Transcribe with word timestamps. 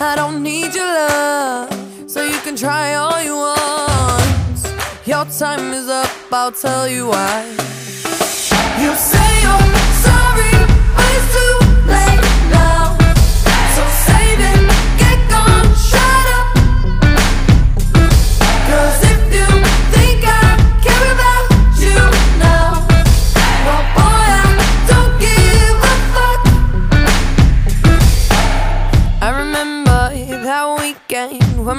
I 0.00 0.14
don't 0.16 0.42
need 0.42 0.74
your 0.74 0.86
love. 0.86 2.10
So 2.10 2.22
you 2.22 2.38
can 2.40 2.56
try 2.56 2.94
all 2.94 3.22
you 3.22 3.36
want. 3.36 4.60
Your 5.06 5.24
time 5.26 5.72
is 5.72 5.88
up, 5.88 6.10
I'll 6.32 6.52
tell 6.52 6.88
you 6.88 7.08
why. 7.08 7.44
You 8.82 8.94
say 8.96 9.30
you're 9.44 9.74
sorry, 10.06 10.53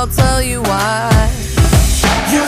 I'll 0.00 0.06
tell 0.06 0.40
you 0.40 0.62
why. 0.62 1.10
You 2.30 2.46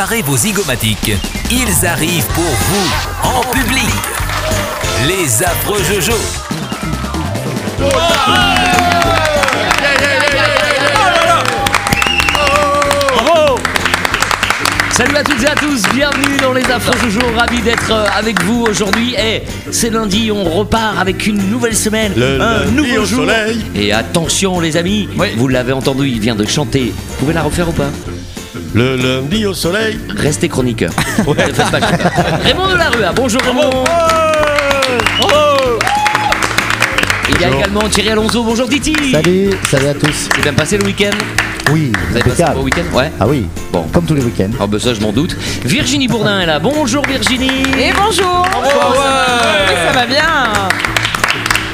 Préparez 0.00 0.22
vos 0.22 0.34
zygomatiques. 0.38 1.12
Ils 1.50 1.86
arrivent 1.86 2.26
pour 2.28 2.42
vous, 2.42 2.90
en 3.22 3.42
public. 3.52 3.84
Les 5.06 5.42
affreux 5.42 5.82
Jojo. 5.84 6.16
Salut 14.92 15.16
à 15.16 15.22
toutes 15.22 15.42
et 15.42 15.46
à 15.46 15.54
tous, 15.54 15.82
bienvenue 15.94 16.36
dans 16.42 16.52
les 16.52 16.64
Affreux 16.64 16.98
Jojo, 17.08 17.20
ravi 17.36 17.60
d'être 17.62 17.90
euh, 17.90 18.06
avec 18.14 18.42
vous 18.42 18.64
aujourd'hui. 18.68 19.14
Et 19.14 19.42
c'est 19.70 19.90
lundi, 19.90 20.30
on 20.30 20.44
repart 20.44 20.98
avec 20.98 21.26
une 21.26 21.48
nouvelle 21.50 21.76
semaine, 21.76 22.12
Le 22.16 22.40
un 22.40 22.64
nouveau 22.66 23.02
au 23.02 23.04
jour. 23.04 23.20
soleil. 23.20 23.64
Et 23.74 23.92
attention 23.92 24.60
les 24.60 24.76
amis, 24.76 25.08
vous 25.36 25.48
l'avez 25.48 25.72
entendu, 25.72 26.08
il 26.08 26.20
vient 26.20 26.34
de 26.34 26.46
chanter. 26.46 26.92
Vous 27.08 27.16
pouvez 27.20 27.32
la 27.32 27.42
refaire 27.42 27.68
ou 27.68 27.72
pas? 27.72 27.90
Le 28.74 28.96
lundi 28.96 29.46
au 29.46 29.54
soleil. 29.54 29.98
Restez 30.16 30.48
chroniqueur. 30.48 30.90
Raymond 32.44 32.68
de 32.68 32.76
la 32.76 32.90
Rue, 32.90 33.04
bonjour 33.14 33.40
Raymond. 33.42 33.84
Il 37.32 37.40
y 37.40 37.44
a 37.44 37.48
également 37.56 37.88
Thierry 37.88 38.10
Alonso, 38.10 38.42
bonjour 38.42 38.68
Titi. 38.68 38.94
Salut, 39.12 39.50
salut 39.70 39.86
à 39.86 39.94
tous. 39.94 40.28
C'est 40.34 40.42
bien 40.42 40.52
passé 40.52 40.78
le 40.78 40.84
week-end 40.84 41.10
Oui, 41.72 41.92
Vous 42.10 42.16
avez 42.16 42.24
passé 42.28 42.42
un 42.42 42.46
impeccable. 42.46 42.56
beau 42.58 42.64
week-end 42.64 42.82
Ouais. 42.96 43.10
Ah 43.20 43.26
oui, 43.28 43.46
Bon. 43.72 43.84
comme 43.92 44.04
tous 44.04 44.14
les 44.14 44.22
week-ends. 44.22 44.50
Ah 44.60 44.66
bah 44.66 44.78
ça 44.80 44.94
je 44.94 45.00
m'en 45.00 45.12
doute. 45.12 45.36
Virginie 45.64 46.08
Bourdin 46.08 46.40
est 46.40 46.46
là. 46.46 46.58
Bonjour 46.58 47.04
Virginie. 47.06 47.62
Et 47.78 47.92
bonjour 47.92 48.44
Oui, 48.62 48.68
ça 49.86 49.92
va 49.92 50.06
bien 50.06 50.68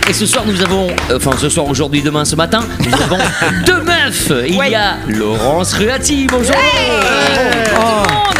Et 0.09 0.13
ce 0.13 0.25
soir 0.27 0.45
nous 0.47 0.61
avons, 0.63 0.89
euh, 1.11 1.17
enfin 1.17 1.33
ce 1.39 1.49
soir 1.49 1.67
aujourd'hui, 1.67 2.01
demain, 2.03 2.25
ce 2.25 2.37
matin, 2.37 2.61
nous 2.81 2.95
avons 3.03 3.19
deux 3.67 3.83
meufs. 3.83 4.33
Il 4.49 4.57
Ouais. 4.57 4.71
y 4.71 4.75
a 4.75 4.97
Laurence 5.09 5.75
Ruati. 5.75 6.27
Bonjour. 6.31 6.55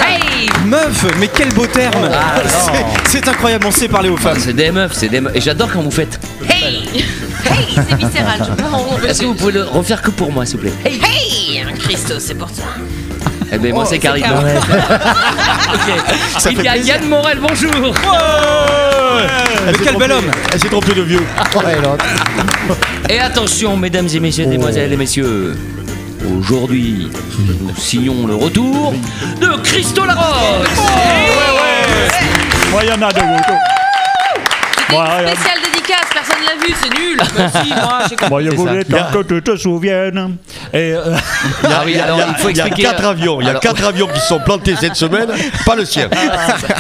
Hey 0.07 0.49
Meuf, 0.65 1.05
mais 1.19 1.29
quel 1.29 1.53
beau 1.53 1.67
terme 1.67 2.09
Ah, 2.13 2.41
C'est- 2.49 3.19
C'est 3.19 3.29
incroyable, 3.29 3.67
on 3.67 3.71
sait 3.73 3.89
parler 3.89 4.09
aux 4.09 4.17
Ah, 4.19 4.23
femmes. 4.23 4.39
c'est 4.41 4.53
des 4.53 4.71
meufs, 4.71 4.93
c'est 4.95 5.09
des 5.09 5.21
meufs. 5.21 5.35
Et 5.35 5.41
j'adore 5.41 5.71
quand 5.73 5.81
vous 5.83 5.91
faites. 5.91 6.21
Hey 6.49 6.89
Hey 7.45 7.67
C'est 7.75 7.97
viscéral, 7.97 8.39
je 8.41 8.65
on 8.73 8.97
veut 8.97 9.09
Est-ce 9.09 9.21
que 9.21 9.27
vous 9.27 9.35
pouvez 9.35 9.53
le 9.53 9.63
refaire 9.65 10.03
que 10.03 10.11
pour 10.11 10.31
moi, 10.33 10.47
s'il 10.47 10.57
vous 10.59 10.63
plaît? 10.63 10.73
Hey 10.85 11.01
Hey 11.03 11.65
Christo, 11.79 12.15
c'est 12.19 12.35
pour 12.35 12.51
toi 12.53 12.65
Eh 13.53 13.59
ben 13.59 13.73
moi 13.73 13.85
c'est 13.87 13.99
Karine. 13.99 14.25
Karine. 14.25 14.61
Ok. 15.75 15.93
Ça 16.39 16.51
Il 16.51 16.63
y 16.63 16.69
a 16.69 16.73
plaisir. 16.73 16.95
Yann 16.97 17.09
Morel, 17.09 17.39
bonjour. 17.41 17.73
Mais 19.67 19.73
quel 19.83 19.97
bel 19.97 20.13
homme 20.13 20.31
Elle 20.53 20.61
s'est 20.61 20.69
trompée 20.69 20.95
de 20.95 21.03
vieux. 21.03 21.23
Ouais. 21.57 21.77
Et 23.09 23.19
attention, 23.21 23.77
mesdames 23.77 24.09
et 24.13 24.21
messieurs, 24.21 24.45
Oh. 24.47 24.51
mesdemoiselles 24.51 24.93
et 24.93 24.97
messieurs. 24.97 25.57
Aujourd'hui, 26.41 27.09
nous 27.61 27.75
signons 27.77 28.27
le 28.27 28.35
retour 28.35 28.93
de 29.41 29.47
Christo 29.63 30.05
Laroche. 30.05 30.69
Moi, 32.71 32.81
il 32.83 32.89
y 32.89 32.93
en 32.93 33.03
a 33.03 33.13
de 33.13 33.21
vous. 33.21 33.37
C'était 34.89 34.97
Ouais, 34.99 35.05
une 35.21 35.25
ouais. 35.27 35.35
spéciale 35.35 35.59
dédicace, 35.65 35.86
personne 36.13 36.43
l'a 36.45 36.67
vu, 36.67 36.75
c'est 36.83 36.99
nul. 36.99 37.17
Bah 37.37 37.49
si, 37.63 37.69
moi, 37.71 37.99
j'ai 38.09 38.17
compris. 38.17 38.31
Moi, 38.31 38.43
je 38.43 38.51
C'est 38.51 38.57
voulais 38.57 38.85
tant 38.85 39.11
que 39.13 39.23
tu 39.23 39.43
te 39.43 39.57
souviennes. 39.57 40.37
Et 40.73 40.93
euh, 40.93 41.17
Ah 41.65 41.83
oui, 41.85 41.97
alors 41.99 42.19
il 42.29 42.35
faut 42.37 42.49
Il 42.51 42.57
y 42.57 42.61
a 42.61 42.67
expliquer. 42.67 42.89
quatre 42.89 43.05
avions, 43.05 43.41
il 43.41 43.45
y 43.45 43.47
a 43.47 43.51
Alors- 43.51 43.61
quatre 43.63 43.85
avions 43.85 44.07
qui 44.13 44.21
se 44.21 44.27
sont 44.27 44.39
plantés 44.41 44.75
cette 44.77 44.95
semaine, 44.97 45.29
pas 45.65 45.77
le 45.77 45.85
sien. 45.85 46.09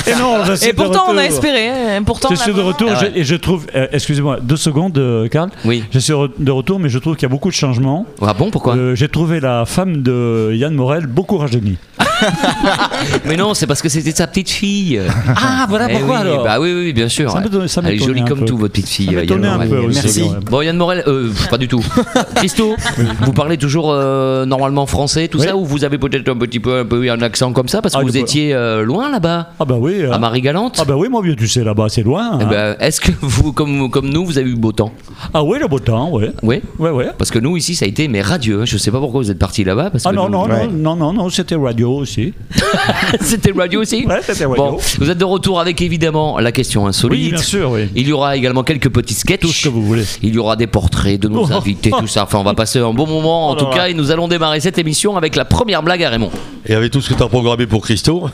et 0.06 0.14
non, 0.14 0.44
je 0.44 0.52
suis 0.54 0.68
Et 0.68 0.72
de 0.72 0.76
pourtant, 0.76 1.04
on 1.08 1.16
a 1.16 1.22
retour. 1.22 1.34
espéré. 1.36 1.68
hein, 1.68 2.02
Pourtant, 2.04 2.28
Je 2.30 2.34
on 2.36 2.38
a 2.40 2.42
suis 2.42 2.52
de 2.52 2.56
vraiment- 2.60 2.68
retour 2.72 2.90
Ah 2.94 3.00
ouais. 3.02 3.12
je- 3.14 3.20
et 3.20 3.24
je 3.24 3.34
trouve, 3.36 3.66
euh, 3.74 3.86
excusez-moi, 3.92 4.38
deux 4.42 4.56
secondes, 4.56 4.96
euh, 4.98 5.28
Karl. 5.28 5.50
Oui. 5.64 5.84
Je 5.92 5.98
suis 5.98 6.12
re- 6.12 6.30
de 6.38 6.50
retour, 6.50 6.78
mais 6.78 6.88
je 6.88 6.98
trouve 6.98 7.14
qu'il 7.16 7.22
y 7.24 7.26
a 7.26 7.30
beaucoup 7.30 7.48
de 7.50 7.54
changements. 7.54 8.06
Ah 8.22 8.34
bon, 8.34 8.50
pourquoi 8.50 8.76
Euh, 8.76 8.94
J'ai 8.94 9.08
trouvé 9.08 9.40
la 9.40 9.64
femme 9.66 10.02
de 10.02 10.52
Yann 10.54 10.74
Morel 10.74 11.06
beaucoup 11.06 11.36
rajeunie. 11.38 11.76
Mais 13.26 13.36
non, 13.36 13.54
c'est 13.54 13.66
parce 13.66 13.82
que 13.82 13.88
c'était 13.88 14.12
sa 14.12 14.26
petite 14.26 14.50
fille. 14.50 15.00
Ah, 15.36 15.66
voilà 15.68 15.86
Eh 15.90 15.96
oui, 15.96 16.36
Bah 16.44 16.58
oui, 16.60 16.72
oui, 16.72 16.92
bien 16.92 17.08
sûr. 17.08 17.30
Ça 17.30 17.40
m'étonne- 17.40 17.68
ça 17.68 17.80
Elle 17.84 17.94
est 17.94 17.98
jolie 17.98 18.22
un 18.22 18.24
comme 18.24 18.40
peu. 18.40 18.44
tout, 18.46 18.56
votre 18.56 18.72
petite 18.72 18.88
fille. 18.96 19.06
Ça 19.06 19.12
Yann 19.12 19.20
m'étonnait 19.20 19.48
un 19.48 19.52
Morel. 19.54 19.68
peu 19.68 19.78
aussi, 19.78 20.00
Merci. 20.02 20.22
Bon, 20.50 20.60
Yann 20.62 20.76
Morel, 20.76 21.04
euh, 21.06 21.30
pas 21.50 21.58
du 21.58 21.68
tout. 21.68 21.84
Christo, 22.36 22.74
vous 23.22 23.32
parlez 23.32 23.56
toujours 23.56 23.90
euh, 23.92 24.44
normalement 24.46 24.86
français, 24.86 25.28
tout 25.28 25.38
Oui. 25.38 25.46
ça, 25.46 25.56
ou 25.56 25.64
vous 25.64 25.84
avez 25.84 25.98
peut-être 25.98 26.28
un 26.28 26.36
petit 26.36 26.60
peu, 26.60 26.78
un 26.80 26.84
peu 26.84 27.08
un 27.10 27.20
accent 27.22 27.52
comme 27.52 27.68
ça, 27.68 27.82
parce 27.82 27.94
que 27.94 28.00
Ah, 28.00 28.04
vous 28.04 28.16
étiez 28.16 28.52
euh, 28.54 28.82
loin 28.82 29.10
là-bas, 29.10 29.50
Ah 29.60 29.64
bah 29.64 29.76
oui. 29.78 29.94
euh, 30.02 30.12
à 30.12 30.18
Marie-Galante 30.18 30.78
Ah 30.80 30.84
bah 30.84 30.96
oui, 30.96 31.08
mon 31.08 31.20
vieux, 31.20 31.36
tu 31.36 31.46
sais, 31.48 31.62
là-bas, 31.64 31.86
c'est 31.88 32.02
loin. 32.02 32.38
Eh 32.40 32.44
hein. 32.44 32.48
ben, 32.50 32.76
Est-ce 32.80 33.00
que 33.00 33.12
vous, 33.20 33.52
comme, 33.52 33.90
comme 33.90 34.08
nous, 34.08 34.24
vous 34.24 34.38
avez 34.38 34.50
eu 34.50 34.56
beau 34.56 34.72
temps? 34.72 34.92
Ah 35.34 35.42
oui, 35.44 35.58
le 35.60 35.68
beau 35.68 35.78
temps, 35.78 36.10
ouais. 36.12 36.32
Oui 36.42 36.60
Ouais, 36.78 36.90
ouais. 36.90 37.08
Parce 37.18 37.30
que 37.30 37.38
nous, 37.38 37.56
ici, 37.56 37.74
ça 37.74 37.84
a 37.84 37.88
été 37.88 38.08
mais 38.08 38.22
radieux. 38.22 38.60
hein. 38.62 38.64
Je 38.64 38.76
sais 38.78 38.90
pas 38.90 38.98
pourquoi 38.98 39.20
vous 39.20 39.30
êtes 39.30 39.38
partis 39.38 39.64
là-bas. 39.64 39.90
Ah 40.04 40.10
que 40.10 40.14
non, 40.14 40.24
nous- 40.26 40.30
non, 40.32 40.44
Ouais. 40.46 40.66
non, 40.66 40.96
non, 40.96 40.96
non, 40.96 41.12
non, 41.12 41.28
c'était 41.30 41.54
radio 41.56 41.92
aussi. 41.92 42.32
C'était 43.20 43.52
radio 43.52 43.80
aussi 43.80 44.04
Ouais, 44.06 44.20
c'était 44.22 44.44
radio. 44.44 44.62
Bon, 44.72 44.78
vous 44.98 45.10
êtes 45.10 45.18
de 45.18 45.24
retour 45.24 45.60
avec 45.60 45.80
évidemment 45.80 46.38
la 46.38 46.52
question 46.52 46.86
insolite. 46.86 47.20
Oui, 47.24 47.28
bien 47.30 47.38
sûr, 47.42 47.70
oui. 47.70 47.88
Il 47.94 48.06
y 48.08 48.12
aura 48.12 48.36
également 48.36 48.62
quelques 48.62 48.85
petits 48.90 49.14
sketchs. 49.14 49.40
Tout 49.40 49.48
ce 49.48 49.64
que 49.64 49.68
vous 49.68 49.82
voulez. 49.84 50.04
Il 50.22 50.34
y 50.34 50.38
aura 50.38 50.56
des 50.56 50.66
portraits 50.66 51.20
de 51.20 51.28
nos 51.28 51.44
Oh. 51.50 51.54
invités, 51.54 51.90
tout 51.90 52.06
ça. 52.06 52.24
Enfin, 52.24 52.38
on 52.38 52.44
va 52.44 52.54
passer 52.54 52.78
un 52.78 52.92
bon 52.92 53.06
moment 53.06 53.48
en 53.50 53.52
Oh 53.52 53.56
tout 53.56 53.64
là 53.66 53.70
cas. 53.70 53.76
là. 53.78 53.88
Et 53.90 53.94
nous 53.94 54.10
allons 54.10 54.28
démarrer 54.28 54.60
cette 54.60 54.78
émission 54.78 55.16
avec 55.16 55.36
la 55.36 55.44
première 55.44 55.82
blague 55.82 56.02
à 56.02 56.10
Raymond. 56.10 56.30
Et 56.66 56.74
avec 56.74 56.90
tout 56.92 57.00
ce 57.00 57.10
que 57.10 57.14
tu 57.14 57.22
as 57.22 57.28
programmé 57.28 57.66
pour 57.66 57.82
Christo, 57.82 58.28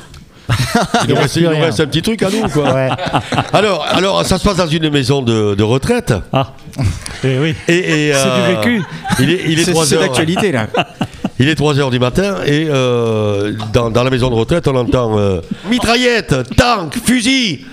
il 1.05 1.11
nous 1.11 1.15
reste, 1.21 1.37
il 1.37 1.45
nous 1.45 1.51
rien. 1.51 1.65
reste 1.67 1.81
un 1.81 1.87
petit 1.87 2.03
truc 2.03 2.23
à 2.23 2.31
nous, 2.31 2.49
quoi. 2.49 2.73
Ouais. 2.75 2.89
Alors, 3.53 3.85
alors, 3.89 4.27
ça 4.27 4.39
se 4.39 4.45
passe 4.45 4.57
dans 4.57 4.67
une 4.67 4.91
maison 4.91 5.23
de, 5.23 5.55
de 5.55 5.63
retraite. 5.63 6.13
Ah, 6.33 6.53
eh 7.25 7.39
oui. 7.39 7.55
Et, 7.69 8.09
et, 8.09 8.13
C'est 8.13 8.19
euh, 8.27 8.49
du 8.49 8.57
vécu. 8.57 8.83
Il 9.21 9.31
est, 9.31 9.41
il 9.49 9.61
est 9.61 9.65
C'est 9.65 9.71
3 9.73 9.87
c'est 9.87 9.95
heures. 9.97 10.01
d'actualité 10.03 10.51
là. 10.53 10.67
Il 11.39 11.49
est 11.49 11.55
3 11.55 11.79
heures 11.79 11.91
du 11.91 11.99
matin 11.99 12.37
et 12.45 12.67
euh, 12.69 13.53
dans, 13.73 13.91
dans 13.91 14.03
la 14.05 14.11
maison 14.11 14.31
de 14.31 14.35
retraite, 14.35 14.67
on 14.69 14.75
entend 14.77 15.19
euh, 15.19 15.41
mitraillette, 15.71 16.35
tank, 16.57 16.95
fusil. 17.05 17.65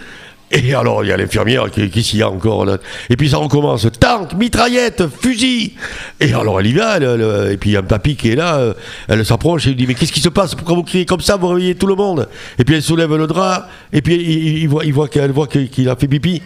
Et 0.51 0.73
alors, 0.73 1.03
il 1.03 1.09
y 1.09 1.11
a 1.11 1.17
l'infirmière 1.17 1.69
qui, 1.69 2.01
s'y 2.03 2.21
a 2.23 2.29
encore. 2.29 2.65
Là. 2.65 2.77
Et 3.09 3.15
puis 3.17 3.29
ça 3.29 3.37
recommence 3.37 3.87
tank, 3.99 4.33
mitraillette, 4.33 5.03
fusil. 5.21 5.73
Et 6.19 6.33
alors, 6.33 6.59
elle 6.59 6.65
y 6.67 6.73
va. 6.73 6.97
elle- 6.97 7.03
elle- 7.03 7.51
et 7.53 7.57
puis 7.57 7.69
il 7.69 7.73
y 7.73 7.75
a 7.75 7.81
un 7.81 7.83
papy 7.83 8.15
qui 8.15 8.29
est 8.31 8.35
là. 8.35 8.55
euh, 8.57 8.73
elle 9.07 9.23
s'approche 9.25 9.67
et 9.67 9.69
lui 9.69 9.75
dit 9.75 9.85
Mais 9.87 9.93
qu'est-ce 9.93 10.11
qui 10.11 10.21
se 10.21 10.29
passe? 10.29 10.55
Pourquoi 10.55 10.75
vous 10.75 10.83
criez 10.83 11.05
comme 11.05 11.21
ça? 11.21 11.37
Vous 11.37 11.47
réveillez 11.49 11.75
tout 11.75 11.85
le 11.87 11.93
monde. 11.95 12.27
Et 12.57 12.63
puis 12.63 12.73
elle 12.75 12.81
soulève 12.81 13.15
le 13.15 13.27
drap. 13.27 13.67
Et 13.93 14.01
puis 14.01 14.15
il, 14.15 14.57
il- 14.63 14.67
voit, 14.69 14.85
il 14.85 14.93
voit 14.93 15.07
qu'elle 15.07 15.31
voit 15.31 15.45
qu'il 15.47 15.87
a 15.87 15.95
fait 15.95 16.07
pipi. 16.07 16.41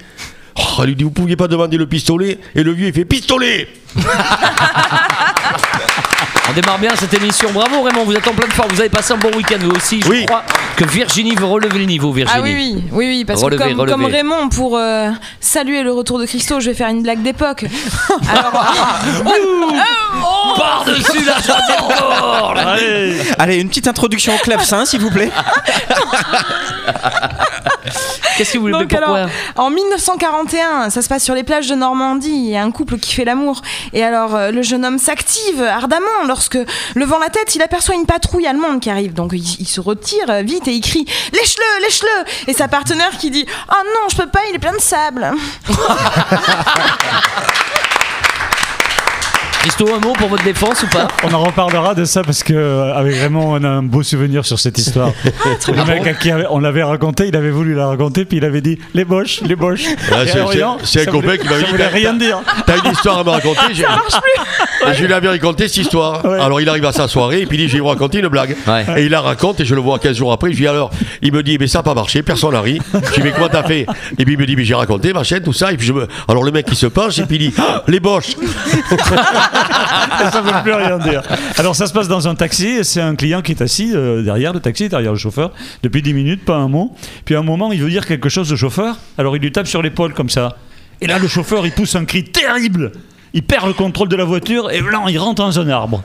Oh, 0.57 0.61
elle 0.81 0.87
lui 0.89 0.95
dit 0.95 1.03
Vous 1.05 1.11
pouviez 1.11 1.35
pas 1.37 1.47
demander 1.47 1.77
le 1.77 1.87
pistolet? 1.87 2.37
Et 2.55 2.63
le 2.63 2.71
vieux, 2.73 2.87
il 2.87 2.93
fait 2.93 3.05
Pistolet 3.05 3.67
On 6.49 6.53
démarre 6.53 6.77
bien 6.77 6.91
cette 6.95 7.13
émission. 7.13 7.49
Bravo 7.53 7.81
Raymond, 7.83 8.03
vous 8.03 8.13
êtes 8.15 8.27
en 8.27 8.33
pleine 8.33 8.51
forme. 8.51 8.69
Vous 8.71 8.79
avez 8.81 8.89
passé 8.89 9.13
un 9.13 9.17
bon 9.17 9.31
week-end 9.35 9.57
vous 9.61 9.71
aussi. 9.71 10.01
Je 10.01 10.09
Oui. 10.09 10.25
crois 10.25 10.43
que 10.75 10.83
Virginie 10.85 11.35
veut 11.35 11.45
relever 11.45 11.79
le 11.79 11.85
niveau. 11.85 12.11
Virginie. 12.11 12.37
Ah 12.37 12.43
oui, 12.43 12.53
oui, 12.55 12.83
oui, 12.91 13.05
oui, 13.07 13.25
parce 13.25 13.41
Relevez, 13.41 13.71
que 13.71 13.73
comme, 13.75 13.87
comme 13.89 14.05
Raymond, 14.05 14.49
pour 14.49 14.77
euh, 14.77 15.09
saluer 15.39 15.83
le 15.83 15.91
retour 15.93 16.19
de 16.19 16.25
Christo, 16.25 16.59
je 16.59 16.69
vais 16.71 16.75
faire 16.75 16.89
une 16.89 17.01
blague 17.01 17.21
d'époque. 17.21 17.65
Alors, 18.29 18.51
Par-dessus 20.57 21.23
la 21.25 21.33
troisième 21.33 21.97
corde 21.97 22.57
Allez 22.67 23.17
Allez, 23.39 23.55
une 23.61 23.69
petite 23.69 23.87
introduction 23.87 24.35
au 24.35 24.39
clavecin, 24.39 24.85
s'il 24.85 24.99
vous 24.99 25.11
plaît. 25.11 25.31
Qu'est-ce 28.37 28.53
que 28.53 28.57
vous 28.57 28.63
voulez 28.63 28.73
donc 28.73 28.87
pourquoi 28.89 29.17
alors, 29.17 29.29
en 29.57 29.69
1941, 29.69 30.89
ça 30.89 31.01
se 31.03 31.07
passe 31.07 31.23
sur 31.23 31.35
les 31.35 31.43
plages 31.43 31.67
de 31.67 31.75
Normandie. 31.75 32.31
Il 32.31 32.49
y 32.49 32.55
a 32.57 32.63
un 32.63 32.71
couple 32.71 32.97
qui 32.97 33.13
fait 33.13 33.25
l'amour. 33.25 33.61
Et 33.93 34.03
alors, 34.03 34.35
euh, 34.35 34.49
le 34.51 34.61
jeune 34.63 34.83
homme 34.85 34.97
s'active 34.97 35.61
ardemment 35.61 36.07
lorsque, 36.33 36.57
levant 36.95 37.19
la 37.19 37.29
tête, 37.29 37.53
il 37.53 37.61
aperçoit 37.61 37.93
une 37.93 38.07
patrouille 38.07 38.47
allemande 38.47 38.79
qui 38.79 38.89
arrive. 38.89 39.13
Donc, 39.13 39.33
il, 39.33 39.67
se 39.67 39.79
retire 39.79 40.29
euh, 40.29 40.41
vite 40.41 40.67
et 40.67 40.71
il 40.71 40.81
crie 40.81 41.05
Lèche-le, 41.31 41.83
lèche-le 41.83 42.49
Et 42.49 42.53
sa 42.53 42.67
partenaire 42.67 43.11
qui 43.19 43.29
dit 43.29 43.45
Oh 43.69 43.83
non, 43.85 44.09
je 44.09 44.15
peux 44.15 44.27
pas, 44.27 44.39
il 44.49 44.55
est 44.55 44.59
plein 44.59 44.73
de 44.73 44.81
sable. 44.81 45.31
Christo, 49.63 49.87
un 49.95 49.99
mot 50.05 50.11
pour 50.11 50.27
votre 50.27 50.43
défense 50.43 50.83
ou 50.83 50.87
pas 50.87 51.07
On 51.23 51.31
en 51.33 51.41
reparlera 51.41 51.95
de 51.95 52.03
ça 52.03 52.21
parce 52.21 52.43
que 52.43 52.53
euh, 52.53 52.93
avec 52.95 53.15
Raymond, 53.15 53.53
on 53.53 53.63
a 53.63 53.69
un 53.69 53.81
beau 53.81 54.03
souvenir 54.03 54.45
sur 54.45 54.59
cette 54.59 54.77
histoire. 54.77 55.11
le 55.67 55.85
mec 55.85 56.05
à 56.05 56.13
qui 56.13 56.31
on 56.49 56.59
l'avait 56.59 56.83
raconté, 56.83 57.27
il 57.29 57.35
avait 57.37 57.49
voulu 57.49 57.73
la 57.73 57.87
raconter, 57.87 58.25
puis 58.25 58.37
il 58.39 58.45
avait 58.45 58.59
dit 58.59 58.77
les 58.93 59.05
boches, 59.05 59.39
les 59.41 59.55
boches. 59.55 59.85
Ah, 60.11 60.25
c'est- 60.25 60.61
un 60.61 60.77
ça 60.83 61.05
copain 61.05 61.37
qui 61.37 61.47
m'avait 61.47 61.61
ça 61.61 61.65
dit, 61.67 61.71
voulait 61.71 61.85
t'as- 61.85 61.89
rien 61.95 62.13
dire. 62.13 62.41
T'as 62.65 62.77
une 62.83 62.91
histoire 62.91 63.19
à 63.19 63.23
me 63.23 63.29
raconter 63.29 63.61
j'ai- 63.73 63.83
Et 63.83 64.93
je 64.95 65.05
lui 65.05 65.13
avais 65.13 65.29
raconté 65.29 65.69
cette 65.69 65.77
histoire. 65.77 66.25
Ouais. 66.25 66.39
Alors 66.41 66.59
il 66.59 66.67
arrive 66.67 66.85
à 66.85 66.91
sa 66.91 67.07
soirée 67.07 67.41
et 67.41 67.45
puis 67.45 67.57
il 67.57 67.61
dit 67.61 67.67
Je 67.69 67.73
vais 67.75 67.79
vous 67.79 67.87
raconter 67.87 68.19
une 68.19 68.27
blague. 68.27 68.57
Ouais. 68.67 68.85
Et 68.97 69.03
il 69.05 69.11
la 69.11 69.21
raconte 69.21 69.61
et 69.61 69.65
je 69.65 69.75
le 69.75 69.81
vois 69.81 69.97
15 69.97 70.17
jours 70.17 70.33
après. 70.33 70.49
Je 70.51 70.57
lui 70.57 70.63
dis 70.63 70.67
alors, 70.67 70.91
il 71.21 71.31
me 71.31 71.41
dit 71.41 71.57
Mais 71.57 71.67
ça 71.67 71.79
n'a 71.79 71.83
pas 71.83 71.93
marché, 71.93 72.21
personne 72.21 72.51
n'a 72.51 72.59
ri. 72.61 72.79
Je 72.93 72.97
lui 72.97 73.05
dis 73.15 73.21
Mais 73.23 73.31
comment 73.31 73.47
t'as 73.47 73.63
fait 73.63 73.85
Et 74.19 74.25
puis 74.25 74.33
il 74.33 74.37
me 74.39 74.45
dit 74.45 74.57
Mais 74.57 74.65
j'ai 74.65 74.75
raconté 74.75 75.13
ma 75.13 75.23
chaîne, 75.23 75.41
tout 75.41 75.53
ça. 75.53 75.71
Et 75.71 75.77
puis 75.77 75.87
je 75.87 75.93
me... 75.93 76.05
Alors 76.27 76.43
le 76.43 76.51
mec 76.51 76.65
il 76.69 76.75
se 76.75 76.87
penche 76.87 77.17
et 77.19 77.23
puis 77.25 77.37
il 77.37 77.49
dit 77.51 77.55
Ah, 77.57 77.83
Les 77.87 78.01
boches 78.01 78.35
ça 80.31 80.41
veut 80.41 80.63
plus 80.63 80.73
rien 80.73 80.97
dire. 80.97 81.21
Alors 81.57 81.75
ça 81.75 81.87
se 81.87 81.93
passe 81.93 82.07
dans 82.07 82.27
un 82.27 82.35
taxi, 82.35 82.83
c'est 82.83 83.01
un 83.01 83.15
client 83.15 83.41
qui 83.41 83.51
est 83.51 83.61
assis 83.61 83.91
euh, 83.93 84.21
derrière 84.21 84.53
le 84.53 84.59
taxi, 84.59 84.89
derrière 84.89 85.11
le 85.11 85.17
chauffeur, 85.17 85.51
depuis 85.81 86.01
10 86.01 86.13
minutes, 86.13 86.45
pas 86.45 86.55
un 86.55 86.67
mot. 86.67 86.95
Puis 87.25 87.35
à 87.35 87.39
un 87.39 87.43
moment, 87.43 87.71
il 87.71 87.81
veut 87.81 87.89
dire 87.89 88.05
quelque 88.05 88.29
chose 88.29 88.51
au 88.51 88.55
chauffeur, 88.55 88.97
alors 89.17 89.35
il 89.35 89.41
lui 89.41 89.51
tape 89.51 89.67
sur 89.67 89.81
l'épaule 89.81 90.13
comme 90.13 90.29
ça. 90.29 90.57
Et 91.01 91.07
là, 91.07 91.19
le 91.19 91.27
chauffeur, 91.27 91.65
il 91.65 91.71
pousse 91.71 91.95
un 91.95 92.05
cri 92.05 92.23
terrible. 92.23 92.91
Il 93.33 93.43
perd 93.43 93.67
le 93.67 93.73
contrôle 93.73 94.09
de 94.09 94.15
la 94.15 94.25
voiture 94.25 94.71
et 94.71 94.81
blanc, 94.81 95.07
il 95.07 95.17
rentre 95.17 95.43
dans 95.43 95.59
un 95.59 95.67
arbre. 95.69 96.03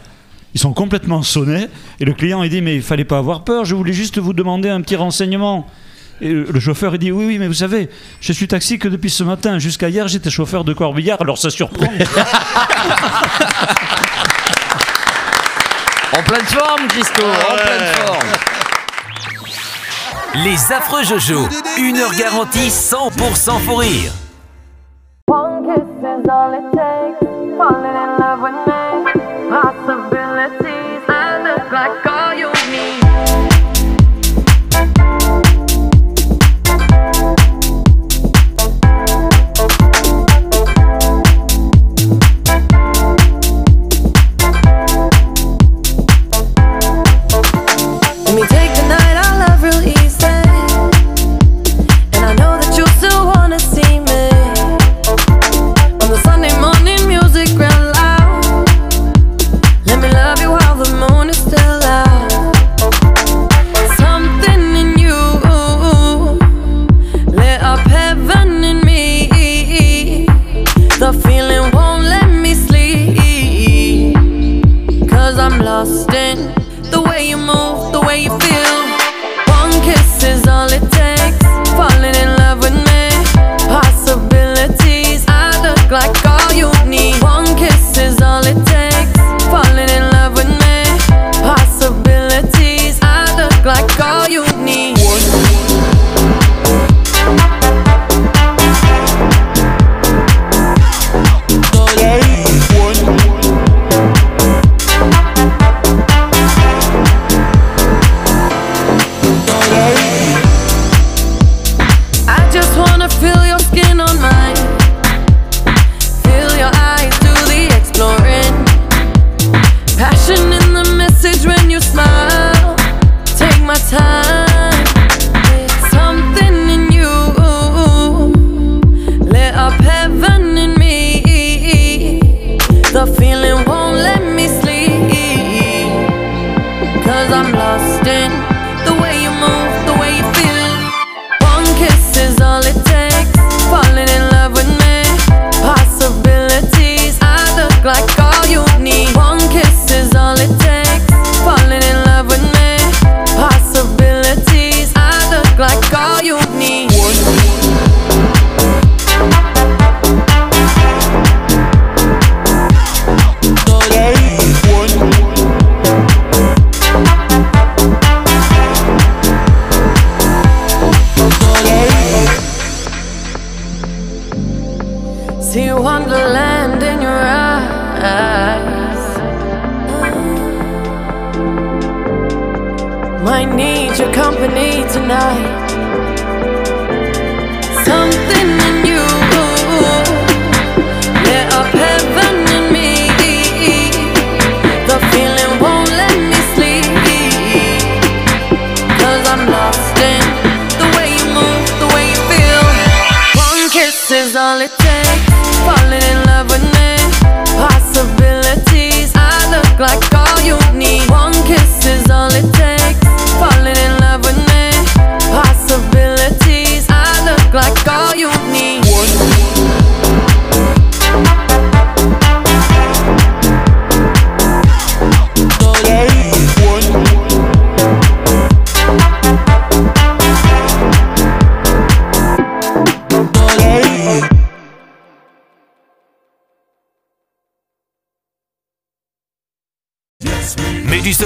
Ils 0.54 0.60
sont 0.60 0.72
complètement 0.72 1.22
sonnés. 1.22 1.66
Et 2.00 2.04
le 2.04 2.14
client, 2.14 2.42
il 2.42 2.50
dit 2.50 2.62
Mais 2.62 2.74
il 2.74 2.82
fallait 2.82 3.04
pas 3.04 3.18
avoir 3.18 3.44
peur, 3.44 3.64
je 3.64 3.74
voulais 3.74 3.92
juste 3.92 4.18
vous 4.18 4.32
demander 4.32 4.68
un 4.68 4.80
petit 4.80 4.96
renseignement. 4.96 5.66
Et 6.20 6.32
le 6.32 6.60
chauffeur, 6.60 6.94
il 6.94 6.98
dit 6.98 7.12
Oui, 7.12 7.24
oui, 7.26 7.38
mais 7.38 7.46
vous 7.46 7.54
savez, 7.54 7.88
je 8.20 8.32
suis 8.32 8.48
taxi 8.48 8.78
que 8.78 8.88
depuis 8.88 9.10
ce 9.10 9.22
matin. 9.22 9.58
Jusqu'à 9.58 9.88
hier, 9.88 10.08
j'étais 10.08 10.30
chauffeur 10.30 10.64
de 10.64 10.72
corbillard, 10.72 11.20
alors 11.20 11.38
ça 11.38 11.50
surprend. 11.50 11.88
En 16.16 16.22
pleine 16.22 16.46
forme, 16.46 16.88
Christo, 16.88 17.22
en 17.22 17.54
pleine 17.54 17.94
forme. 17.94 18.28
Les 20.42 20.72
affreux 20.72 21.04
Jojo, 21.04 21.48
une 21.78 21.96
heure 21.98 22.14
garantie 22.14 22.70
100% 22.70 23.60
fou 23.60 23.76
rire. 23.76 24.12
One 25.28 25.64
kiss 25.64 25.84
is 26.02 26.28
all 26.28 26.54
it 26.54 26.72
takes. 26.72 27.20
Falling 27.56 27.94
in 27.94 28.16
love 28.18 28.40
with 28.42 28.66
me. 28.66 29.12
Possibilities. 29.48 31.04
I 31.08 31.42
look 31.44 31.70
like 31.70 32.07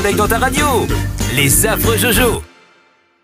soleil 0.03 0.17
dans 0.17 0.27
ta 0.29 0.39
radio. 0.39 0.67
Les 1.37 1.67
affreux 1.67 1.97
Jojo. 1.97 2.52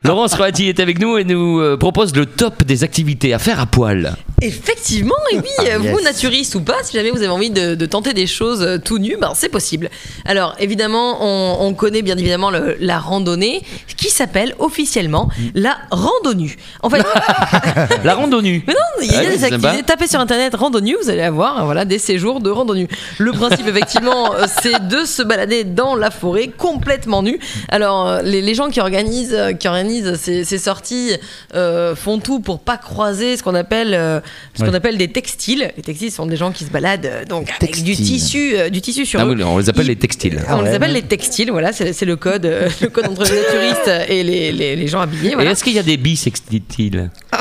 Laurence 0.09 0.33
Roati 0.33 0.71
est 0.71 0.81
avec 0.81 1.01
nous 1.01 1.19
et 1.19 1.25
nous 1.25 1.61
euh, 1.61 1.77
propose 1.77 2.17
le 2.17 2.25
top 2.25 2.65
des 2.65 2.83
activités 2.83 3.35
à 3.35 3.39
faire 3.39 3.61
à 3.61 3.67
poil. 3.67 4.17
Effectivement, 4.41 5.13
et 5.33 5.37
oui, 5.37 5.43
euh, 5.69 5.77
vous, 5.79 5.99
yes. 5.99 6.03
naturiste 6.05 6.55
ou 6.55 6.61
pas, 6.63 6.77
si 6.83 6.97
jamais 6.97 7.11
vous 7.11 7.19
avez 7.19 7.29
envie 7.29 7.51
de, 7.51 7.75
de 7.75 7.87
tenter 7.87 8.15
des 8.15 8.27
choses 8.27 8.63
euh, 8.63 8.79
tout 8.79 8.97
nu, 8.99 9.19
ben, 9.21 9.33
c'est 9.35 9.51
possible. 9.51 9.91
Alors, 10.25 10.55
évidemment, 10.61 11.19
on, 11.21 11.67
on 11.67 11.75
connaît 11.75 12.01
bien 12.01 12.17
évidemment 12.17 12.51
le- 12.51 12.77
la 12.81 12.99
randonnée 12.99 13.61
qui 13.99 14.09
s'appelle 14.09 14.55
officiellement 14.61 15.29
la 15.55 15.77
randonnue. 15.91 16.57
En 16.83 16.89
fait, 16.89 17.05
La 18.05 18.15
randonnue. 18.15 18.65
mais 18.67 18.73
non, 18.73 19.03
il 19.05 19.13
y 19.13 19.15
a 19.15 19.19
Ouais, 19.21 19.37
des 19.37 19.45
activités. 19.45 19.83
Tapez 19.83 20.07
sur 20.07 20.21
internet 20.21 20.55
randonnue, 20.55 20.97
vous 21.03 21.11
allez 21.11 21.21
avoir 21.21 21.67
voilà, 21.67 21.85
des 21.85 21.99
séjours 21.99 22.41
de 22.41 22.49
randonnue. 22.49 22.89
Le 23.19 23.33
principe, 23.33 23.67
effectivement, 23.69 24.31
c'est 24.63 24.89
de 24.89 25.05
se 25.05 25.23
balader 25.23 25.65
dans 25.65 25.97
la 25.97 26.11
forêt 26.11 26.49
complètement 26.49 27.23
nu. 27.23 27.39
Alors, 27.69 28.23
les, 28.23 28.41
les 28.41 28.55
gens 28.55 28.71
qui 28.71 28.81
organisent, 28.81 29.37
qui 29.61 29.69
organisent 29.69 29.98
ces, 30.17 30.45
ces 30.45 30.59
sorties 30.59 31.13
euh, 31.55 31.95
font 31.95 32.19
tout 32.19 32.41
pour 32.41 32.61
pas 32.61 32.77
croiser 32.77 33.37
ce 33.37 33.43
qu'on 33.43 33.55
appelle, 33.55 33.95
euh, 33.95 34.21
ce 34.55 34.65
qu'on 34.65 34.75
appelle 34.75 34.97
des 34.99 35.09
textiles. 35.09 35.71
Les 35.77 35.83
textiles 35.83 36.11
sont 36.13 36.27
des 36.27 36.37
gens 36.37 36.53
qui 36.53 36.65
se 36.65 36.71
baladent 36.71 37.07
euh, 37.07 37.25
donc 37.25 37.51
avec 37.61 37.83
du 37.83 37.95
tissu, 37.95 38.53
euh, 38.57 38.69
du 38.69 38.81
tissu 38.81 39.07
sur 39.07 39.21
Ah 39.21 39.25
eux. 39.25 39.35
oui, 39.37 39.43
on 39.45 39.59
les 39.59 39.69
appelle 39.69 39.85
Ils- 39.87 39.89
les 39.89 39.97
textiles. 39.97 40.41
on 40.49 40.59
les 40.63 40.71
ouais. 40.71 40.75
appelle 40.77 40.93
les 40.93 41.03
textiles, 41.03 41.51
voilà, 41.51 41.73
c'est 41.73 42.03
le 42.05 42.17
code, 42.17 42.47
euh, 42.47 42.69
le 42.81 42.89
code 42.89 43.07
entre 43.07 43.25
les 43.25 43.41
naturistes 43.41 43.91
et 44.09 44.23
les, 44.23 44.53
les- 44.53 44.77
les 44.77 44.87
gens 44.89 45.01
habillés. 45.01 45.35
Et 45.39 45.45
est-ce 45.45 45.63
qu'il 45.65 45.73
y 45.75 45.79
a 45.79 45.83
des 45.83 45.97
bisextiles 45.97 47.11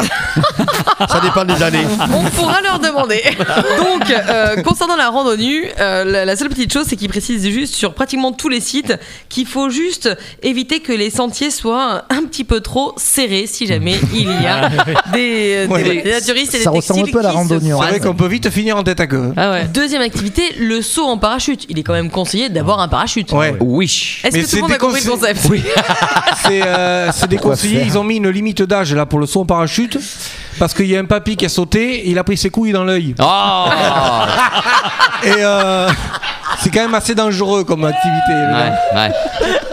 Ça 1.09 1.19
dépend 1.21 1.45
des 1.45 1.61
années. 1.63 1.85
On 2.13 2.23
pourra 2.31 2.61
leur 2.61 2.79
demander. 2.79 3.21
Donc, 3.77 4.09
euh, 4.09 4.61
concernant 4.63 4.95
la 4.95 5.09
randonnée, 5.09 5.71
euh, 5.79 6.03
la, 6.03 6.25
la 6.25 6.35
seule 6.35 6.49
petite 6.49 6.71
chose, 6.73 6.85
c'est 6.87 6.95
qu'ils 6.95 7.09
précisent 7.09 7.47
juste 7.47 7.75
sur 7.75 7.93
pratiquement 7.93 8.31
tous 8.31 8.49
les 8.49 8.59
sites 8.59 8.93
qu'il 9.29 9.45
faut 9.47 9.69
juste 9.69 10.09
éviter 10.43 10.79
que 10.79 10.91
les 10.91 11.09
sentiers 11.09 11.51
soient 11.51 12.05
un 12.09 12.23
petit 12.25 12.36
peu 12.43 12.61
trop 12.61 12.93
serrés 12.97 13.45
si 13.47 13.67
jamais 13.67 13.95
il 14.13 14.29
y 14.29 14.45
a 14.47 14.69
des, 15.13 15.65
des- 15.65 15.67
Ouais. 15.69 15.83
des 16.03 16.11
naturistes 16.11 16.55
et 16.55 16.57
des 16.59 16.63
Ça 16.63 16.69
ressemble 16.71 17.09
un 17.09 17.11
peu 17.11 17.19
à 17.19 17.23
la 17.23 17.31
randonnée, 17.31 17.69
C'est 17.69 17.73
vrai 17.75 17.99
qu'on 17.99 18.13
peut 18.15 18.27
vite 18.27 18.49
finir 18.49 18.77
en 18.77 18.83
tête 18.83 18.99
à 18.99 19.07
queue. 19.07 19.33
Ah 19.37 19.51
ouais. 19.51 19.65
Deuxième 19.65 20.01
activité, 20.01 20.41
le 20.59 20.81
saut 20.81 21.05
en 21.05 21.17
parachute. 21.17 21.65
Il 21.69 21.77
est 21.79 21.83
quand 21.83 21.93
même 21.93 22.09
conseillé 22.09 22.49
d'avoir 22.49 22.79
un 22.79 22.87
parachute. 22.87 23.31
Ouais. 23.31 23.55
Oui. 23.59 24.19
Est-ce 24.23 24.37
que 24.37 24.49
tout 24.49 24.55
le 24.57 24.61
monde 24.63 24.71
a 24.71 24.77
compris 24.77 25.03
le 25.03 25.09
concept 25.11 25.41
Oui. 25.49 25.63
C'est 26.47 26.61
euh, 26.65 27.11
déconseillé. 27.29 27.77
faire 27.79 27.87
Ils 27.87 27.97
ont 27.97 28.03
mis 28.03 28.17
une 28.17 28.29
limite 28.29 28.61
d'âge 28.61 28.93
là 28.93 29.05
pour 29.05 29.19
le 29.19 29.25
saut 29.25 29.41
en 29.41 29.45
parachute 29.45 29.97
parce 30.59 30.73
qu'il 30.73 30.87
y 30.87 30.95
a 30.95 30.99
un 30.99 31.05
papy 31.05 31.35
qui 31.35 31.45
a 31.45 31.49
sauté, 31.49 32.09
il 32.09 32.17
a 32.17 32.23
pris 32.23 32.37
ses 32.37 32.49
couilles 32.49 32.71
dans 32.71 32.83
l'œil. 32.83 33.13
Oh 33.21 33.65
Et 35.23 35.31
euh, 35.37 35.89
c'est 36.61 36.69
quand 36.69 36.81
même 36.81 36.95
assez 36.95 37.13
dangereux 37.15 37.63
comme 37.63 37.85
activité. 37.85 38.31
Ouais, 38.31 38.71
ouais. 38.95 39.11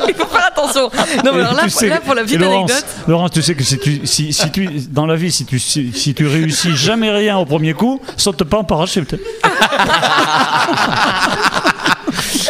Attention. 0.64 0.90
Non, 1.24 1.32
mais 1.34 1.40
alors 1.40 1.54
là, 1.54 1.62
Tu 1.64 1.70
sais- 1.70 1.88
là, 1.88 2.00
pour 2.00 2.14
la 2.14 2.22
petite 2.22 2.36
et 2.36 2.38
Laurence, 2.38 2.70
anecdote. 2.70 2.90
Laurence, 3.08 3.30
tu 3.32 3.42
sais 3.42 3.54
que 3.54 3.62
si 3.64 3.78
tu, 3.78 4.00
si, 4.06 4.32
si 4.32 4.50
tu, 4.50 4.68
dans 4.90 5.06
la 5.06 5.16
vie, 5.16 5.30
si 5.32 5.44
tu, 5.44 5.58
si, 5.58 5.92
si 5.92 6.14
tu 6.14 6.26
réussis 6.26 6.74
jamais 6.76 7.10
rien 7.10 7.36
au 7.38 7.44
premier 7.46 7.74
coup, 7.74 8.00
saute 8.16 8.44
pas 8.44 8.58
en 8.58 8.64
parachute. 8.64 9.14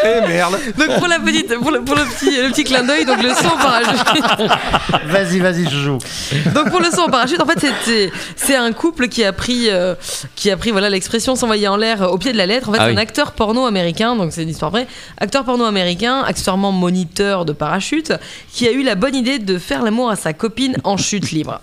Eh 0.04 0.20
merde. 0.28 0.58
Donc 0.78 0.98
pour 0.98 1.08
la 1.08 1.18
petite, 1.18 1.54
pour 1.58 1.70
le, 1.70 1.80
pour 1.82 1.96
le 1.96 2.02
petit, 2.04 2.30
le 2.40 2.48
petit 2.50 2.64
clin 2.64 2.82
d'œil, 2.82 3.04
donc 3.04 3.22
le 3.22 3.30
saut 3.30 3.46
en 3.46 3.56
parachute. 3.56 4.50
Vas-y, 5.06 5.38
vas-y, 5.40 5.64
je 5.64 5.76
joue. 5.76 5.98
Donc 6.54 6.70
pour 6.70 6.80
le 6.80 6.90
saut 6.90 7.02
en 7.02 7.08
parachute, 7.08 7.40
en 7.40 7.46
fait, 7.46 7.58
c'était- 7.60 8.12
c'est 8.36 8.56
un 8.56 8.72
couple 8.72 9.08
qui 9.08 9.24
a 9.24 9.32
pris, 9.32 9.68
euh, 9.70 9.94
qui 10.36 10.50
a 10.50 10.56
pris 10.56 10.70
voilà 10.70 10.90
l'expression 10.90 11.34
s'envoyer 11.36 11.68
en 11.68 11.76
l'air 11.76 12.12
au 12.12 12.18
pied 12.18 12.32
de 12.32 12.38
la 12.38 12.46
lettre. 12.46 12.68
En 12.68 12.72
fait, 12.72 12.78
Ah 12.80 12.86
oui. 12.88 12.92
un 12.94 12.98
acteur 12.98 13.32
porno 13.32 13.66
américain, 13.66 14.14
donc 14.16 14.32
c'est 14.32 14.42
une 14.42 14.48
histoire 14.50 14.70
vraie. 14.70 14.86
Acteur 15.18 15.44
porno 15.44 15.64
américain, 15.64 16.22
accessoirement 16.26 16.72
moniteur 16.72 17.44
de 17.44 17.52
parachute, 17.52 18.12
qui 18.52 18.68
a 18.68 18.72
eu 18.72 18.82
la 18.82 18.94
bonne 18.94 19.14
idée 19.14 19.38
de 19.38 19.58
faire 19.58 19.82
l'amour 19.82 20.10
à 20.10 20.16
sa 20.16 20.32
copine 20.32 20.76
en 20.84 20.96
chute 20.96 21.30
libre. 21.30 21.60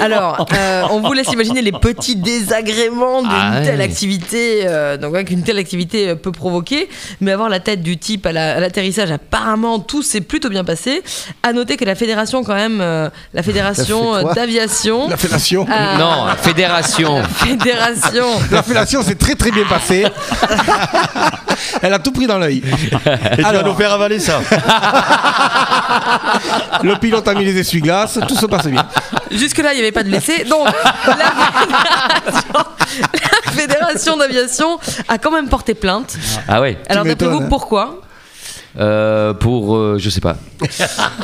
Alors, 0.00 0.46
euh, 0.52 0.82
on 0.90 1.00
vous 1.00 1.12
laisse 1.12 1.32
imaginer 1.32 1.62
les 1.62 1.72
petits 1.72 2.16
désagréments 2.16 3.22
d'une 3.22 3.30
Ah 3.32 3.60
telle 3.64 3.80
activité, 3.80 4.62
euh, 4.64 4.96
donc 4.96 5.12
ouais, 5.14 5.24
qu'une 5.24 5.42
telle 5.42 5.58
activité 5.58 6.14
peut 6.16 6.32
provoquer. 6.32 6.88
Mais 7.20 7.32
avoir 7.32 7.48
la 7.48 7.60
tête 7.60 7.75
du 7.76 7.98
type 7.98 8.26
à 8.26 8.32
la- 8.32 8.56
à 8.56 8.60
l'atterrissage, 8.60 9.10
apparemment 9.10 9.78
tout 9.78 10.02
s'est 10.02 10.20
plutôt 10.20 10.48
bien 10.48 10.64
passé. 10.64 11.02
À 11.42 11.52
noter 11.52 11.76
que 11.76 11.84
la 11.84 11.94
fédération 11.94 12.42
quand 12.44 12.54
même, 12.54 12.80
euh, 12.80 13.08
la 13.34 13.42
fédération 13.44 14.12
La 14.14 14.18
fait 14.18 14.22
quoi 14.22 14.30
euh, 14.32 14.34
d'aviation. 14.34 15.08
La 15.08 15.14
euh, 15.14 15.98
Non, 15.98 16.26
fédération. 16.40 17.22
Fédération. 17.36 18.26
La 18.50 18.62
fellation 18.62 19.02
s'est 19.02 19.14
très 19.14 19.34
très 19.34 19.50
bien 19.50 19.64
passée. 19.68 20.06
Elle 21.82 21.92
a 21.92 21.98
tout 21.98 22.12
pris 22.12 22.26
dans 22.26 22.38
l'œil. 22.38 22.62
Et 23.32 23.36
tu 23.36 23.42
vas 23.42 23.62
nous 23.62 23.74
faire 23.74 23.92
avaler 23.92 24.18
ça. 24.20 24.40
Le 26.82 26.96
pilote 26.98 27.26
a 27.28 27.34
mis 27.34 27.44
les 27.44 27.58
essuie-glaces, 27.58 28.18
tout 28.28 28.36
se 28.36 28.46
passe 28.46 28.66
bien. 28.66 28.86
Jusque-là, 29.30 29.72
il 29.72 29.76
n'y 29.76 29.82
avait 29.82 29.92
pas 29.92 30.02
de 30.02 30.08
blessés. 30.08 30.44
Donc, 30.44 30.66
la 31.06 31.24
fédération, 32.22 32.64
la 33.44 33.52
fédération 33.52 34.16
d'aviation 34.16 34.78
a 35.08 35.18
quand 35.18 35.30
même 35.30 35.48
porté 35.48 35.74
plainte. 35.74 36.16
Ah 36.48 36.60
ouais. 36.60 36.78
Alors, 36.88 37.04
d'après 37.04 37.28
vous, 37.28 37.48
pourquoi? 37.48 38.00
Euh, 38.78 39.32
pour, 39.32 39.76
euh, 39.76 39.96
je 39.98 40.10
sais 40.10 40.20
pas. 40.20 40.36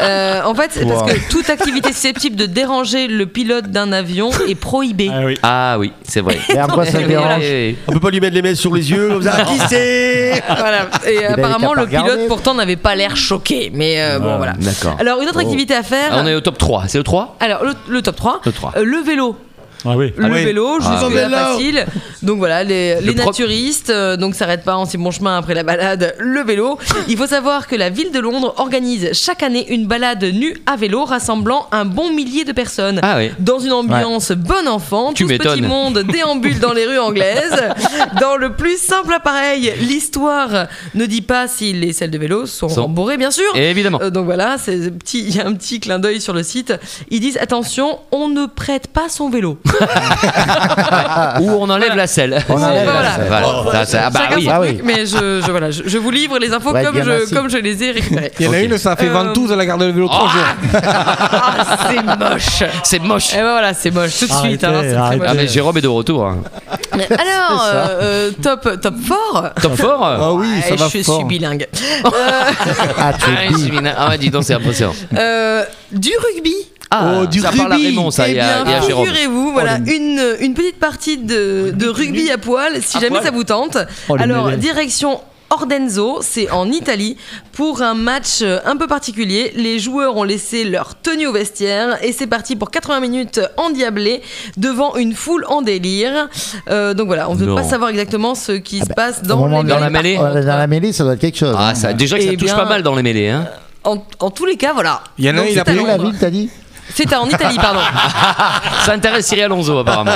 Euh, 0.01 0.41
En 0.45 0.55
fait, 0.55 0.71
c'est 0.73 0.87
parce 0.87 1.11
que 1.11 1.31
toute 1.31 1.49
activité 1.51 1.93
susceptible 1.93 2.37
de 2.37 2.47
déranger 2.47 3.07
le 3.07 3.27
pilote 3.27 3.67
d'un 3.69 3.93
avion 3.93 4.31
est 4.49 4.55
prohibée. 4.55 5.11
Ah 5.13 5.21
oui. 5.25 5.39
Ah 5.43 5.77
oui, 5.79 5.93
c'est 6.07 6.21
vrai. 6.21 6.39
Et 6.49 6.61
en 6.61 6.67
quoi 6.67 6.85
ça 6.85 7.01
dérange 7.01 7.43
Eh, 7.43 7.77
On 7.87 7.93
peut 7.93 8.01
pas 8.01 8.11
lui 8.11 8.21
mettre 8.21 8.35
les 8.35 8.43
mains 8.43 8.55
sur 8.55 8.75
les 8.75 8.91
yeux 8.91 9.09
comme 9.09 9.23
ça. 9.23 9.43
Qui 9.45 9.59
c'est 9.69 10.43
Voilà. 10.49 10.89
Et 11.07 11.19
avait 11.25 11.43
apparemment, 11.43 11.69
qu'à 11.69 11.81
le 11.81 11.87
pas 11.87 11.87
regarder. 11.87 12.11
pilote 12.13 12.29
pourtant 12.29 12.55
n'avait 12.55 12.77
pas 12.77 12.95
l'air 12.95 13.17
choqué. 13.17 13.71
Mais 13.75 14.01
euh, 14.03 14.19
bon, 14.19 14.37
voilà. 14.39 14.53
D'accord. 14.55 14.97
Alors, 14.99 15.21
une 15.21 15.29
autre 15.29 15.41
activité 15.41 15.75
à 15.75 15.83
faire. 15.83 16.09
Ah, 16.13 16.21
on 16.23 16.27
est 16.27 16.35
au 16.35 16.41
top 16.41 16.59
3. 16.59 16.85
C'est 16.89 16.99
le 16.99 17.05
3 17.05 17.37
Alors, 17.41 17.65
le, 17.65 17.75
le 17.89 18.03
top 18.03 18.17
3. 18.17 18.41
Le 18.45 18.53
3. 18.53 18.73
Euh, 18.77 18.85
le 18.85 18.99
vélo. 18.99 19.37
Ah 19.85 19.97
oui. 19.97 20.13
Le 20.17 20.31
oui. 20.31 20.45
vélo, 20.45 20.79
Ah. 20.81 20.93
jusque 21.01 21.11
Le 21.13 21.17
vélo. 21.21 21.37
facile. 21.37 21.87
Donc 22.23 22.39
voilà, 22.39 22.63
les, 22.63 23.01
les 23.01 23.15
naturistes, 23.15 23.91
euh, 23.91 24.17
donc 24.17 24.35
s'arrêtent 24.37 24.65
pas 24.65 24.77
en 24.77 24.87
si 24.87 24.97
bon 24.97 25.11
chemin 25.11 25.37
après 25.39 25.55
la 25.55 25.65
balade, 25.65 26.15
le 26.19 26.41
vélo. 26.45 26.79
Il 27.09 27.17
faut 27.17 27.27
savoir 27.27 27.67
que 27.67 27.75
la 27.75 27.91
ville 27.91 28.13
de 28.13 28.21
Londres 28.21 28.55
organise 28.59 29.11
chaque 29.13 29.43
année 29.43 29.67
une 29.73 29.87
balade 29.87 30.23
nue 30.23 30.57
à 30.67 30.77
vélo 30.77 31.05
rassemblant 31.05 31.67
un 31.73 31.85
bon 31.85 32.13
millier 32.13 32.45
de 32.45 32.53
personnes. 32.53 33.01
Ah 33.03 33.17
oui. 33.19 33.31
Dans 33.41 33.59
une 33.59 33.73
ambiance 33.73 34.31
bon 34.33 34.69
enfant, 34.69 35.13
Tu 35.13 35.25
tout 35.25 35.31
ce 35.31 35.35
petit 35.37 35.63
monde 35.63 35.99
déambule 36.01 36.61
dans 36.61 36.73
les 36.73 36.87
rues 36.87 36.99
anglaises. 37.01 37.61
Dans 38.21 38.37
le 38.37 38.55
plus 38.55 38.79
simple 38.79 39.13
appareil, 39.13 39.73
l'histoire 39.81 40.67
ne 40.95 41.07
dit 41.07 41.23
pas 41.23 41.49
si 41.49 41.73
les 41.73 41.93
selles 41.93 42.11
de 42.11 42.19
vélo 42.19 42.47
sont 42.47 42.69
Sont- 42.69 42.83
rembourrées, 42.83 43.17
bien 43.17 43.31
sûr. 43.31 43.51
Évidemment. 43.57 43.99
Euh, 44.03 44.11
donc 44.11 44.27
voilà, 44.27 44.57
c'est 44.59 44.91
petit- 44.97 45.25
il 45.27 45.35
y 45.37 45.41
a 45.41 45.47
un 45.47 45.55
petit 45.55 45.81
clin 45.81 45.99
d'œil 45.99 46.21
sur 46.21 46.33
le 46.35 46.43
site. 46.43 46.73
Ils 47.11 47.21
disent 47.21 47.39
attention, 47.39 47.99
on 48.13 48.29
ne 48.29 48.47
prête 48.47 48.87
pas 48.89 49.09
son 49.09 49.29
vélo. 49.31 49.59
Ou 51.41 51.51
on 51.59 51.69
enlève 51.71 51.95
la 51.97 52.07
selle. 52.07 52.43
On 52.49 52.63
enlève 52.63 52.85
Voilà. 52.85 53.03
la 53.03 53.15
selle. 53.17 53.27
Voilà. 53.29 53.73
Ça, 53.73 53.85
ça- 53.87 54.03
ah 54.07 54.11
bah 54.11 54.21
oui. 54.37 54.49
Ah 54.51 54.59
truc, 54.59 54.71
oui. 54.77 54.81
mais 54.85 55.07
je, 55.07 55.41
je- 55.45 55.51
voilà, 55.51 55.71
je, 55.71 55.83
je 55.87 55.99
vous 55.99 56.11
livre 56.11 56.39
les 56.39 56.53
infos 56.53 56.73
Ouais, 56.73 56.85
comme, 56.85 56.97
je, 57.03 57.09
merci. 57.09 57.35
comme 57.35 57.49
je 57.51 57.59
les 57.59 57.83
ai 57.85 57.91
récupérées. 57.93 58.33
Il 58.39 58.47
y 58.47 58.49
en 58.49 58.53
a 58.53 58.59
une, 58.61 58.79
ça 58.79 58.93
a 58.93 58.97
fait 58.97 59.09
Euh, 59.09 59.13
ventouse, 59.13 59.51
elle 59.53 59.61
a 59.61 59.67
gardé 59.67 59.87
le 59.87 59.93
vélo 59.93 60.07
jours. 60.09 60.29
Ah, 60.85 61.79
c'est 61.89 62.03
moche. 62.03 62.63
C'est 62.85 63.03
moche. 63.03 63.33
Et 63.35 63.37
ben 63.39 63.51
voilà, 63.53 63.75
c'est 63.75 63.91
moche 63.91 64.19
tout 64.19 64.27
de 64.27 64.33
suite. 64.33 64.65
Arrêtez, 64.65 64.95
hein. 64.97 65.11
Ah 65.27 65.35
mais 65.35 65.47
Jérôme 65.49 65.77
est 65.79 65.83
de 65.83 65.89
retour. 65.89 66.27
hein. 66.27 66.39
Alors, 66.93 67.65
euh, 67.65 67.87
euh, 68.03 68.31
top, 68.43 68.81
top 68.81 68.95
fort. 69.07 69.51
Top 69.61 69.75
fort 69.77 70.05
Ah 70.05 70.33
oui, 70.33 70.47
ça 70.63 70.71
Ouais, 70.71 70.77
va 70.77 70.89
je 70.93 71.03
fort. 71.03 71.17
suis 71.17 71.25
bilingue. 71.25 71.67
Ah, 72.99 73.13
tu 73.13 73.31
Ah. 73.87 74.09
Ah 74.11 74.17
dis 74.19 74.31
donc, 74.31 74.45
c'est 74.45 74.55
impressionnant. 74.55 74.95
Euh, 75.17 75.65
du 75.91 76.11
rugby. 76.35 76.55
Ah, 76.95 77.21
Oh, 77.23 77.27
du 77.27 77.41
ça 77.41 77.51
parle 77.53 77.73
à 77.73 77.77
rugby. 77.77 77.89
Raymond, 77.89 78.11
ça, 78.11 78.29
Eh 78.29 78.33
et 78.35 78.41
à, 78.41 78.63
bien, 78.65 78.73
et 78.73 78.77
à 78.77 78.81
Jérôme. 78.83 79.07
figurez-vous, 79.07 79.53
voilà, 79.53 79.79
une, 79.87 80.23
une 80.41 80.55
petite 80.55 80.79
partie 80.79 81.17
de, 81.19 81.73
de 81.75 81.89
rugby 81.89 82.31
à 82.31 82.39
poil, 82.39 82.83
si 82.83 82.97
À 82.99 83.01
jamais 83.01 83.11
poil 83.17 83.25
ça 83.25 83.31
vous 83.31 83.45
tente. 83.45 83.79
Oh, 84.09 84.17
Alors, 84.19 84.51
direction 84.53 85.21
Ordenzo, 85.51 86.21
c'est 86.23 86.51
en 86.51 86.71
Italie, 86.71 87.19
pour 87.53 87.83
un 87.83 87.93
match 87.93 88.39
euh, 88.41 88.59
un 88.65 88.75
peu 88.79 88.87
particulier. 88.87 89.53
Les 89.55 89.79
joueurs 89.79 90.17
ont 90.17 90.23
laissé 90.25 90.65
leur 90.65 90.95
tenue 90.99 91.27
au 91.27 91.33
vestiaire 91.33 91.99
et 92.03 92.13
c'est 92.13 92.27
parti 92.27 92.57
pour 92.57 92.71
80 92.71 93.01
minutes 93.01 93.39
endiablées 93.59 94.23
devant 94.57 94.97
une 94.97 95.13
foule 95.15 95.45
en 95.49 95.61
délire. 95.61 96.29
Euh, 96.71 96.95
donc 96.95 97.07
voilà, 97.09 97.29
on 97.29 97.35
ne 97.35 97.39
veut 97.41 97.47
Non. 97.47 97.55
pas 97.57 97.65
savoir 97.65 97.91
exactement 97.91 98.35
ce 98.35 98.53
qui 98.53 98.79
Ah 98.81 98.85
se 98.85 98.89
bah, 98.89 98.95
passe 98.97 99.23
dans, 99.25 99.47
les 99.47 99.63
Dans 99.69 99.79
la 99.79 99.91
mêlée 99.91 100.17
Dans 100.17 100.33
la 100.33 100.67
mêlée, 100.67 100.93
ça 100.95 101.05
doit 101.05 101.13
être 101.15 101.21
quelque 101.21 101.39
chose. 101.39 101.55
Ah, 101.59 101.69
hein. 101.69 101.75
ça, 101.75 101.93
déjà 101.93 102.17
que 102.17 102.23
ça 102.25 102.31
Eh 102.33 102.37
touche 102.39 102.47
bien, 102.47 102.57
pas 102.57 102.65
mal 102.65 102.83
dans 102.83 102.95
les 102.95 103.03
mêlées. 103.03 103.29
Hein. 103.29 103.47
en, 103.85 104.03
en 104.21 104.31
tous 104.31 104.47
les 104.47 104.57
cas, 104.57 104.73
voilà. 104.73 105.03
Il 105.19 105.27
y 105.27 105.31
en 105.31 105.37
a 105.37 105.43
un, 105.43 105.45
il 105.45 105.59
a 105.59 105.65
où 105.83 105.87
la 105.87 105.99
ville, 105.99 106.17
t'as 106.19 106.31
dit? 106.31 106.49
C'est 106.95 107.15
en 107.15 107.27
Italie, 107.29 107.57
pardon. 107.57 107.81
Ça 108.85 108.93
intéresse 108.93 109.27
Cyril 109.27 109.45
Alonso, 109.45 109.79
apparemment. 109.79 110.13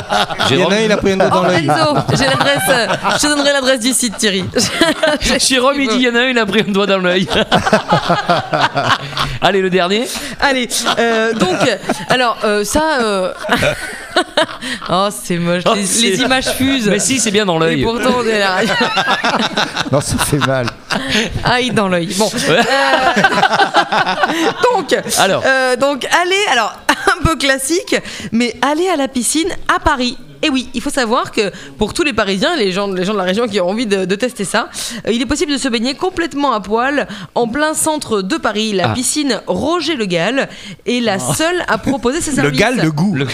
Il 0.50 0.58
y 0.58 0.64
en 0.64 0.68
Jérôme, 0.68 0.72
a 0.72 0.76
un, 0.76 0.80
il 0.80 0.92
a 0.92 0.96
pris 0.96 1.12
un 1.12 1.16
doigt 1.16 1.30
dans 1.30 1.42
l'œil. 1.44 1.70
J'ai 2.12 2.26
l'adresse. 2.26 2.88
Je 3.16 3.20
te 3.20 3.26
donnerai 3.28 3.52
l'adresse 3.52 3.80
du 3.80 3.92
site, 3.92 4.16
Thierry. 4.18 4.44
Jérôme, 5.38 5.80
il 5.80 5.88
dit 5.88 5.96
il 5.96 6.02
y 6.02 6.08
en 6.08 6.14
a 6.14 6.20
un, 6.20 6.28
il 6.28 6.38
a 6.38 6.46
pris 6.46 6.60
un 6.66 6.72
doigt 6.72 6.86
dans 6.86 6.98
l'œil. 6.98 7.28
Allez, 9.42 9.60
le 9.62 9.70
dernier. 9.70 10.06
Allez, 10.40 10.68
euh, 10.98 11.32
donc, 11.34 11.56
alors 12.08 12.38
euh, 12.44 12.64
ça. 12.64 13.00
euh, 13.00 13.32
oh, 14.90 15.08
c'est 15.10 15.38
moche. 15.38 15.62
Oh, 15.66 15.74
les, 15.74 16.20
images 16.20 16.48
fusent. 16.52 16.88
Mais 16.88 16.98
si, 16.98 17.18
c'est 17.18 17.30
bien 17.30 17.46
dans 17.46 17.56
Et 17.62 17.76
l'œil. 17.76 17.82
pourtant, 17.82 18.16
on 18.18 18.26
est 18.26 18.38
là. 18.38 18.58
Non, 19.92 20.00
ça 20.00 20.16
fait 20.18 20.44
mal. 20.44 20.66
Aïe 21.44 21.70
dans 21.70 21.88
l'œil. 21.88 22.12
Bon. 22.18 22.26
Ouais. 22.26 22.58
Euh, 22.58 23.12
donc, 24.74 24.96
Alors. 25.18 25.42
euh, 25.46 25.76
donc, 25.76 26.04
allez, 26.06 26.44
alors, 26.50 26.74
un 26.88 27.22
peu 27.22 27.36
classique, 27.36 27.94
mais 28.32 28.54
aller 28.62 28.88
à 28.88 28.96
la 28.96 29.06
piscine 29.06 29.48
à 29.74 29.78
Paris. 29.78 30.18
Et 30.42 30.50
oui, 30.50 30.68
il 30.74 30.80
faut 30.80 30.90
savoir 30.90 31.32
que 31.32 31.50
pour 31.78 31.94
tous 31.94 32.02
les 32.02 32.12
Parisiens, 32.12 32.56
les 32.56 32.72
gens, 32.72 32.88
les 32.88 33.04
gens 33.04 33.12
de 33.14 33.18
la 33.18 33.24
région 33.24 33.46
qui 33.48 33.60
ont 33.60 33.68
envie 33.68 33.86
de, 33.86 34.04
de 34.04 34.14
tester 34.14 34.44
ça, 34.44 34.68
euh, 35.06 35.12
il 35.12 35.20
est 35.22 35.26
possible 35.26 35.52
de 35.52 35.58
se 35.58 35.68
baigner 35.68 35.94
complètement 35.94 36.52
à 36.52 36.60
poil 36.60 37.06
en 37.34 37.48
plein 37.48 37.74
centre 37.74 38.22
de 38.22 38.36
Paris. 38.36 38.72
La 38.72 38.90
Ah. 38.90 38.94
piscine 38.94 39.40
Roger 39.46 39.94
Le 39.96 40.06
Gall 40.06 40.48
est 40.86 41.00
la 41.00 41.18
seule 41.18 41.64
à 41.68 41.78
proposer 41.78 42.20
ses 42.20 42.30
Le 42.36 42.36
services. 42.36 42.58
gal, 42.60 42.76
le 42.82 42.90
goût. 42.90 43.14
le 43.14 43.24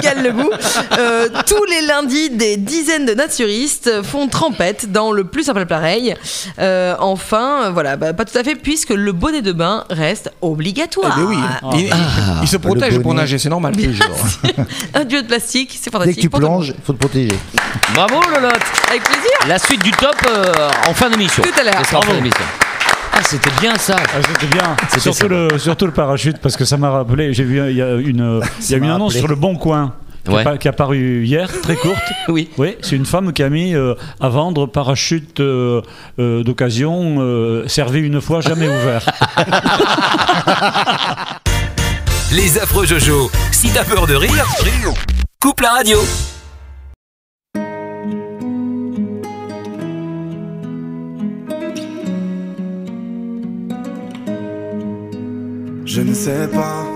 Gall 0.00 0.22
le 0.22 0.32
goût. 0.32 0.50
Euh, 0.98 1.28
tous 1.46 1.64
les 1.64 1.86
lundis, 1.86 2.30
des 2.30 2.56
dizaines 2.56 3.06
de 3.06 3.14
naturistes 3.14 4.02
font 4.02 4.28
trempette 4.28 4.90
dans 4.92 5.12
le 5.12 5.24
plus 5.24 5.44
simple 5.44 5.60
appareil. 5.60 6.14
Euh, 6.58 6.94
enfin, 6.98 7.70
voilà, 7.70 7.96
bah, 7.96 8.12
pas 8.12 8.24
tout 8.24 8.36
à 8.36 8.42
fait, 8.44 8.54
puisque 8.54 8.90
le 8.90 9.12
bonnet 9.12 9.40
de 9.42 9.52
bain 9.52 9.84
reste 9.90 10.30
Eh 10.32 10.46
obligatoire. 10.46 11.16
ben 11.16 11.24
oui, 11.24 11.36
il, 11.74 11.80
il- 11.86 11.92
il 12.42 12.48
se 12.48 12.56
protège 12.56 12.98
pour 13.00 13.14
nager, 13.14 13.38
c'est 13.38 13.48
normal. 13.48 13.74
Un 14.94 15.04
duo 15.04 15.22
de 15.22 15.26
plastique, 15.26 15.78
c'est 15.80 15.90
Dès 15.90 15.98
fantastique. 15.98 16.16
que 16.16 16.20
tu 16.22 16.28
il 16.62 16.74
faut 16.84 16.92
te 16.92 16.98
protéger. 16.98 17.36
Bravo, 17.94 18.20
Lolotte. 18.34 18.54
Avec 18.88 19.02
plaisir. 19.04 19.30
La 19.48 19.58
suite 19.58 19.82
du 19.82 19.90
top 19.92 20.14
euh, 20.28 20.68
en 20.88 20.94
fin 20.94 21.08
d'émission. 21.10 21.42
Tout 21.42 21.60
à 21.60 21.64
l'heure. 21.64 21.80
En 21.94 22.02
fin 22.02 22.14
d'émission. 22.14 22.44
Ah, 23.12 23.18
c'était 23.22 23.50
bien 23.60 23.76
ça. 23.76 23.96
Ah, 23.98 24.18
C'était 24.26 24.46
bien. 24.46 24.76
Surtout 24.98 25.28
le, 25.28 25.58
surtout 25.58 25.86
le 25.86 25.92
parachute, 25.92 26.38
parce 26.38 26.56
que 26.56 26.64
ça 26.64 26.76
m'a 26.76 26.90
rappelé. 26.90 27.32
J'ai 27.34 27.44
vu, 27.44 27.58
il 27.70 27.76
y 27.76 27.82
a 27.82 27.94
une, 27.94 28.40
il 28.60 28.70
y 28.70 28.74
a 28.74 28.78
une 28.78 28.84
annonce 28.84 29.12
rappelé. 29.12 29.18
sur 29.18 29.28
le 29.28 29.34
Bon 29.36 29.56
Coin. 29.56 29.94
Qui, 30.24 30.32
Ouais. 30.32 30.44
qui 30.58 30.68
est 30.68 30.70
apparue 30.70 31.24
hier, 31.24 31.48
très 31.62 31.76
courte. 31.76 31.96
Oui. 32.28 32.50
Oui, 32.58 32.76
c'est 32.82 32.94
une 32.94 33.06
femme 33.06 33.32
qui 33.32 33.42
a 33.42 33.48
mis 33.48 33.74
euh, 33.74 33.94
à 34.20 34.28
vendre 34.28 34.66
parachute 34.66 35.40
euh, 35.40 35.80
euh, 36.18 36.44
d'occasion, 36.44 37.16
euh, 37.20 37.66
servi 37.68 38.00
une 38.00 38.20
fois, 38.20 38.40
jamais 38.42 38.68
ouvert. 38.76 39.02
Les 42.32 42.58
affreux 42.58 42.84
Jojo. 42.86 43.30
Si 43.50 43.70
t'as 43.70 43.84
peur 43.84 44.06
de 44.06 44.14
rire, 44.14 44.44
coupe 45.40 45.60
la 45.62 45.70
radio. 45.70 45.98
Je 55.92 56.02
ne 56.02 56.14
sais 56.14 56.46
pas 56.46 56.86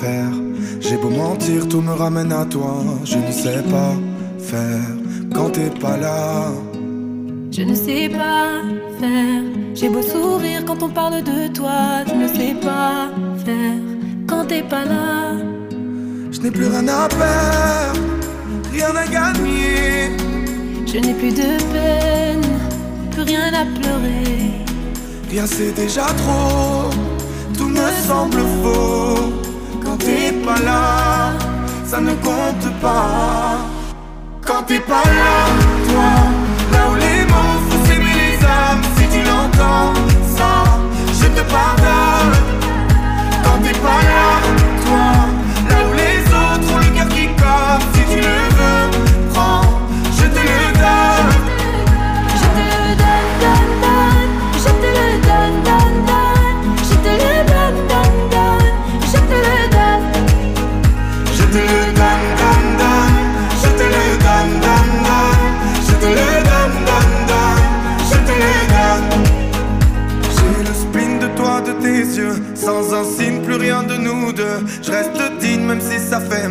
faire. 0.00 0.30
J'ai 0.78 0.96
beau 0.96 1.10
mentir, 1.10 1.68
tout 1.68 1.80
me 1.80 1.90
ramène 1.90 2.30
à 2.30 2.44
toi. 2.44 2.84
Je 3.04 3.16
ne 3.16 3.32
sais 3.32 3.60
pas 3.68 3.94
faire 4.38 4.86
quand 5.34 5.50
t'es 5.50 5.70
pas 5.70 5.96
là. 5.96 6.52
Je 7.50 7.62
ne 7.62 7.74
sais 7.74 8.08
pas 8.08 8.62
faire. 9.00 9.42
J'ai 9.74 9.88
beau 9.88 10.02
sourire 10.02 10.64
quand 10.64 10.80
on 10.84 10.88
parle 10.88 11.24
de 11.24 11.52
toi. 11.52 12.04
Je 12.06 12.14
ne 12.14 12.28
sais 12.28 12.54
pas 12.62 13.10
faire 13.44 13.82
quand 14.28 14.44
t'es 14.44 14.62
pas 14.62 14.84
là. 14.84 15.32
Je 16.30 16.40
n'ai 16.40 16.52
plus 16.52 16.68
rien 16.68 16.86
à 16.86 17.08
perdre, 17.08 18.00
rien 18.72 18.94
à 18.94 19.06
gagner. 19.16 20.12
Je 20.86 20.98
n'ai 21.00 21.14
plus 21.14 21.32
de 21.32 21.50
peine, 21.72 22.46
plus 23.10 23.22
rien 23.22 23.52
à 23.52 23.64
pleurer. 23.80 24.62
Rien 25.28 25.44
c'est 25.44 25.72
déjà 25.72 26.06
trop, 26.22 26.90
semble 28.06 28.42
faux. 28.62 29.32
Quand 29.82 29.96
t'es 29.96 30.32
pas 30.44 30.60
là, 30.64 31.32
ça 31.86 32.00
ne 32.00 32.14
compte 32.28 32.68
pas. 32.80 33.58
Quand 34.46 34.62
t'es 34.66 34.80
pas 34.80 35.04
là, 35.20 35.36
toi, 35.88 36.10
là 36.72 36.80
où 36.90 36.94
les 37.04 37.20
mots 37.32 37.58
font 37.66 37.84
s'aimer 37.86 38.16
les 38.22 38.36
âmes, 38.44 38.84
si 38.96 39.04
tu 39.12 39.20
l'entends, 39.28 39.94
ça, 40.36 40.52
je 41.18 41.26
te 41.36 41.42
pardonne. 41.50 42.03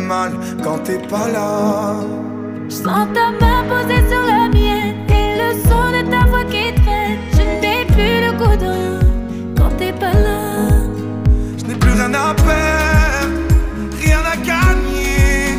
Mal 0.04 0.32
quand 0.62 0.78
t'es 0.84 0.98
pas 0.98 1.28
là. 1.28 1.94
Je 2.68 2.74
sens 2.74 3.06
ta 3.14 3.26
main 3.40 3.64
posée 3.68 4.02
sur 4.10 4.22
la 4.22 4.48
mienne 4.48 4.96
et 5.08 5.28
le 5.40 5.50
son 5.66 5.84
de 5.96 6.02
ta 6.10 6.26
voix 6.30 6.44
qui 6.44 6.66
traîne. 6.82 7.18
Je 7.36 7.42
n'ai 7.62 7.84
plus 7.94 8.16
le 8.24 8.32
goût 8.38 8.56
de 8.56 8.70
rien 8.76 8.98
quand 9.56 9.70
t'es 9.78 9.92
pas 9.92 10.12
là. 10.12 10.68
Je 11.58 11.64
n'ai 11.66 11.74
plus 11.74 11.92
rien 11.92 12.12
à 12.14 12.34
perdre, 12.34 13.38
rien 14.04 14.22
à 14.32 14.36
gagner. 14.36 15.56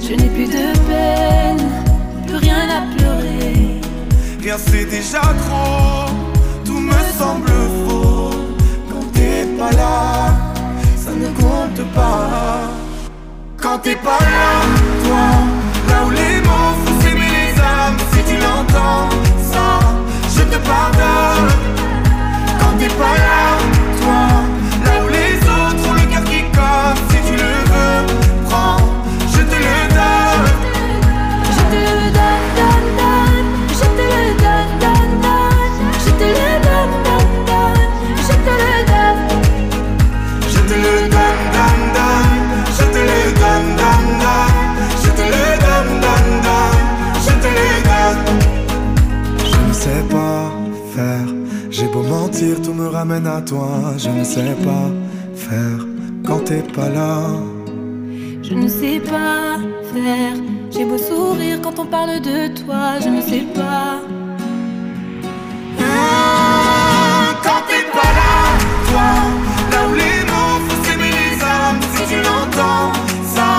Je 0.00 0.14
n'ai 0.14 0.30
plus 0.36 0.46
de 0.46 0.66
peine, 0.88 1.62
plus 2.26 2.36
rien 2.36 2.64
à 2.78 2.80
pleurer. 2.96 3.80
Rien 4.42 4.56
c'est 4.58 4.86
déjà 4.86 5.20
trop, 5.20 6.12
tout 6.64 6.80
me 6.90 7.00
semble 7.18 7.48
faux. 7.84 8.30
Quand 8.90 9.06
t'es 9.12 9.46
pas 9.58 9.72
là, 9.72 10.34
ça 10.96 11.12
ne 11.12 11.28
compte 11.40 11.82
pas. 11.94 12.81
Quand 13.72 13.78
t'es 13.78 13.96
pas 13.96 14.18
là, 14.20 14.60
toi, 15.02 15.28
là 15.88 16.04
où 16.04 16.10
les 16.10 16.42
mots 16.42 16.74
font 16.84 17.00
s'aimer 17.00 17.20
les 17.20 17.58
âmes, 17.58 17.96
si 18.12 18.22
tu 18.28 18.36
l'entends, 18.36 19.08
ça, 19.50 19.80
je 20.36 20.42
te 20.42 20.58
pardonne. 20.58 21.48
Quand 22.60 22.76
t'es 22.78 22.88
pas 22.88 23.16
là, 23.26 23.56
toi, 24.02 24.42
à 53.36 53.40
toi. 53.40 53.94
Je 53.98 54.10
ne 54.10 54.24
sais 54.24 54.56
pas 54.64 54.90
faire 55.34 55.86
quand 56.26 56.40
t'es 56.44 56.62
pas 56.62 56.88
là. 56.88 57.18
Je 58.42 58.54
ne 58.54 58.68
sais 58.68 59.00
pas 59.00 59.58
faire. 59.92 60.34
J'ai 60.70 60.84
beau 60.84 60.98
sourire 60.98 61.60
quand 61.62 61.78
on 61.78 61.86
parle 61.86 62.20
de 62.20 62.48
toi, 62.60 62.98
je 63.02 63.08
ne 63.08 63.20
sais 63.20 63.44
pas. 63.54 64.00
Quand 67.44 67.62
t'es 67.68 67.84
pas 67.96 68.12
là, 68.20 68.34
toi, 68.88 69.10
là 69.72 69.80
où 69.88 69.94
les 69.94 70.20
mots 70.30 70.58
font 70.66 70.78
s'aimer 70.84 71.12
les 71.20 71.34
âmes, 71.42 71.80
si 71.94 72.02
tu 72.10 72.16
l'entends, 72.26 72.92
ça, 73.34 73.50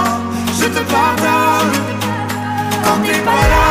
je 0.60 0.66
te 0.76 0.82
pardonne. 0.92 1.74
Quand 2.84 3.00
t'es 3.06 3.20
pas 3.30 3.46
là, 3.54 3.68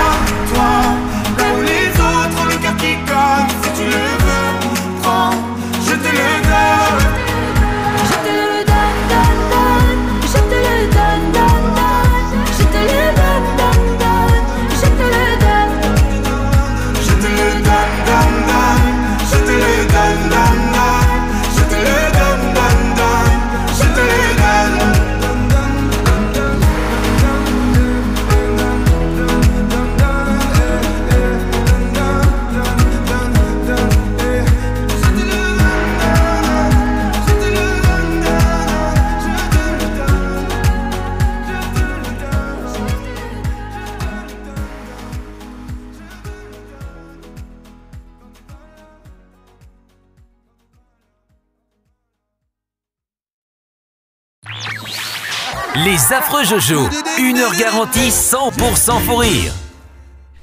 Les 55.76 56.12
affreux 56.12 56.44
Jojo, 56.44 56.80
une 57.18 57.38
heure 57.38 57.54
garantie 57.58 58.10
100% 58.10 59.00
fou 59.06 59.16
rire. 59.16 59.52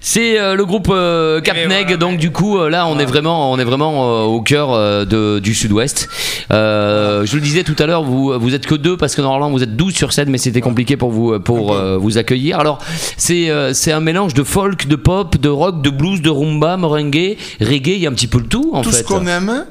C'est 0.02 0.40
euh, 0.40 0.56
le 0.56 0.66
groupe 0.66 0.88
euh, 0.90 1.40
Capneg, 1.42 1.98
donc 1.98 2.18
du 2.18 2.32
coup 2.32 2.58
euh, 2.58 2.70
là 2.70 2.88
on 2.88 2.98
est 3.00 3.06
vraiment, 3.06 3.52
on 3.52 3.60
est 3.60 3.64
vraiment 3.66 4.10
euh, 4.10 4.24
au 4.24 4.42
cœur 4.42 4.72
euh, 4.74 5.06
de- 5.06 5.40
du 5.40 5.54
sud-ouest. 5.54 6.08
Euh, 6.52 7.26
je 7.26 7.36
le 7.36 7.42
disais 7.42 7.64
tout 7.64 7.76
à 7.80 7.86
l'heure, 7.86 8.04
vous, 8.04 8.40
vous 8.40 8.56
êtes 8.56 8.66
que 8.66 8.76
deux 8.76 8.96
parce 8.98 9.14
que 9.14 9.22
normalement 9.22 9.50
vous 9.52 9.62
êtes 9.62 9.76
12 9.76 9.94
sur 9.94 10.14
scène, 10.14 10.30
mais 10.30 10.38
c'était 10.38 10.62
compliqué 10.62 10.96
pour 10.98 11.12
vous, 11.12 11.38
pour, 11.40 11.74
euh, 11.74 11.98
vous 11.98 12.18
accueillir. 12.18 12.60
Alors 12.60 12.80
c'est 13.18 13.50
euh, 13.50 13.74
c'est 13.74 13.92
un 13.92 14.00
mélange 14.00 14.34
de 14.34 14.44
folk, 14.44 14.88
de 14.88 14.96
pop, 14.96 15.38
de 15.38 15.50
rock, 15.50 15.82
de 15.82 15.90
blues, 15.90 16.22
de 16.22 16.30
rumba, 16.30 16.78
merengue, 16.78 17.36
reggae, 17.62 17.88
il 17.90 18.00
y 18.00 18.08
a 18.08 18.10
un 18.10 18.14
petit 18.14 18.28
peu 18.28 18.40
le 18.40 18.46
tout 18.48 18.72
en 18.74 18.82
tout 18.82 18.92
fait. 18.92 19.00
ce 19.00 19.04
qu'on 19.04 19.28
aime 19.28 19.66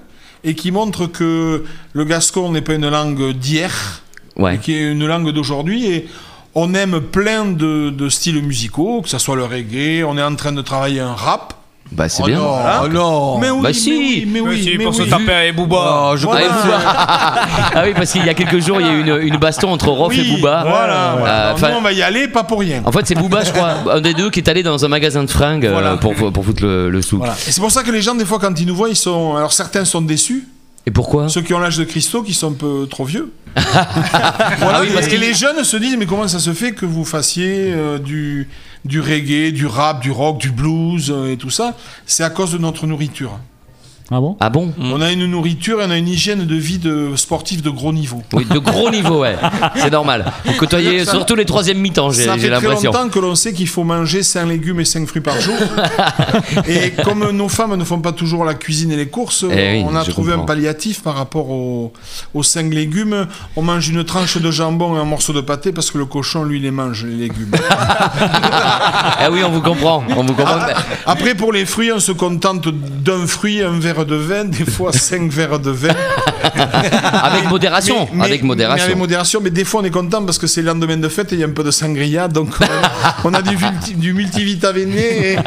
et 0.45 0.55
qui 0.55 0.71
montre 0.71 1.07
que 1.07 1.65
le 1.95 2.05
gascon 2.05 2.53
n'est 2.53 2.61
pas 2.61 2.75
une 2.75 2.89
langue 2.89 3.33
d'hier, 3.33 4.03
Ouais. 4.39 4.59
qui 4.59 4.75
est 4.75 4.93
une 4.93 5.07
langue 5.07 5.31
d'aujourd'hui 5.33 5.87
et 5.87 6.09
on 6.55 6.73
aime 6.75 7.01
plein 7.01 7.45
de, 7.45 7.91
de 7.91 8.09
styles 8.09 8.43
musicaux, 8.43 9.03
que 9.03 9.09
ce 9.09 9.19
soit 9.19 9.37
le 9.37 9.45
reggae, 9.45 10.05
on 10.07 10.17
est 10.19 10.23
en 10.23 10.35
train 10.35 10.53
de 10.53 10.63
travailler 10.63 11.01
un 11.01 11.15
rap. 11.15 11.55
Bah 11.91 12.07
c'est 12.09 12.23
Oh 12.23 12.27
bien. 12.27 12.37
non, 12.39 12.55
Hein 12.55 12.81
oh 12.85 12.89
non. 12.89 13.39
Mais 13.39 13.49
oui, 13.51 13.61
Bah 13.63 13.69
mais 13.69 13.73
si. 13.73 13.91
oui, 13.97 14.29
mais 14.31 14.41
oui, 14.41 14.63
si, 14.63 14.77
mais 14.77 14.85
pour 14.85 14.95
se 14.95 15.03
oui. 15.05 15.09
taper 15.09 15.33
avec 15.33 15.57
Booba. 15.57 16.11
Oh, 16.13 16.17
je 16.17 16.27
Voilà. 16.27 16.47
Ah. 16.53 17.47
Ah 17.75 17.83
oui, 17.87 17.93
parce 17.95 18.13
qu'il 18.13 18.25
y 18.27 18.29
a 18.29 18.35
quelques 18.35 18.59
jours, 18.59 18.79
il 18.81 18.87
y 18.87 18.91
a 18.91 18.93
eu 18.93 19.01
une, 19.01 19.29
une 19.29 19.37
baston 19.39 19.71
entre 19.71 19.89
Rof 19.89 20.09
Oui, 20.11 20.21
et 20.21 20.37
Booba. 20.37 20.65
Voilà, 20.69 21.15
voilà. 21.19 21.51
Euh, 21.55 21.71
nous, 21.73 21.79
on 21.79 21.81
va 21.81 21.93
y 21.93 22.03
aller, 22.03 22.29
pas 22.29 22.45
pour 22.45 22.61
rien. 22.61 22.83
en 22.85 22.93
fait, 22.93 23.07
c'est 23.07 23.15
Booba, 23.15 23.43
je 23.45 23.53
crois, 23.53 23.95
un 23.95 24.01
des 24.03 24.13
deux 24.13 24.29
qui 24.31 24.41
est 24.41 24.49
allé 24.51 24.63
dans 24.63 24.85
un 24.85 24.89
magasin 24.89 25.25
de 25.25 25.31
fringues 25.31 25.65
euh, 25.65 25.97
pour, 25.97 26.15
pour 26.15 26.45
foutre 26.45 26.63
le, 26.63 26.91
le 26.91 27.01
sou. 27.03 27.19
Voilà. 27.19 27.33
Et 27.47 27.53
c'est 27.53 27.61
pour 27.61 27.71
ça 27.71 27.83
que 27.83 27.91
les 27.91 28.03
gens, 28.03 28.15
des 28.15 28.27
fois, 28.27 28.39
quand 28.39 28.59
ils 28.61 28.67
nous 28.67 28.77
voient, 28.77 28.91
ils 28.91 28.97
sont. 28.97 29.37
Alors 29.37 29.53
certains 29.53 29.85
sont 29.87 30.03
déçus. 30.03 30.47
Et 30.87 30.91
pourquoi 30.91 31.29
Ceux 31.29 31.43
qui 31.43 31.53
ont 31.55 31.59
l'âge 31.59 31.77
de 31.77 31.85
Christo, 31.85 32.23
qui 32.23 32.33
sont 32.35 32.51
un 32.51 32.55
peu 32.55 32.87
trop 32.89 33.05
vieux. 33.05 33.33
Ah 34.61 34.81
oui, 34.81 34.89
parce 34.95 35.07
et 35.07 35.11
qu'il- 35.11 35.21
les 35.21 35.35
jeunes 35.35 35.65
se 35.65 35.77
disent 35.77 35.97
mais 35.99 36.07
comment 36.07 36.29
ça 36.29 36.39
se 36.39 36.53
fait 36.53 36.73
que 36.73 36.87
vous 36.87 37.05
fassiez 37.05 37.73
euh, 37.73 37.99
du, 37.99 38.49
du 38.85 39.01
reggae, 39.01 39.53
du 39.53 39.67
rap, 39.67 40.01
du 40.01 40.11
rock, 40.11 40.39
du 40.39 40.51
blues 40.51 41.11
euh, 41.11 41.33
et 41.33 41.37
tout 41.37 41.51
ça? 41.51 41.77
C'est 42.07 42.23
à 42.25 42.31
cause 42.31 42.53
de 42.53 42.59
notre 42.59 42.87
nourriture. 42.87 43.39
Ah 44.11 44.21
bon 44.21 44.37
Ah 44.41 44.49
bon 44.49 44.73
On 44.81 45.03
a 45.03 45.13
une 45.13 45.27
nourriture 45.27 45.83
et 45.83 45.85
on 45.85 45.91
a 45.91 45.99
une 45.99 46.09
hygiène 46.09 46.47
de 46.47 46.55
vie 46.55 46.79
de 46.79 47.11
sportif 47.17 47.63
de 47.63 47.69
gros 47.69 47.93
niveau. 47.93 48.23
Oui, 48.33 48.47
de 48.51 48.59
gros 48.59 48.89
niveau, 48.89 49.21
ouais. 49.21 49.37
C'est 49.77 49.91
normal. 49.93 50.33
Vous 50.47 50.55
côtoyez 50.55 51.05
Ça- 51.05 51.11
surtout 51.13 51.35
les 51.35 51.45
troisièmes 51.45 51.77
mi-temps, 51.79 52.11
j'ai 52.11 52.25
Ça 52.25 52.39
fait 52.39 52.49
très 52.51 52.67
longtemps 52.69 53.11
que 53.11 53.19
l'on 53.19 53.35
sait 53.35 53.53
qu'il 53.53 53.69
faut 53.69 53.85
manger 53.85 54.23
5 54.23 54.47
légumes 54.47 54.81
et 54.81 54.87
5 54.87 55.07
fruits 55.07 55.21
par 55.21 55.39
jour. 55.41 55.55
et 56.67 56.93
comme 57.05 57.31
nos 57.33 57.51
femmes 57.51 57.77
ne 57.77 57.85
font 57.85 58.01
pas 58.01 58.13
toujours 58.13 58.47
la 58.47 58.55
cuisine 58.55 58.93
et 58.93 58.97
les 58.97 59.09
courses, 59.09 59.45
Eh 59.51 59.73
oui, 59.83 59.85
on 59.87 59.95
a 59.95 60.03
trouvé 60.05 60.31
comprends. 60.33 60.45
un 60.45 60.47
palliatif 60.47 61.03
par 61.03 61.15
rapport 61.15 61.51
aux, 61.51 61.93
aux 62.33 62.43
5 62.43 62.73
légumes. 62.73 63.27
On 63.57 63.63
mange 63.63 63.91
une 63.91 64.05
tranche 64.05 64.39
de 64.39 64.51
jambon 64.51 64.97
et 64.97 65.01
un 65.01 65.05
morceau 65.05 65.35
de 65.35 65.43
pâté 65.43 65.71
parce 65.73 65.91
que 65.91 65.99
le 65.99 66.07
cochon, 66.07 66.45
lui, 66.45 66.61
les 66.61 66.71
mange, 66.71 67.05
les 67.05 67.15
légumes. 67.29 67.53
Ah 67.71 69.29
oui, 69.31 69.41
on 69.45 69.51
vous 69.51 69.61
comprend. 69.61 70.03
On 70.17 70.23
vous 70.25 70.33
comprend. 70.35 70.61
Après, 71.05 71.35
pour 71.35 71.53
les 71.53 71.67
fruits, 71.67 71.93
on 71.93 72.01
se 72.01 72.13
contente 72.13 72.69
d'un 72.69 73.27
fruit, 73.27 73.63
un 73.63 73.79
verre 73.79 73.98
de 74.05 74.17
vin, 74.17 74.45
des 74.45 74.65
fois 74.65 74.93
5 74.93 75.31
verres 75.31 75.59
de 75.59 75.71
vin. 75.71 75.89
Avec 77.23 77.49
modération. 77.49 78.09
Mais- 78.13 78.25
avec 78.25 78.43
mais 78.43 78.47
modération. 78.49 78.85
avec 78.87 78.97
modération, 78.97 79.41
mais 79.43 79.51
des 79.51 79.65
fois 79.65 79.81
on 79.81 79.85
est 79.85 79.91
content 79.91 80.25
parce 80.25 80.39
que 80.39 80.47
c'est 80.47 80.63
le 80.63 80.69
lendemain 80.69 80.97
de 80.97 81.09
fête 81.09 81.33
et 81.33 81.37
il 81.37 81.41
y 81.41 81.45
a 81.45 81.47
un 81.47 81.51
peu 81.51 81.63
de 81.65 81.71
sangria, 81.71 82.29
donc 82.29 82.51
on 82.61 82.65
a, 82.65 83.15
on 83.25 83.35
a 83.35 83.43
du, 83.43 83.57
du 83.95 84.13
multivitaminé. 84.15 85.01
Et, 85.01 85.33
et 85.35 85.39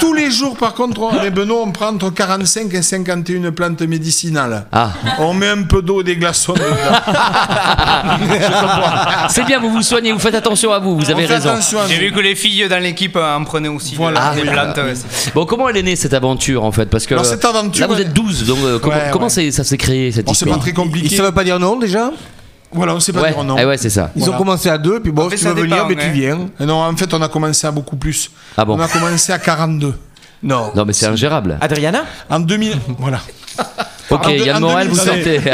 tous 0.00 0.12
les 0.14 0.30
jours, 0.30 0.56
par 0.56 0.74
contre, 0.74 1.00
on- 1.02 1.08
avec 1.10 1.34
Benoît, 1.34 1.62
on 1.64 1.72
prend 1.72 1.88
entre 1.88 2.10
45 2.10 2.72
et 2.74 2.82
51 2.82 3.52
plantes 3.52 3.82
médicinales. 3.82 4.66
Ah. 4.72 4.90
On 5.20 5.34
met 5.34 5.48
un 5.48 5.62
peu 5.62 5.82
d'eau 5.82 6.00
et 6.00 6.04
des 6.04 6.16
glaçons 6.16 6.54
dedans. 6.54 6.64
C'est 9.28 9.44
bien, 9.44 9.60
vous 9.60 9.70
vous 9.70 9.82
soignez, 9.82 10.12
vous 10.12 10.18
faites 10.18 10.34
attention 10.34 10.72
à 10.72 10.78
vous, 10.78 10.96
vous 10.96 11.10
avez 11.10 11.24
On 11.24 11.28
raison. 11.28 11.54
J'ai 11.88 11.98
vu 11.98 12.12
que 12.12 12.20
les 12.20 12.34
filles 12.34 12.68
dans 12.68 12.82
l'équipe 12.82 13.16
en 13.16 13.44
prenaient 13.44 13.68
aussi. 13.68 13.94
Voilà. 13.96 14.34
des 14.34 14.42
Ah, 14.48 14.66
plantes. 14.72 14.86
Bon, 15.34 15.44
comment 15.46 15.68
elle 15.68 15.76
est 15.78 15.82
née 15.82 15.96
cette 15.96 16.14
aventure 16.14 16.64
en 16.64 16.72
fait 16.72 16.86
Parce 16.86 17.06
que 17.06 17.14
Alors, 17.14 17.24
cette 17.26 17.44
aventure, 17.44 17.83
là 17.88 17.94
vous 17.94 18.00
êtes 18.00 18.12
12, 18.12 18.46
donc 18.46 18.58
euh, 18.64 18.78
comment, 18.78 18.94
Ouais, 18.96 19.08
comment 19.12 19.24
ouais. 19.24 19.30
c'est- 19.30 19.50
ça 19.50 19.64
s'est 19.64 19.76
créé 19.76 20.12
cette 20.12 20.26
Bon, 20.26 20.32
c'est 20.34 20.44
histoire 20.44 20.58
pas 20.58 20.62
très 20.62 20.72
compliqué. 20.72 21.08
Ils 21.10 21.16
savent 21.16 21.32
pas 21.32 21.44
dire 21.44 21.58
non 21.58 21.78
déjà? 21.78 22.10
Voilà, 22.72 22.94
on 22.94 23.00
sait 23.00 23.12
pas 23.12 23.22
Ouais, 23.22 23.32
dire 23.32 23.44
non. 23.44 23.56
eh 23.58 23.64
ouais, 23.64 23.76
c'est 23.76 23.90
ça. 23.90 24.10
Ils 24.16 24.20
Voilà. 24.20 24.34
ont 24.34 24.38
commencé 24.38 24.68
à 24.68 24.78
deux, 24.78 24.98
puis 25.00 25.12
bon, 25.12 25.26
En 25.26 25.30
fait, 25.30 25.36
si 25.36 25.42
tu 25.44 25.48
ça 25.48 25.54
veux 25.54 25.62
venir, 25.62 25.76
dépend, 25.76 25.88
mais 25.88 25.94
tu 25.96 26.02
hein. 26.02 26.12
viens. 26.12 26.38
Et 26.58 26.66
non, 26.66 26.82
en 26.82 26.96
fait, 26.96 27.12
on 27.14 27.22
a 27.22 27.28
commencé 27.28 27.66
à 27.66 27.70
beaucoup 27.70 27.96
plus. 27.96 28.30
Ah 28.56 28.64
bon 28.64 28.76
On 28.76 28.80
a 28.80 28.88
commencé 28.88 29.32
à 29.32 29.38
42. 29.38 29.94
Non. 30.42 30.72
Non, 30.74 30.84
mais 30.84 30.92
c'est 30.92 31.06
ingérable. 31.06 31.56
Adriana? 31.60 32.04
En 32.28 32.40
2000, 32.40 32.76
voilà. 32.98 33.20
Ok, 34.10 34.28
Yann 34.30 34.60
Morel, 34.60 34.88
vous 34.88 34.96
2017. 34.96 35.34
sortez. 35.42 35.50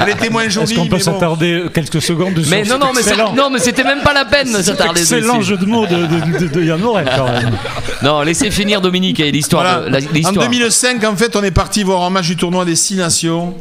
Elle 0.00 0.08
était 0.10 0.28
moins 0.30 0.42
Est-ce 0.42 0.50
jolie, 0.60 0.74
qu'on 0.74 0.86
peut 0.86 0.98
s'attarder 0.98 1.64
quelques 1.72 2.02
secondes 2.02 2.34
dessus 2.34 2.50
mais 2.50 2.62
non, 2.64 2.78
non, 2.78 2.92
mais, 2.94 3.02
c'est- 3.02 3.16
non, 3.16 3.48
mais 3.50 3.58
c'était 3.58 3.84
même 3.84 4.02
pas 4.02 4.12
la 4.12 4.24
peine 4.26 4.52
de 4.52 4.62
s'attarder 4.62 5.00
Excellent 5.00 5.38
dessus. 5.38 5.50
jeu 5.50 5.56
de 5.56 5.64
mots 5.66 5.86
de, 5.86 5.96
de, 5.96 6.38
de- 6.38 6.46
de 6.54 6.62
Yann 6.62 6.80
Morel 6.80 7.08
quand 7.16 7.24
même. 7.26 7.56
Non, 8.02 8.20
laissez 8.22 8.50
finir 8.50 8.80
Dominique 8.80 9.20
et 9.20 9.30
l'histoire. 9.32 9.84
En 9.86 9.90
l'histoire. 10.12 10.44
2005, 10.46 11.02
en 11.04 11.16
fait, 11.16 11.34
on 11.36 11.42
est 11.42 11.50
parti 11.50 11.82
voir 11.82 12.02
un 12.02 12.10
match 12.10 12.26
du 12.26 12.36
tournoi 12.36 12.64
des 12.64 12.76
Six 12.76 12.96
Nations 12.96 13.54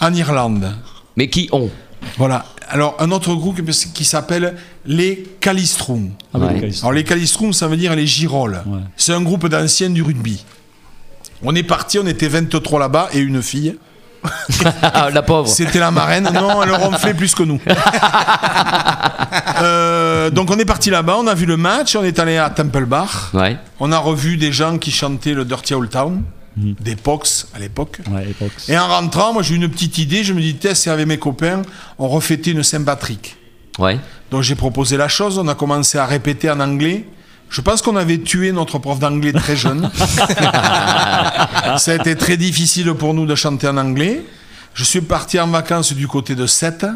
en 0.00 0.14
Irlande. 0.14 0.72
Mais 1.16 1.28
qui 1.28 1.48
ont 1.52 1.70
Voilà. 2.18 2.44
Alors, 2.68 2.96
un 2.98 3.10
autre 3.12 3.32
groupe 3.34 3.60
qui 3.94 4.04
s'appelle 4.04 4.54
les 4.86 5.24
Calistrums. 5.40 6.10
Ah 6.34 6.38
Ouais. 6.38 6.54
les 6.54 6.60
Calistrums. 6.60 6.88
Alors, 6.88 6.92
les 6.96 7.04
Calistrums, 7.04 7.52
ça 7.52 7.68
veut 7.68 7.76
dire 7.76 7.94
les 7.94 8.06
girolles. 8.08 8.60
Ouais. 8.66 8.80
C'est 8.96 9.12
un 9.12 9.22
groupe 9.22 9.46
d'anciens 9.48 9.88
du 9.90 10.02
rugby. 10.02 10.44
On 11.42 11.54
est 11.54 11.62
parti, 11.62 11.98
on 11.98 12.06
était 12.06 12.28
23 12.28 12.80
là-bas 12.80 13.08
et 13.12 13.18
une 13.18 13.42
fille. 13.42 13.76
Ah, 14.82 15.10
la 15.14 15.22
pauvre. 15.22 15.48
C'était 15.48 15.78
la 15.78 15.90
marraine. 15.90 16.28
Non, 16.32 16.62
elle 16.62 16.72
ronflait 16.72 17.14
plus 17.14 17.34
que 17.34 17.42
nous. 17.42 17.60
Euh, 19.62 20.28
donc, 20.30 20.50
on 20.50 20.58
est 20.58 20.64
parti 20.64 20.90
là-bas, 20.90 21.16
on 21.18 21.26
a 21.26 21.34
vu 21.34 21.46
le 21.46 21.56
match, 21.56 21.96
on 21.96 22.04
est 22.04 22.18
allé 22.18 22.36
à 22.36 22.50
Temple 22.50 22.84
Bar. 22.84 23.30
Ouais. 23.32 23.56
On 23.80 23.90
a 23.90 23.98
revu 23.98 24.36
des 24.36 24.52
gens 24.52 24.76
qui 24.76 24.90
chantaient 24.90 25.32
le 25.32 25.44
Dirty 25.44 25.72
Old 25.74 25.88
Town, 25.88 26.22
des 26.56 26.94
Pox 26.94 27.48
à 27.54 27.58
l'époque. 27.58 28.00
Ouais. 28.10 28.34
Et 28.68 28.76
en 28.78 28.86
rentrant, 28.86 29.32
moi 29.32 29.42
j'ai 29.42 29.54
eu 29.54 29.56
une 29.56 29.68
petite 29.68 29.98
idée, 29.98 30.24
je 30.24 30.34
me 30.34 30.40
dis, 30.40 30.56
c'est 30.74 30.90
avec 30.90 31.06
mes 31.06 31.18
copains, 31.18 31.62
on 31.98 32.08
refêtait 32.08 32.50
une 32.50 32.62
Saint-Patrick. 32.62 33.36
Ouais. 33.78 33.98
Donc 34.30 34.42
j'ai 34.42 34.54
proposé 34.54 34.96
la 34.96 35.08
chose, 35.08 35.38
on 35.38 35.48
a 35.48 35.54
commencé 35.54 35.96
à 35.96 36.04
répéter 36.06 36.50
en 36.50 36.60
anglais. 36.60 37.06
Je 37.48 37.60
pense 37.60 37.80
qu'on 37.82 37.96
avait 37.96 38.18
tué 38.18 38.52
notre 38.52 38.78
prof 38.78 38.98
d'anglais 38.98 39.32
très 39.32 39.56
jeune. 39.56 39.90
Ça 41.78 41.92
a 41.92 41.94
été 41.94 42.16
très 42.16 42.36
difficile 42.36 42.92
pour 42.94 43.14
nous 43.14 43.26
de 43.26 43.34
chanter 43.34 43.68
en 43.68 43.76
anglais. 43.76 44.24
Je 44.74 44.84
suis 44.84 45.00
parti 45.00 45.38
en 45.40 45.46
vacances 45.48 45.92
du 45.92 46.06
côté 46.08 46.34
de 46.34 46.46
Sète. 46.46 46.86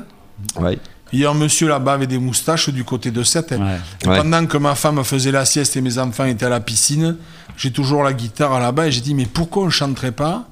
Ouais. 0.56 0.78
Il 1.12 1.20
y 1.20 1.26
a 1.26 1.30
un 1.30 1.34
monsieur 1.34 1.68
là-bas 1.68 1.94
avec 1.94 2.08
des 2.08 2.18
moustaches 2.18 2.68
du 2.68 2.84
côté 2.84 3.10
de 3.10 3.22
Sète. 3.22 3.52
Ouais. 3.52 3.78
Pendant 4.04 4.46
que 4.46 4.58
ma 4.58 4.74
femme 4.74 5.02
faisait 5.04 5.32
la 5.32 5.44
sieste 5.44 5.76
et 5.76 5.80
mes 5.80 5.98
enfants 5.98 6.24
étaient 6.24 6.46
à 6.46 6.50
la 6.50 6.60
piscine, 6.60 7.16
j'ai 7.56 7.72
toujours 7.72 8.02
la 8.02 8.12
guitare 8.12 8.58
là-bas 8.60 8.88
et 8.88 8.92
j'ai 8.92 9.00
dit 9.00 9.14
mais 9.14 9.26
pourquoi 9.26 9.62
on 9.62 9.66
ne 9.66 9.70
chanterait 9.70 10.12
pas 10.12 10.46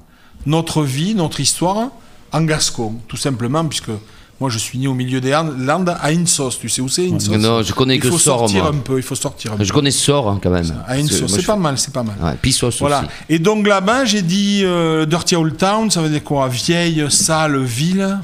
notre 0.45 0.83
vie, 0.83 1.15
notre 1.15 1.39
histoire 1.39 1.89
en 2.31 2.41
gascon 2.43 2.95
Tout 3.07 3.17
simplement 3.17 3.65
puisque 3.65 3.91
Moi, 4.39 4.49
je 4.49 4.57
suis 4.57 4.79
né 4.79 4.87
au 4.87 4.93
milieu 4.93 5.19
des 5.19 5.31
Landes 5.31 5.89
à 5.89 6.07
Insos. 6.09 6.51
Tu 6.61 6.69
sais 6.69 6.81
où 6.81 6.87
c'est 6.87 7.11
Insos 7.11 7.35
Non, 7.37 7.61
je 7.61 7.73
connais 7.73 7.95
il 7.95 7.99
que 8.01 8.09
faut 8.09 8.17
Sort, 8.17 8.39
sortir 8.39 8.63
moi. 8.63 8.71
un 8.73 8.77
peu. 8.77 8.95
Il 8.97 9.03
faut 9.03 9.15
sortir 9.15 9.51
un 9.53 9.57
peu. 9.57 9.63
Je 9.65 9.73
connais 9.73 9.91
Sort 9.91 10.29
hein, 10.29 10.39
quand 10.41 10.49
même. 10.49 10.73
À 10.87 10.93
Insos, 10.93 11.19
Moi, 11.19 11.29
c'est 11.29 11.41
je- 11.41 11.47
pas 11.47 11.55
mal, 11.57 11.77
c'est 11.77 11.93
pas 11.93 12.03
mal. 12.03 12.15
Ouais, 12.21 12.35
Pissos 12.41 12.71
Voilà. 12.79 12.99
aussi. 13.01 13.07
Et 13.27 13.39
donc 13.39 13.67
là-bas, 13.67 14.05
j'ai 14.05 14.21
dit 14.21 14.61
euh, 14.63 15.05
Dirty 15.05 15.35
Old 15.35 15.57
Town, 15.57 15.91
ça 15.91 16.01
veut 16.01 16.09
dire 16.09 16.23
quoi? 16.23 16.47
Vieille, 16.47 17.05
sale 17.09 17.61
ville? 17.61 18.17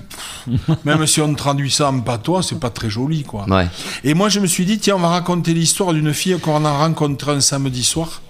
Même 0.85 1.05
si 1.07 1.19
on 1.21 1.33
traduit 1.33 1.71
ça 1.71 1.89
en 1.89 1.99
patois, 1.99 2.43
c'est 2.43 2.59
pas 2.59 2.69
très 2.69 2.89
joli, 2.89 3.23
quoi. 3.23 3.45
Ouais. 3.49 3.67
Et 4.03 4.13
moi, 4.13 4.29
je 4.29 4.39
me 4.39 4.47
suis 4.47 4.65
dit, 4.65 4.77
tiens, 4.79 4.95
on 4.95 4.99
va 4.99 5.09
raconter 5.09 5.53
l'histoire 5.53 5.91
d'une 5.93 6.13
fille 6.13 6.37
qu'on 6.39 6.63
a 6.65 6.71
rencontrée 6.77 7.31
un 7.31 7.41
samedi 7.41 7.83
soir 7.83 8.21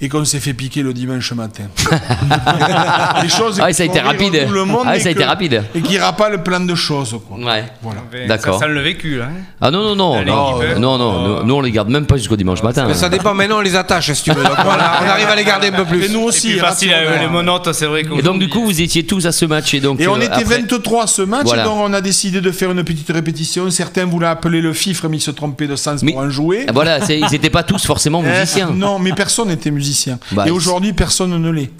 et 0.00 0.08
qu'on 0.10 0.24
s'est 0.26 0.40
fait 0.40 0.52
piquer 0.52 0.82
le 0.82 0.92
dimanche 0.92 1.32
matin. 1.32 1.64
Les 3.22 3.28
choses 3.28 3.58
Ah, 3.62 3.68
qui 3.68 3.74
ça 3.74 3.82
a 3.82 3.86
été 3.86 4.00
rapide. 4.00 4.46
tout 4.46 4.52
le 4.52 4.64
monde 4.64 4.84
Ah, 4.86 4.96
et 4.96 5.00
ça 5.00 5.08
a 5.08 5.12
été 5.12 5.22
que- 5.22 5.26
rapide. 5.28 5.64
Et 5.74 5.80
qui 5.80 5.98
rappelle 5.98 6.42
plein 6.42 6.60
de 6.60 6.74
choses, 6.74 7.18
quoi. 7.26 7.38
Ouais. 7.38 7.64
Voilà. 7.82 8.00
D'accord. 8.28 8.58
Ça 8.58 8.66
sent 8.66 8.72
le 8.72 8.80
vécu, 8.80 9.16
là. 9.18 9.24
hein. 9.26 9.40
Ah 9.60 9.70
non, 9.70 9.82
non, 9.82 9.96
non, 9.96 10.22
non, 10.24 10.58
l'équipe, 10.60 10.78
non, 10.78 10.98
non, 10.98 11.20
nous, 11.38 11.44
nous, 11.44 11.54
on 11.54 11.60
les 11.60 11.70
garde 11.70 11.88
même 11.88 12.06
pas 12.06 12.16
jusqu'au 12.16 12.36
dimanche 12.36 12.62
matin. 12.62 12.84
Mais 12.86 12.94
ça 12.94 13.08
dépend, 13.08 13.34
maintenant 13.34 13.58
on 13.58 13.62
les 13.62 13.74
attache 13.74 14.12
si 14.12 14.22
tu 14.24 14.32
veux. 14.32 14.42
Donc, 14.42 14.56
voilà, 14.64 15.00
on 15.02 15.08
arrive 15.08 15.28
à 15.28 15.36
les 15.36 15.44
garder 15.44 15.68
un 15.68 15.72
peu 15.72 15.84
plus. 15.84 16.04
Et 16.04 16.08
nous 16.08 16.20
C'est 16.20 16.26
aussi. 16.26 16.50
plus 16.50 16.58
facile 16.60 16.90
rassure-moi. 16.92 17.10
avec 17.16 17.20
les 17.28 17.32
monotes, 17.32 17.72
c'est 17.72 17.86
vrai. 17.86 18.02
Et 18.18 18.22
donc 18.22 18.38
du 18.38 18.48
coup, 18.48 18.64
vous 18.64 18.80
étiez 18.80 19.06
tous 19.06 19.26
à 19.26 19.32
ce 19.32 19.44
match 19.46 19.72
et 19.74 19.80
donc. 19.80 20.00
Et 20.00 20.08
on 20.08 20.14
euh, 20.16 20.20
était 20.20 20.28
après- 20.28 20.44
23 20.58 21.04
à 21.04 21.06
ce 21.06 21.22
match, 21.22 21.44
Voilà. 21.46 21.62
et 21.62 21.64
donc 21.64 21.78
on 21.78 21.92
a 21.92 22.00
décidé 22.00 22.40
de 22.40 22.50
faire 22.50 22.70
une 22.70 22.84
petite 22.84 23.10
répétition. 23.10 23.70
Certains 23.70 24.04
voulaient 24.04 24.26
appeler 24.26 24.60
le 24.60 24.72
fifre, 24.72 25.08
mais 25.08 25.16
ils 25.16 25.20
se 25.20 25.30
trompaient 25.30 25.66
de 25.66 25.76
sens 25.76 26.02
pour 26.02 26.18
en 26.18 26.28
jouer. 26.30 26.66
Ah, 26.68 26.72
Voilà, 26.74 27.00
c'est- 27.00 27.18
ils 27.18 27.30
n'étaient 27.30 27.50
pas 27.50 27.62
tous 27.62 27.86
forcément 27.86 28.20
musiciens. 28.22 28.70
non, 28.70 28.98
mais 28.98 29.12
personne 29.12 29.48
n'était 29.48 29.70
musicien. 29.70 29.85
Bah, 30.32 30.44
et 30.46 30.50
aujourd'hui, 30.50 30.92
personne 30.92 31.36
ne 31.40 31.50
l'est. 31.50 31.70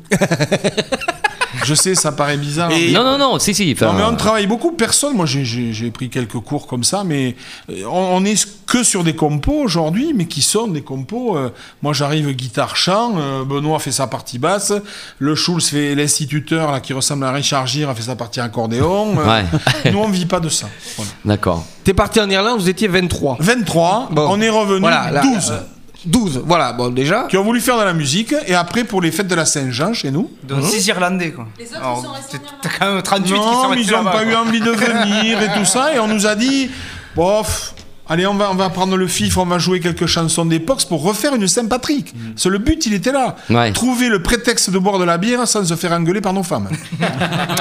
Je 1.64 1.74
sais, 1.74 1.94
ça 1.94 2.12
paraît 2.12 2.36
bizarre. 2.36 2.68
mais- 2.68 2.92
Non, 2.92 3.02
non, 3.02 3.18
non, 3.18 3.38
si, 3.38 3.54
si. 3.54 3.74
Non, 3.80 3.92
mais 3.94 4.02
on 4.04 4.14
travaille 4.14 4.46
beaucoup. 4.46 4.72
Personne. 4.72 5.14
Moi, 5.16 5.26
j'ai- 5.26 5.90
pris 5.90 6.10
quelques 6.10 6.38
cours 6.40 6.66
comme 6.66 6.84
ça, 6.84 7.02
mais 7.02 7.34
euh, 7.70 7.82
on, 7.90 8.18
on 8.18 8.24
est 8.24 8.46
que 8.66 8.82
sur 8.82 9.02
des 9.02 9.16
compos 9.16 9.62
aujourd'hui, 9.62 10.12
mais 10.14 10.26
qui 10.26 10.42
sont 10.42 10.68
des 10.68 10.82
compos. 10.82 11.36
euh, 11.36 11.50
moi, 11.82 11.92
j'arrive 11.92 12.30
guitare 12.32 12.76
chant. 12.76 13.14
euh, 13.16 13.42
Benoît 13.44 13.78
fait 13.78 13.90
sa 13.90 14.06
partie 14.06 14.38
basse. 14.38 14.72
Le 15.18 15.34
Schulz 15.34 15.68
fait 15.70 15.94
l'instituteur 15.94 16.70
là 16.72 16.80
qui 16.80 16.92
ressemble 16.92 17.24
à 17.24 17.32
Richard 17.32 17.64
a 17.64 17.94
fait 17.94 18.02
sa 18.02 18.16
partie 18.16 18.40
accordéon. 18.40 19.16
euh, 19.18 19.26
Ouais. 19.26 19.44
nous, 19.92 19.98
on 19.98 20.08
vit 20.08 20.26
pas 20.26 20.40
de 20.40 20.50
ça. 20.50 20.68
Voilà. 20.96 21.10
D'accord. 21.24 21.64
T'es 21.84 21.94
parti 21.94 22.20
en 22.20 22.28
Irlande, 22.28 22.60
vous 22.60 22.68
étiez 22.68 22.86
23. 22.88 23.38
23. 23.40 24.08
Bon. 24.12 24.26
On 24.30 24.40
est 24.40 24.50
revenu 24.50 24.80
Voilà, 24.80 25.10
là, 25.10 25.22
12. 25.22 25.50
euh, 25.52 25.60
12, 26.04 26.42
voilà, 26.44 26.72
bon 26.72 26.90
déjà. 26.92 27.24
Qui 27.28 27.37
ont 27.37 27.42
voulu 27.44 27.61
faire 27.61 27.78
de 27.78 27.85
la 27.85 27.92
musique 27.92 28.35
et 28.46 28.54
après 28.54 28.85
pour 28.85 29.00
les 29.00 29.11
fêtes 29.11 29.28
de 29.28 29.35
la 29.35 29.46
Saint-Jean 29.46 29.92
chez 29.92 30.11
nous. 30.11 30.30
Donc 30.44 30.64
6 30.64 30.87
Irlandais, 30.88 31.32
quoi. 31.32 31.46
Les 31.59 31.66
autres, 31.66 32.20
T'as 32.62 32.68
quand 32.78 32.92
même 32.92 33.02
38 33.02 33.24
qui 33.26 33.35
sont 33.35 33.42
Non, 33.42 33.68
mais 33.70 33.76
restés 33.76 33.92
ils 33.92 33.96
n'ont 33.96 34.04
pas 34.04 34.24
eu 34.24 34.35
envie 34.35 34.61
de 34.61 34.70
venir 34.70 35.42
et 35.42 35.59
tout 35.59 35.64
ça. 35.64 35.94
Et 35.94 35.98
on 35.98 36.06
nous 36.09 36.26
a 36.26 36.35
dit, 36.35 36.70
bof, 37.14 37.74
allez, 38.08 38.26
on 38.26 38.34
va, 38.34 38.50
on 38.50 38.54
va 38.54 38.68
prendre 38.70 38.96
le 38.96 39.06
fif, 39.06 39.36
on 39.36 39.46
va 39.46 39.58
jouer 39.58 39.80
quelques 39.80 40.06
chansons 40.06 40.44
d'époque 40.44 40.84
pour 40.88 41.02
refaire 41.02 41.34
une 41.34 41.46
Saint-Patrick. 41.48 42.12
C'est 42.36 42.48
le 42.48 42.58
but, 42.58 42.84
il 42.86 42.94
était 42.94 43.12
là. 43.12 43.36
Ouais. 43.50 43.72
Trouver 43.72 44.08
le 44.08 44.22
prétexte 44.22 44.70
de 44.70 44.78
boire 44.78 44.98
de 44.98 45.04
la 45.04 45.18
bière 45.18 45.46
sans 45.46 45.64
se 45.64 45.74
faire 45.76 45.92
engueuler 45.92 46.20
par 46.20 46.32
nos 46.32 46.42
femmes. 46.42 46.68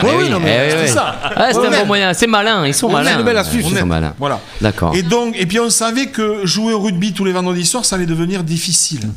Eh 0.08 0.18
oui, 0.18 0.30
non, 0.30 0.38
eh 0.42 0.44
mais 0.44 0.60
oui, 0.66 0.72
c'était 0.72 0.84
oui. 0.84 0.90
ça. 0.90 1.16
Ah, 1.36 1.48
c'est 1.52 1.58
un 1.66 1.80
bon 1.82 1.86
moyen. 1.88 2.14
C'est 2.14 2.28
malin. 2.28 2.66
Ils 2.68 2.74
sont 2.74 2.88
Honnête. 2.88 3.06
malins. 3.06 3.20
Une 3.20 3.26
belle 3.26 3.38
astuce. 3.38 3.66
Ils 3.68 3.78
sont 3.78 3.86
malins. 3.86 4.14
Voilà. 4.20 4.40
D'accord. 4.62 4.96
Et 4.96 5.02
donc, 5.02 5.36
et 5.38 5.46
puis 5.46 5.60
on 5.60 5.70
savait 5.70 6.08
que 6.08 6.46
jouer 6.46 6.74
au 6.74 6.80
rugby 6.80 7.14
tous 7.14 7.26
les 7.26 7.32
vendredis 7.32 7.66
soirs, 7.66 7.86
ça 7.86 7.96
allait 7.96 8.06
devenir 8.06 8.44
difficile. 8.44 9.10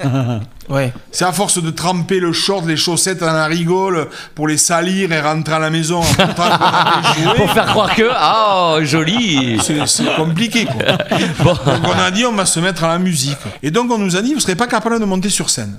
Ouais. 0.68 0.92
C'est 1.12 1.24
à 1.24 1.32
force 1.32 1.62
de 1.62 1.70
tremper 1.70 2.18
le 2.18 2.32
short, 2.32 2.66
les 2.66 2.76
chaussettes 2.76 3.20
dans 3.20 3.32
la 3.32 3.46
rigole 3.46 4.08
pour 4.34 4.48
les 4.48 4.56
salir 4.56 5.12
et 5.12 5.20
rentrer 5.20 5.54
à 5.54 5.58
la 5.58 5.70
maison 5.70 6.00
en. 6.00 6.02
Pour 7.36 7.50
faire 7.52 7.66
croire 7.66 7.94
que. 7.94 8.08
Ah, 8.12 8.78
joli. 8.82 9.60
C'est 9.62 9.86
c'est 9.86 10.14
compliqué. 10.16 10.64
Quoi. 10.66 10.98
Bon. 11.44 11.52
Donc 11.52 11.84
on 11.84 11.98
a 11.98 12.10
dit 12.10 12.24
on 12.24 12.32
va 12.32 12.46
se 12.46 12.60
mettre 12.60 12.84
à 12.84 12.88
la 12.88 12.98
musique. 12.98 13.38
Et 13.62 13.70
donc 13.70 13.90
on 13.90 13.98
nous 13.98 14.16
a 14.16 14.22
dit 14.22 14.34
vous 14.34 14.40
serez 14.40 14.56
pas 14.56 14.66
capable 14.66 14.98
de 14.98 15.04
monter 15.04 15.30
sur 15.30 15.50
scène. 15.50 15.78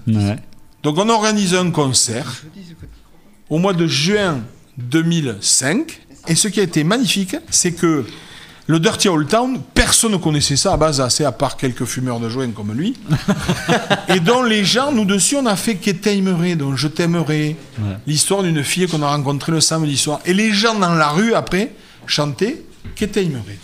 Donc 0.84 0.97
on 0.97 1.10
organise 1.10 1.54
un 1.54 1.71
concert 1.71 2.26
au 3.50 3.58
mois 3.58 3.73
de 3.73 3.88
juin 3.88 4.39
2005. 4.78 6.02
Et 6.30 6.36
ce 6.36 6.47
qui 6.47 6.60
a 6.60 6.63
été 6.63 6.84
magnifique, 6.84 7.36
c'est 7.50 7.71
que 7.71 8.06
le 8.67 8.80
Dirty 8.80 9.08
Old 9.08 9.30
Town, 9.30 9.62
personne 9.73 10.12
ne 10.12 10.17
connaissait 10.17 10.58
ça 10.58 10.73
à 10.73 10.77
base 10.77 10.99
assez, 10.99 11.23
à 11.23 11.32
part 11.32 11.56
quelques 11.56 11.86
fumeurs 11.86 12.19
de 12.19 12.27
joints 12.27 12.51
comme 12.51 12.73
lui. 12.73 12.97
et 14.10 14.19
dont 14.19 14.43
les 14.43 14.65
gens, 14.65 14.91
nous 14.91 15.06
dessus, 15.06 15.38
on 15.38 15.45
a 15.45 15.56
fait 15.56 15.75
Que 15.75 15.91
t'aimerais, 15.91 16.56
donc 16.56 16.75
Je 16.75 16.89
t'aimerais. 16.89 17.56
L'histoire 18.06 18.43
d'une 18.43 18.63
fille 18.63 18.88
qu'on 18.88 19.01
a 19.01 19.08
rencontrée 19.08 19.53
le 19.53 19.62
samedi 19.62 19.95
soir. 19.95 20.19
Et 20.25 20.34
les 20.34 20.51
gens 20.51 20.75
dans 20.75 20.93
la 20.93 21.10
rue, 21.10 21.34
après, 21.34 21.71
chantaient 22.08 22.62
Que 22.97 23.06
t'aimerais. 23.06 23.58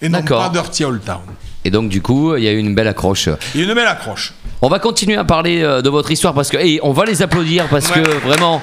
Et 0.00 0.08
non 0.08 0.22
pas 0.22 0.48
Dirty 0.50 0.84
Old 0.84 1.04
Town. 1.04 1.22
Et 1.64 1.70
donc 1.70 1.88
du 1.88 2.02
coup, 2.02 2.36
il 2.36 2.44
y 2.44 2.48
a 2.48 2.52
eu 2.52 2.58
une 2.58 2.74
belle 2.74 2.88
accroche. 2.88 3.28
Il 3.54 3.60
y 3.60 3.64
a 3.64 3.66
une 3.66 3.74
belle 3.74 3.86
accroche. 3.86 4.34
On 4.60 4.68
va 4.68 4.78
continuer 4.78 5.16
à 5.16 5.24
parler 5.24 5.62
euh, 5.62 5.82
de 5.82 5.88
votre 5.88 6.10
histoire 6.10 6.34
parce 6.34 6.50
que 6.50 6.58
et 6.58 6.78
on 6.82 6.92
va 6.92 7.04
les 7.04 7.22
applaudir 7.22 7.66
parce 7.68 7.90
que 7.90 8.00
vraiment, 8.20 8.60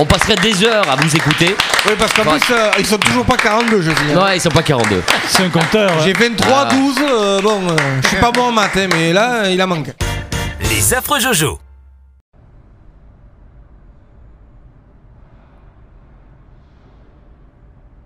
on 0.00 0.06
passerait 0.06 0.36
des 0.36 0.64
heures 0.64 0.88
à 0.90 0.96
vous 0.96 1.14
écouter. 1.14 1.54
Oui, 1.86 1.92
parce 1.98 2.12
qu'en 2.14 2.22
plus, 2.24 2.40
euh, 2.50 2.70
ils 2.78 2.86
sont 2.86 2.96
toujours 2.98 3.24
pas 3.24 3.36
42, 3.36 3.82
je 3.82 3.90
dis. 3.90 3.96
hein. 4.10 4.14
Non, 4.14 4.28
ils 4.34 4.40
sont 4.40 4.48
pas 4.50 4.62
42. 4.62 5.02
C'est 5.28 5.44
un 5.44 5.50
compteur. 5.50 5.90
hein. 5.92 6.00
J'ai 6.04 6.12
23, 6.14 6.68
Ah. 6.70 6.74
12, 6.74 6.94
euh, 7.02 7.40
bon, 7.42 7.60
euh, 7.68 7.76
je 8.02 8.08
suis 8.08 8.16
pas 8.16 8.30
bon 8.30 8.44
en 8.44 8.52
maths, 8.52 8.76
hein, 8.76 8.88
mais 8.92 9.12
là, 9.12 9.50
il 9.50 9.62
en 9.62 9.66
manque. 9.66 9.90
Les 10.70 10.94
affreux 10.94 11.20
Jojo. 11.20 11.58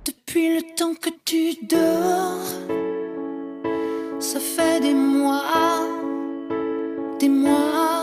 Depuis 0.07 0.57
le 0.57 0.63
temps 0.77 0.95
que 1.01 1.11
tu 1.25 1.55
dors, 1.67 2.45
ça 4.21 4.39
fait 4.41 4.81
des 4.81 4.93
mois, 4.95 5.45
des 7.21 7.29
mois 7.29 7.94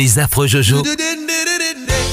Les 0.00 0.18
affreux 0.18 0.46
Jojo. 0.46 0.82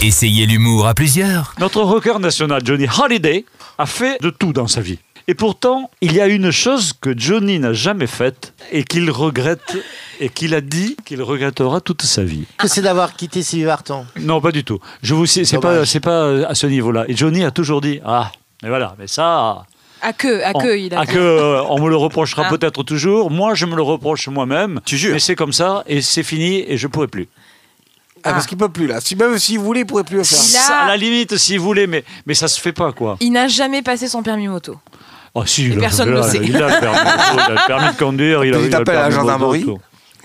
Essayez 0.04 0.46
l'humour 0.46 0.88
à 0.88 0.94
plusieurs. 0.94 1.54
Notre 1.58 1.82
rocker 1.84 2.20
national, 2.20 2.60
Johnny 2.66 2.86
Holiday, 3.02 3.46
a 3.78 3.86
fait 3.86 4.22
de 4.22 4.30
tout 4.30 4.52
dans 4.52 4.68
sa 4.68 4.82
vie. 4.82 5.00
Et 5.30 5.34
pourtant, 5.34 5.90
il 6.02 6.12
y 6.12 6.20
a 6.20 6.28
une 6.28 6.52
chose 6.52 6.92
que 7.00 7.18
Johnny 7.18 7.60
n'a 7.60 7.72
jamais 7.72 8.06
faite 8.08 8.54
et 8.74 8.84
qu'il 8.84 9.10
regrette 9.10 9.78
et 10.20 10.28
qu'il 10.28 10.54
a 10.54 10.60
dit 10.60 10.98
qu'il 11.06 11.22
regrettera 11.24 11.80
toute 11.80 12.02
sa 12.02 12.26
vie. 12.26 12.44
Que 12.58 12.68
c'est 12.68 12.82
d'avoir 12.82 13.14
quitté 13.16 13.42
Sylvie 13.42 13.64
Vartan. 13.64 14.06
Non, 14.20 14.42
pas 14.42 14.52
du 14.52 14.66
tout. 14.66 14.80
Je 15.02 15.14
vous 15.14 15.26
sais, 15.26 15.46
c'est 15.46 15.60
pas, 15.60 15.86
c'est 15.86 16.02
pas 16.02 16.46
à 16.46 16.56
ce 16.56 16.68
niveau-là. 16.68 17.06
Et 17.08 17.16
Johnny 17.16 17.46
a 17.46 17.52
toujours 17.52 17.80
dit 17.80 18.02
ah, 18.04 18.34
mais 18.64 18.68
voilà, 18.68 18.98
mais 19.00 19.08
ça. 19.08 19.64
À 20.02 20.12
que, 20.12 20.44
à 20.44 20.52
on- 20.54 20.60
que, 20.60 20.78
il 20.78 20.94
a. 20.94 21.00
à 21.00 21.06
que, 21.06 21.18
euh, 21.18 21.64
on 21.70 21.82
me 21.82 21.88
le 21.90 21.96
reprochera 21.96 22.44
Ah. 22.48 22.50
peut-être 22.50 22.84
toujours. 22.84 23.32
Moi, 23.32 23.56
je 23.56 23.66
me 23.66 23.78
le 23.78 23.82
reproche 23.82 24.28
moi-même. 24.28 24.82
Tu 24.84 24.98
jures 24.98 25.14
Mais 25.14 25.20
c'est 25.20 25.36
comme 25.38 25.54
ça 25.54 25.86
et 25.88 26.02
c'est 26.02 26.24
fini 26.24 26.66
et 26.68 26.78
je 26.78 26.88
pourrai 26.88 27.08
plus. 27.08 27.30
Ah, 28.24 28.34
parce 28.34 28.46
qu'il 28.46 28.58
peut 28.58 28.70
plus 28.70 28.88
là. 28.88 29.00
Si, 29.02 29.16
même 29.16 29.38
s'il 29.40 29.60
voulait, 29.60 29.82
il 29.82 29.86
pourrait 29.86 30.04
plus 30.04 30.18
le 30.18 30.24
faire. 30.24 30.38
Il 30.50 30.56
a- 30.58 30.60
Ça, 30.60 30.78
à 30.80 30.88
la 30.88 30.98
limite, 30.98 31.38
si 31.38 31.58
vous 31.58 31.64
voulez, 31.66 31.88
mais, 31.88 32.04
mais 32.26 32.34
ça 32.34 32.48
se 32.48 32.60
fait 32.60 32.74
pas, 32.74 32.92
quoi. 32.92 33.18
Il 33.20 33.32
n'a 33.32 33.48
jamais 33.48 33.82
passé 33.82 34.08
son 34.08 34.24
permis 34.24 34.48
moto. 34.48 34.78
Oh, 35.34 35.46
si, 35.46 35.64
Et 35.64 35.68
il 35.68 35.78
a- 35.78 35.82
personne 35.82 36.10
il 36.10 36.14
a- 36.16 36.18
le 36.18 36.24
sait. 36.24 36.40
Il 36.44 36.56
a 36.58 36.68
le 36.76 36.80
permis, 36.80 36.98
de 36.98 37.04
moto, 37.04 37.34
il 37.36 37.40
a 37.42 37.50
le 37.50 37.68
permis 37.68 37.94
de 37.94 37.98
conduire, 38.00 38.46
il 38.46 38.54
a, 38.56 38.58
Il 38.60 38.66
a 38.66 38.68
le 38.68 38.76
à 38.76 38.80
la 38.80 38.84
permis 38.86 39.10
de 39.10 39.16
moto, 39.16 39.20
gendarmerie. 39.28 39.66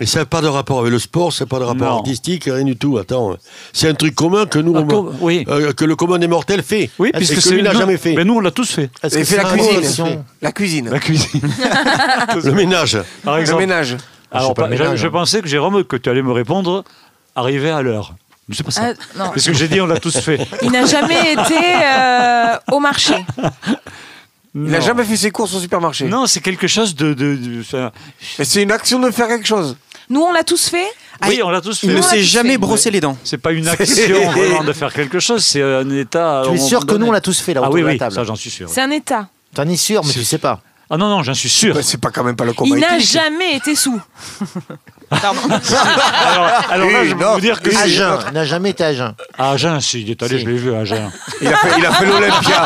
Et 0.01 0.07
ça 0.07 0.21
n'a 0.21 0.25
pas 0.27 0.41
de 0.41 0.49
rapport 0.49 0.81
avec 0.81 0.91
le 0.91 0.99
sport, 0.99 1.33
ça 1.33 1.45
n'a 1.45 1.49
pas 1.49 1.59
de 1.61 1.65
rapport 1.65 1.91
Non. 1.91 1.99
artistique, 1.99 2.45
rien 2.47 2.65
du 2.65 2.77
tout. 2.77 2.97
Attends, 2.99 3.37
c'est 3.73 3.89
un 3.89 3.95
truc 3.95 4.15
commun 4.17 4.47
que 4.47 4.59
nous, 4.59 4.75
Ah, 4.75 4.81
on- 4.81 4.87
com- 4.87 5.15
oui. 5.21 5.45
euh, 5.49 5.73
que 5.75 5.85
le 5.85 5.95
commun 5.95 6.19
des 6.19 6.27
mortels 6.29 6.63
fait. 6.63 6.91
Oui, 6.99 7.11
et 7.13 7.19
puisque 7.19 7.35
que 7.37 7.41
c'est 7.41 7.55
lui 7.55 7.63
n'a 7.63 7.73
jamais 7.75 7.99
fait. 7.99 8.15
Mais 8.15 8.25
nous, 8.25 8.35
on 8.35 8.41
l'a 8.41 8.51
tous 8.51 8.69
fait. 8.73 8.91
Est-ce 9.03 9.17
Il 9.17 9.21
que 9.21 9.25
fait 9.27 9.37
la 9.37 9.43
c'est 9.45 9.49
un 9.51 9.57
cuisine. 9.59 10.25
La 10.41 10.51
cuisine. 10.53 10.89
La 10.89 10.99
cuisine. 10.99 11.41
Le 12.45 12.53
ménage. 12.53 12.99
Par 13.23 13.35
Le 13.37 13.41
exemple. 13.43 13.61
ménage. 13.61 13.97
Alors, 14.33 14.55
pas- 14.55 14.65
je, 14.65 14.71
ménage, 14.71 14.99
je 14.99 15.07
hein. 15.07 15.11
pensais 15.13 15.41
que 15.43 15.47
Jérôme, 15.47 15.85
que 15.85 15.97
tu 15.97 16.09
allais 16.09 16.23
me 16.23 16.33
répondre, 16.33 16.85
arriver 17.35 17.71
à 17.71 17.83
l'heure. 17.83 18.15
Mais 18.49 18.55
c'est 18.57 18.65
pas 18.65 18.71
ça. 18.71 18.83
Ah, 18.85 18.93
non. 19.17 19.31
Parce 19.31 19.45
que 19.45 19.53
j'ai 19.53 19.69
dit, 19.69 19.81
on 19.81 19.87
l'a 19.87 20.01
tous 20.01 20.19
fait. 20.19 20.47
Il 20.63 20.71
n'a 20.71 20.85
jamais 20.85 21.33
été 21.33 21.55
euh, 21.55 22.57
au 22.73 22.81
marché. 22.81 23.15
Il 24.55 24.63
n'a 24.65 24.81
jamais 24.81 25.05
fait 25.05 25.17
ses 25.17 25.31
courses 25.31 25.55
au 25.55 25.61
supermarché. 25.61 26.07
Non, 26.07 26.27
c'est 26.27 26.41
quelque 26.41 26.67
chose 26.67 26.95
de. 26.95 27.63
c'est 28.43 28.63
une 28.63 28.73
action 28.73 28.99
de 28.99 29.11
faire 29.11 29.29
quelque 29.29 29.47
chose. 29.47 29.77
Nous, 30.11 30.21
on 30.21 30.33
l'a 30.33 30.43
tous 30.43 30.69
fait. 30.69 30.89
oui, 31.27 31.41
on 31.43 31.49
l'a 31.49 31.61
tous 31.61 31.79
fait. 31.79 31.87
Il 31.87 31.95
ne 31.95 32.03
s'est 32.03 32.23
jamais 32.23 32.53
fait. 32.53 32.59
brossé 32.59 32.91
les 32.91 33.01
dents. 33.01 33.17
C'est 33.25 33.39
pas 33.39 33.53
une 33.53 33.69
action 33.69 34.31
vraiment 34.33 34.65
de 34.65 34.73
faire 34.73 34.93
quelque 34.93 35.21
chose, 35.21 35.45
c'est 35.45 35.63
un 35.63 35.89
état. 35.91 36.43
Tu 36.47 36.55
es 36.55 36.59
sûr 36.59 36.85
que 36.85 36.95
nous, 36.97 37.07
on 37.07 37.13
l'a 37.13 37.21
tous 37.21 37.41
fait 37.41 37.55
là 37.55 37.61
Ah 37.65 37.69
autour 37.69 37.77
oui, 37.77 37.81
de 37.83 37.87
la 37.87 37.93
oui, 37.93 37.99
table 37.99 38.15
ça 38.15 38.25
j'en 38.25 38.37
suis 38.37 38.51
sûr. 38.51 38.69
C'est 38.69 38.83
un 38.83 38.91
état. 38.91 39.29
T'en 39.55 39.69
es 39.69 39.77
sûr, 39.77 40.05
mais 40.05 40.13
tu 40.13 40.25
sais 40.25 40.39
pas. 40.39 40.61
Ah 40.91 40.99
non, 40.99 41.09
non, 41.09 41.23
j'en 41.23 41.33
suis 41.33 41.49
sûr. 41.49 41.75
Bah, 41.75 41.83
c'est 41.83 42.01
pas 42.01 42.11
quand 42.11 42.25
même 42.25 42.37
pas 42.37 42.45
le 42.45 42.53
combat 42.53 42.77
Il 42.77 42.81
n'a 42.81 42.99
jamais 42.99 43.57
été 43.57 43.75
sous. 43.75 43.99
Pardon. 45.21 45.41
Alors, 46.25 46.51
alors 46.71 46.91
là, 46.91 47.05
je 47.05 47.15
peux 47.15 47.25
vous 47.25 47.41
dire 47.41 47.61
que. 47.61 47.71
C'est- 47.71 47.89
Jeun, 47.89 48.19
il 48.29 48.33
n'a 48.35 48.45
jamais 48.45 48.71
été 48.71 48.85
à 48.85 48.95
Jeun. 48.95 49.15
À 49.39 49.51
Agen, 49.53 49.81
si, 49.81 50.03
il 50.03 50.11
est 50.11 50.23
allé, 50.23 50.39
Si. 50.39 50.45
je 50.45 50.49
l'ai 50.51 50.57
vu 50.57 50.73
à 50.75 50.79
Agen. 50.81 51.11
Il 51.41 51.49
a 51.49 51.57
fait, 51.57 51.69
il 51.79 51.87
a 51.87 51.93
fait 51.93 52.07
l'Olympia. 52.07 52.65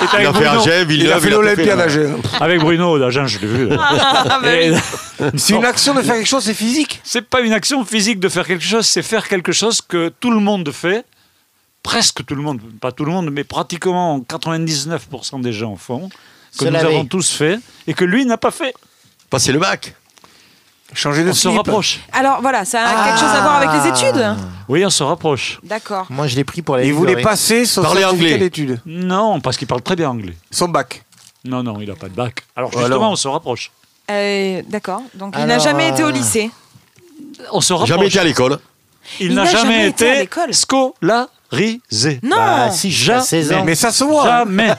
Il 0.20 0.26
a 0.26 0.32
fait 0.32 0.46
Agen, 0.46 0.84
Villeneuve. 0.86 1.06
Il 1.06 1.12
a 1.12 1.20
fait 1.20 1.30
l'Olympia 1.30 1.76
d'Agen. 1.76 2.16
Avec 2.40 2.60
Bruno 2.60 2.98
d'Agen, 2.98 3.26
je 3.26 3.38
l'ai 3.40 3.46
vu. 3.46 3.68
Ah, 3.78 4.38
bah 4.42 4.54
Et- 4.54 4.74
C'est 5.36 5.54
une 5.54 5.64
action 5.64 5.94
de 5.94 6.02
faire 6.02 6.14
quelque 6.14 6.26
chose, 6.28 6.44
c'est 6.44 6.54
physique. 6.54 7.00
C'est 7.04 7.22
pas 7.22 7.40
une 7.40 7.52
action 7.52 7.84
physique 7.84 8.20
de 8.20 8.28
faire 8.28 8.46
quelque 8.46 8.64
chose, 8.64 8.86
c'est 8.86 9.02
faire 9.02 9.26
quelque 9.26 9.52
chose 9.52 9.80
que 9.80 10.12
tout 10.20 10.30
le 10.30 10.38
monde 10.40 10.70
fait, 10.72 11.04
presque 11.82 12.24
tout 12.24 12.34
le 12.34 12.42
monde, 12.42 12.60
pas 12.80 12.92
tout 12.92 13.04
le 13.04 13.12
monde, 13.12 13.30
mais 13.32 13.44
pratiquement 13.44 14.20
99% 14.20 15.40
des 15.40 15.52
gens 15.52 15.76
font, 15.76 16.08
que 16.08 16.58
Se 16.60 16.64
nous 16.66 16.70
laver. 16.70 16.86
avons 16.94 17.04
tous 17.04 17.30
fait, 17.30 17.58
et 17.86 17.94
que 17.94 18.04
lui 18.04 18.24
n'a 18.26 18.36
pas 18.36 18.50
fait. 18.50 18.74
Passer 19.30 19.52
le 19.52 19.58
bac. 19.58 19.94
Changer 20.94 21.22
de 21.22 21.30
On 21.30 21.34
se 21.34 21.48
rapproche. 21.48 22.00
Alors 22.12 22.40
voilà, 22.40 22.64
ça 22.64 22.82
a 22.82 23.04
quelque 23.08 23.20
chose 23.20 23.28
à 23.28 23.40
voir 23.42 23.56
avec 23.56 23.82
les 23.82 23.88
études 23.90 24.36
Oui, 24.68 24.84
on 24.86 24.90
se 24.90 25.02
rapproche. 25.02 25.60
D'accord. 25.62 26.06
Moi, 26.08 26.26
je 26.26 26.36
l'ai 26.36 26.44
pris 26.44 26.62
pour 26.62 26.76
aller 26.76 26.86
Il 26.86 26.94
voulait 26.94 27.20
passer 27.20 27.66
son 27.66 27.82
Parler 27.82 28.04
anglais. 28.04 28.38
d'études. 28.38 28.80
Non, 28.86 29.40
parce 29.40 29.56
qu'il 29.56 29.68
parle 29.68 29.82
très 29.82 29.96
bien 29.96 30.08
anglais. 30.08 30.34
Son 30.50 30.68
bac. 30.68 31.04
Non, 31.44 31.62
non, 31.62 31.78
il 31.80 31.88
n'a 31.88 31.94
pas 31.94 32.08
de 32.08 32.14
bac. 32.14 32.44
Alors 32.56 32.70
Alors. 32.70 32.86
justement, 32.86 33.12
on 33.12 33.16
se 33.16 33.28
rapproche. 33.28 33.70
Euh, 34.10 34.62
D'accord. 34.68 35.02
Donc 35.14 35.34
il 35.38 35.44
n'a 35.44 35.58
jamais 35.58 35.88
été 35.90 36.02
au 36.02 36.08
euh, 36.08 36.12
lycée. 36.12 36.50
On 37.52 37.60
se 37.60 37.72
rapproche. 37.72 37.88
Jamais 37.90 38.06
été 38.06 38.18
à 38.18 38.24
l'école. 38.24 38.58
Il 39.20 39.34
n'a 39.34 39.44
jamais, 39.44 39.88
été 39.88 40.28
scolarisé. 40.50 42.20
Non. 42.22 42.36
Bah, 42.36 42.70
si, 42.70 42.90
je 42.90 43.02
suis 43.02 43.10
à 43.10 43.20
16 43.20 43.52
ans. 43.52 43.64
Mais 43.64 43.74
ça 43.74 43.90
se 43.90 44.04
voit. 44.04 44.24
Jamais. 44.24 44.70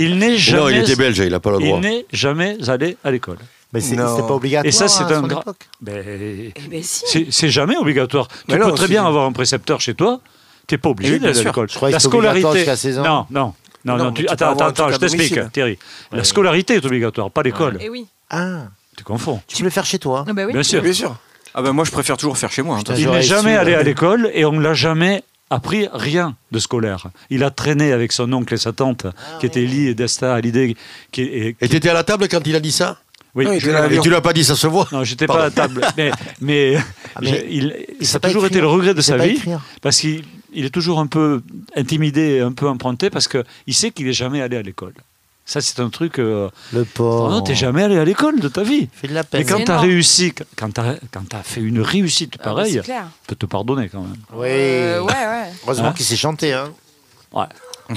Il 0.00 0.18
n'est 0.18 0.36
jamais. 0.36 0.60
Non, 0.62 0.68
il 0.68 0.76
était 0.78 0.96
belge, 0.96 1.18
il 1.18 1.30
n'a 1.30 1.40
pas 1.40 1.50
le 1.50 1.58
droit. 1.58 1.78
Il 1.78 1.80
n'est 1.80 2.06
jamais 2.12 2.56
allé 2.68 2.96
à 3.04 3.10
l'école. 3.10 3.38
Mais 3.72 3.80
c'est- 3.80 3.96
pas 3.96 4.14
obligatoire. 4.34 4.66
Et 4.66 4.72
ça, 4.72 4.88
c'est 4.88 5.04
à 5.04 5.18
un 5.18 5.22
gra-. 5.22 5.44
Ben, 5.80 6.02
Eh 6.06 6.52
ben 6.68 6.82
si. 6.82 7.28
c'est 7.30 7.48
jamais 7.50 7.76
obligatoire. 7.76 8.26
Tu 8.28 8.34
Mais 8.48 8.58
peux 8.58 8.64
non, 8.66 8.74
très 8.74 8.86
si, 8.86 8.90
bien 8.92 9.06
avoir 9.06 9.26
un 9.26 9.32
précepteur 9.32 9.80
chez 9.80 9.94
toi. 9.94 10.20
Tu 10.66 10.74
n'es 10.74 10.78
pas 10.78 10.88
obligé 10.90 11.18
d'aller 11.18 11.38
à 11.38 11.42
l'école. 11.44 11.68
Je 11.70 11.76
croyais 11.76 11.92
La 11.92 12.00
scolarité. 12.00 12.52
jusqu'à 12.58 12.76
16 12.76 12.98
ans. 12.98 13.02
Non, 13.04 13.26
non. 13.30 13.54
Non, 13.84 13.96
Non, 13.96 14.04
non, 14.04 14.12
tu- 14.12 14.22
tu 14.22 14.26
peux 14.26 14.32
attends, 14.32 14.50
attends, 14.52 14.66
attends, 14.66 14.90
je 14.90 14.96
t'explique. 14.98 15.52
Thierry. 15.52 15.78
La 16.12 16.22
scolarité 16.24 16.74
est 16.74 16.84
obligatoire, 16.84 17.30
pas 17.30 17.42
l'école. 17.42 17.78
Eh 17.80 17.88
oui. 17.88 18.06
Ah, 18.28 18.64
Tu 18.96 19.04
confonds. 19.04 19.40
tu 19.46 19.56
peux 19.58 19.64
le 19.64 19.70
faire 19.70 19.86
chez 19.86 19.98
toi. 19.98 20.24
Ah 20.28 20.32
bah 20.32 20.42
oui. 20.46 20.52
Bien 20.52 20.62
sûr. 20.62 20.82
Bien 20.82 20.92
sûr. 20.92 21.16
Ah 21.54 21.62
ben 21.62 21.72
moi 21.72 21.84
je 21.84 21.90
préfère 21.90 22.16
toujours 22.16 22.36
faire 22.38 22.52
chez 22.52 22.62
moi. 22.62 22.76
hein. 22.78 22.94
Il 22.96 23.08
n'est 23.10 23.22
jamais 23.22 23.56
allé 23.56 23.72
euh, 23.74 23.80
à 23.80 23.82
l'école 23.82 24.30
et 24.34 24.44
on 24.44 24.52
ne 24.52 24.60
l'a 24.60 24.74
jamais 24.74 25.24
appris 25.48 25.88
rien 25.92 26.36
de 26.52 26.58
scolaire. 26.60 27.08
Il 27.30 27.42
a 27.42 27.50
traîné 27.50 27.90
avec 27.92 28.12
son 28.12 28.32
oncle 28.32 28.54
et 28.54 28.58
sa 28.58 28.72
tante, 28.72 29.06
qui 29.40 29.46
étaient 29.46 29.62
Lee 29.62 29.88
et 29.88 29.94
Desta 29.94 30.34
Hallyday. 30.34 30.76
Qui, 31.10 31.22
et, 31.22 31.56
Et 31.60 31.68
t'étais 31.68 31.88
à 31.88 31.94
la 31.94 32.04
table 32.04 32.28
quand 32.28 32.46
il 32.46 32.54
a 32.54 32.60
dit 32.60 32.70
ça? 32.70 32.98
Oui, 33.34 33.60
je- 33.60 33.70
Et 33.70 34.00
tu 34.00 34.08
lui 34.08 34.16
as 34.16 34.20
pas 34.20 34.32
dit, 34.32 34.44
ça 34.44 34.56
se 34.56 34.66
voit 34.66 34.88
non, 34.92 35.04
j'étais 35.04 35.26
pas 35.26 35.34
à 35.40 35.44
la 35.44 35.50
table. 35.50 35.80
Mais, 35.96 36.10
mais, 36.40 36.76
Ah, 37.14 37.20
mais 37.22 37.46
il, 37.50 37.74
il 38.00 38.06
ça 38.06 38.16
a 38.16 38.20
toujours 38.20 38.46
été 38.46 38.60
le 38.60 38.66
regret 38.66 38.94
de 38.94 39.00
sa 39.00 39.16
vie. 39.16 39.30
écrire. 39.36 39.60
Parce 39.82 39.98
qu'il 40.00 40.24
il 40.52 40.64
est 40.64 40.70
toujours 40.70 40.98
un 40.98 41.06
peu 41.06 41.42
intimidé, 41.76 42.40
un 42.40 42.50
peu 42.52 42.68
emprunté, 42.68 43.08
parce 43.08 43.28
qu'il 43.28 43.74
sait 43.74 43.90
qu'il 43.92 44.06
n'est 44.06 44.12
jamais 44.12 44.40
allé 44.42 44.56
à 44.56 44.62
l'école. 44.62 44.94
Ça, 45.46 45.60
c'est 45.60 45.80
un 45.80 45.90
truc. 45.90 46.18
euh, 46.20 46.48
Le 46.72 46.84
pauvre. 46.84 47.30
non, 47.30 47.40
t'es 47.40 47.54
jamais 47.56 47.82
allé 47.82 47.98
à 47.98 48.04
l'école 48.04 48.38
de 48.40 48.48
ta 48.48 48.62
vie. 48.62 48.88
Fait 48.92 49.08
de 49.08 49.14
la 49.14 49.22
Mais 49.22 49.26
peine. 49.44 49.46
quand 49.46 49.58
C'est 49.58 49.64
tu 49.64 49.70
as 49.70 49.74
énorme. 49.74 49.88
réussi, 49.88 50.32
quand 50.56 50.70
tu 50.72 50.80
as, 50.80 51.42
fait 51.42 51.60
une 51.60 51.80
réussite 51.80 52.34
Ah 52.40 52.44
pareille, 52.44 52.74
c'est 52.74 52.82
clair. 52.82 53.04
je 53.22 53.28
peux 53.28 53.34
te 53.36 53.46
pardonner 53.46 53.88
quand 53.88 54.02
même. 54.02 54.16
Oui. 54.32 54.46
Euh, 54.48 55.00
ouais, 55.02 55.12
ouais. 55.12 55.50
Heureusement 55.64 55.88
Hein 55.88 55.92
qu'il 55.96 56.06
s'est 56.06 56.16
chanté. 56.16 56.52
Hein. 56.52 56.70
Ouais. 57.32 57.46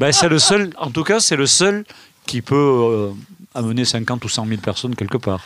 ben, 0.00 0.12
c'est 0.12 0.28
le 0.28 0.38
seul, 0.38 0.70
en 0.78 0.90
tout 0.90 1.04
cas, 1.04 1.20
c'est 1.20 1.36
le 1.36 1.46
seul 1.46 1.84
qui 2.30 2.42
peut 2.42 2.54
euh, 2.54 3.10
amener 3.56 3.84
50 3.84 4.24
ou 4.24 4.28
100 4.28 4.46
000 4.46 4.60
personnes 4.60 4.94
quelque 4.94 5.16
part. 5.16 5.40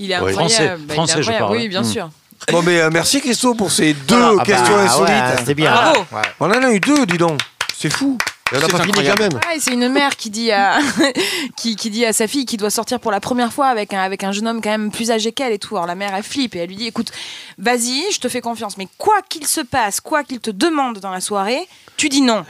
Il 0.00 0.10
est 0.10 0.14
incroyable. 0.14 0.40
Français. 0.40 0.68
Bah, 0.68 0.74
il 0.78 0.90
est 0.90 0.94
Français, 0.94 1.22
je 1.22 1.30
parle. 1.30 1.56
Oui, 1.56 1.68
bien 1.68 1.82
Mm. 1.82 1.84
sûr. 1.84 2.10
Bon, 2.50 2.62
mais 2.62 2.80
euh, 2.80 2.90
merci 2.92 3.20
Christo 3.20 3.54
pour 3.54 3.70
ces 3.70 3.94
deux 3.94 4.20
Ah 4.20 4.32
bah, 4.36 4.42
questions 4.44 4.74
ouais, 4.74 4.82
insolites. 4.82 5.38
C'était 5.38 5.54
bien. 5.54 5.72
Bravo. 5.72 6.00
Ouais. 6.12 6.22
On 6.40 6.46
en 6.50 6.62
a 6.64 6.72
eu 6.72 6.80
deux, 6.80 7.06
dis 7.06 7.16
donc. 7.16 7.40
C'est 7.78 7.92
fou. 7.92 8.18
C'est. 8.50 8.58
Ouais, 8.62 9.72
une 9.72 9.88
mère 9.88 10.16
qui 10.16 10.30
dit 10.30 10.52
à 10.52 10.78
qui, 11.56 11.74
qui 11.74 11.90
dit 11.90 12.04
à 12.04 12.12
sa 12.12 12.28
fille 12.28 12.44
qui 12.46 12.56
doit 12.56 12.70
sortir 12.70 13.00
pour 13.00 13.10
la 13.10 13.18
première 13.20 13.52
fois 13.52 13.66
avec 13.66 13.92
un 13.92 14.00
avec 14.00 14.22
un 14.22 14.30
jeune 14.30 14.46
homme 14.46 14.60
quand 14.62 14.70
même 14.70 14.90
plus 14.92 15.10
âgé 15.10 15.32
qu'elle 15.32 15.52
et 15.52 15.58
tout. 15.58 15.76
Alors 15.76 15.86
la 15.88 15.96
mère 15.96 16.12
elle 16.14 16.22
flippe 16.22 16.54
et 16.54 16.60
elle 16.60 16.68
lui 16.68 16.76
dit 16.76 16.86
écoute, 16.86 17.10
vas-y, 17.58 18.04
je 18.12 18.20
te 18.20 18.28
fais 18.28 18.40
confiance, 18.40 18.76
mais 18.78 18.86
quoi 18.98 19.16
qu'il 19.28 19.46
se 19.48 19.60
passe, 19.60 20.00
quoi 20.00 20.22
qu'il 20.22 20.38
te 20.38 20.50
demande 20.50 20.98
dans 21.00 21.10
la 21.10 21.20
soirée, 21.20 21.66
tu 21.96 22.08
dis 22.08 22.22
non. 22.22 22.44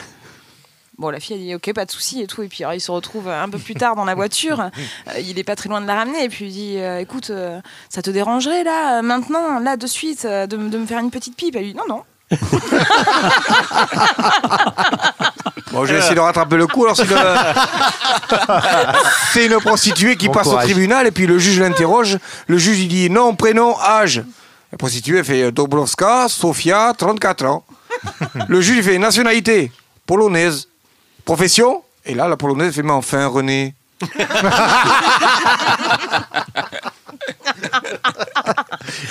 Bon, 0.98 1.10
la 1.10 1.20
fille 1.20 1.36
elle 1.36 1.42
dit 1.42 1.54
ok, 1.54 1.74
pas 1.74 1.84
de 1.84 1.90
souci 1.90 2.22
et 2.22 2.26
tout. 2.26 2.42
Et 2.42 2.48
puis 2.48 2.64
alors, 2.64 2.74
il 2.74 2.80
se 2.80 2.90
retrouve 2.90 3.28
un 3.28 3.48
peu 3.50 3.58
plus 3.58 3.74
tard 3.74 3.96
dans 3.96 4.04
la 4.04 4.14
voiture. 4.14 4.70
Euh, 5.08 5.20
il 5.20 5.38
est 5.38 5.44
pas 5.44 5.54
très 5.56 5.68
loin 5.68 5.80
de 5.80 5.86
la 5.86 5.94
ramener 5.94 6.24
et 6.24 6.28
puis 6.28 6.46
il 6.46 6.52
dit 6.52 6.74
euh, 6.78 7.00
écoute, 7.00 7.30
euh, 7.30 7.60
ça 7.88 8.02
te 8.02 8.10
dérangerait 8.10 8.64
là, 8.64 8.98
euh, 8.98 9.02
maintenant, 9.02 9.58
là 9.60 9.76
de 9.76 9.86
suite, 9.86 10.24
euh, 10.24 10.46
de, 10.46 10.56
me- 10.56 10.68
de 10.70 10.78
me 10.78 10.86
faire 10.86 10.98
une 10.98 11.10
petite 11.10 11.36
pipe? 11.36 11.54
Elle 11.54 11.62
lui 11.64 11.72
dit 11.72 11.78
non 11.78 11.84
non. 11.88 12.02
Bon, 15.72 15.84
je 15.84 15.92
vais 15.92 15.98
essayer 15.98 16.14
de 16.14 16.20
rattraper 16.20 16.56
le 16.56 16.66
coup. 16.66 16.84
Alors, 16.84 16.96
c'est, 16.96 17.04
le- 17.08 17.16
c'est 19.32 19.46
une 19.46 19.58
prostituée 19.60 20.16
qui 20.16 20.26
Bon 20.28 20.34
passe 20.34 20.44
courage. 20.48 20.64
au 20.64 20.68
tribunal 20.68 21.06
et 21.06 21.10
puis 21.10 21.26
le 21.26 21.38
juge 21.38 21.60
l'interroge. 21.60 22.18
Le 22.46 22.58
juge 22.58 22.78
il 22.80 22.88
dit 22.88 23.10
nom, 23.10 23.34
prénom, 23.34 23.76
âge. 23.80 24.22
La 24.72 24.78
prostituée 24.78 25.22
fait 25.24 25.50
Dobrowska, 25.52 26.26
Sofia, 26.28 26.92
34 26.96 27.44
ans. 27.46 27.64
le 28.48 28.60
juge 28.60 28.78
il 28.78 28.82
fait 28.82 28.98
nationalité, 28.98 29.72
polonaise. 30.06 30.68
Profession 31.26 31.82
Et 32.06 32.14
là, 32.14 32.26
la 32.28 32.36
polonaise 32.38 32.74
fait 32.74 32.82
mais 32.82 32.92
enfin, 32.92 33.26
René. 33.26 33.74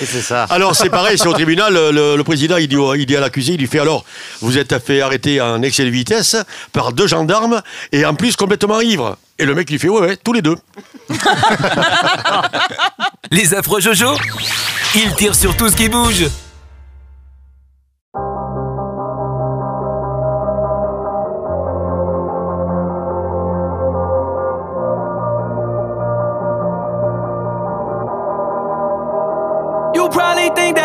Et 0.00 0.06
c'est 0.06 0.22
ça. 0.22 0.44
Alors 0.50 0.74
c'est 0.74 0.88
pareil, 0.90 1.18
c'est 1.18 1.26
au 1.26 1.32
tribunal, 1.32 1.74
le, 1.74 2.22
président 2.22 2.56
il 2.56 2.68
dit, 2.68 2.76
au- 2.76 2.94
il 2.94 3.04
dit 3.06 3.16
à 3.16 3.20
l'accusé, 3.20 3.52
il 3.54 3.60
lui 3.60 3.66
fait 3.66 3.78
alors, 3.78 4.04
vous 4.40 4.56
êtes 4.58 4.78
fait 4.84 5.00
arrêter 5.00 5.40
en 5.40 5.60
excès 5.62 5.84
de 5.84 5.90
vitesse 5.90 6.36
par 6.72 6.92
deux 6.92 7.06
gendarmes 7.06 7.62
et 7.92 8.04
en 8.06 8.14
plus 8.14 8.36
complètement 8.36 8.80
ivre. 8.80 9.16
Et 9.38 9.44
le 9.44 9.54
mec 9.54 9.68
lui 9.70 9.78
fait 9.78 9.88
ouais 9.88 10.00
ouais, 10.00 10.16
tous 10.16 10.32
les 10.32 10.42
deux. 10.42 10.56
Les 13.30 13.54
affreux 13.54 13.80
Jojo 13.80 14.14
Ils 14.94 15.14
tirent 15.14 15.34
sur 15.34 15.56
tout 15.56 15.68
ce 15.68 15.76
qui 15.76 15.88
bouge. 15.88 16.24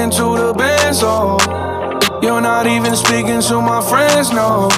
Everything 0.00 0.18
to 0.18 0.46
the 0.46 0.54
best, 0.54 1.02
oh. 1.04 1.36
You're 2.22 2.40
not 2.40 2.66
even 2.66 2.96
speaking 2.96 3.42
to 3.42 3.60
my 3.60 3.82
friends, 3.82 4.32
no. 4.32 4.70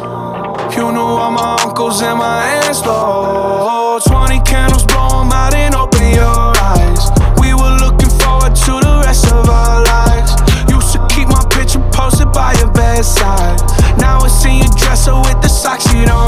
You 0.75 0.91
knew 0.91 0.99
all 0.99 1.31
my 1.31 1.57
uncles 1.63 2.03
and 2.03 2.19
my 2.19 2.43
aunts, 2.59 2.83
though. 2.83 4.01
20 4.05 4.41
candles, 4.41 4.85
blow 4.85 5.21
'em 5.21 5.31
out 5.31 5.55
and 5.55 5.77
open 5.77 6.11
your 6.11 6.53
eyes. 6.59 7.13
We 7.39 7.55
were 7.55 7.77
looking 7.85 8.11
forward 8.19 8.57
to 8.67 8.73
the 8.87 9.03
rest 9.07 9.31
of 9.31 9.49
our 9.49 9.85
lives. 9.95 10.33
Used 10.69 10.91
to 10.95 10.99
keep 11.15 11.29
my 11.29 11.45
picture 11.55 11.83
posted 11.93 12.33
by 12.33 12.55
your 12.55 12.73
bedside. 12.73 13.63
Now 13.99 14.25
it's 14.25 14.45
in 14.45 14.57
your 14.59 14.75
dresser 14.75 15.15
with 15.15 15.41
the 15.41 15.49
socks 15.49 15.87
you 15.95 16.05
don't 16.05 16.22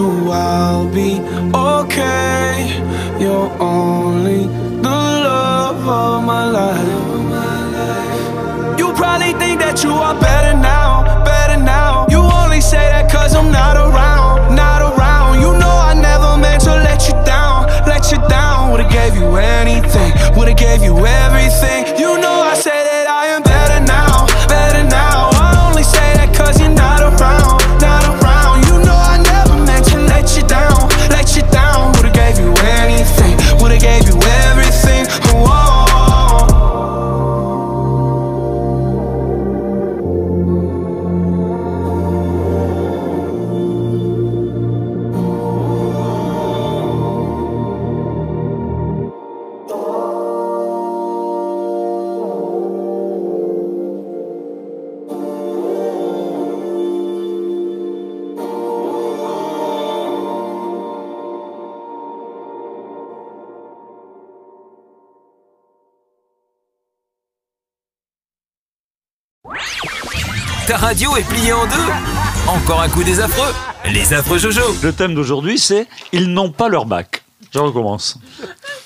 you 0.00 0.30
I'll 0.30 0.88
be 0.88 1.20
okay. 1.54 2.80
You're 3.20 3.50
only 3.60 4.46
the 4.86 5.00
love 5.26 5.86
of 5.86 6.24
my 6.24 6.44
life. 6.58 7.18
You 8.78 8.92
probably 8.94 9.32
think 9.34 9.60
that 9.60 9.82
you 9.84 9.92
are 9.92 10.18
better 10.18 10.56
now, 10.56 11.24
better 11.24 11.58
now. 11.62 12.06
You 12.08 12.20
only 12.40 12.60
say 12.60 12.84
that 12.92 13.10
cause 13.10 13.34
I'm 13.34 13.52
not 13.52 13.76
around, 13.76 14.56
not 14.56 14.80
around. 14.80 15.40
You 15.40 15.52
know 15.58 15.74
I 15.90 15.94
never 15.94 16.36
meant 16.40 16.62
to 16.64 16.74
let 16.88 17.06
you 17.08 17.14
down, 17.24 17.66
let 17.86 18.10
you 18.10 18.18
down. 18.28 18.70
Would've 18.70 18.90
gave 18.90 19.14
you 19.14 19.36
anything, 19.36 20.10
would've 20.36 20.56
gave 20.56 20.82
you 20.82 20.94
everything. 21.06 21.89
Radio 71.00 71.16
est 71.16 71.28
pliée 71.28 71.52
en 71.54 71.66
deux 71.66 71.92
Encore 72.46 72.82
un 72.82 72.88
coup 72.90 73.02
des 73.02 73.20
affreux 73.20 73.54
Les 73.90 74.12
affreux 74.12 74.36
Jojo 74.36 74.60
Le 74.82 74.92
thème 74.92 75.14
d'aujourd'hui, 75.14 75.58
c'est 75.58 75.86
Ils 76.12 76.30
n'ont 76.30 76.50
pas 76.50 76.68
leur 76.68 76.84
bac. 76.84 77.22
Je 77.54 77.58
recommence. 77.58 78.18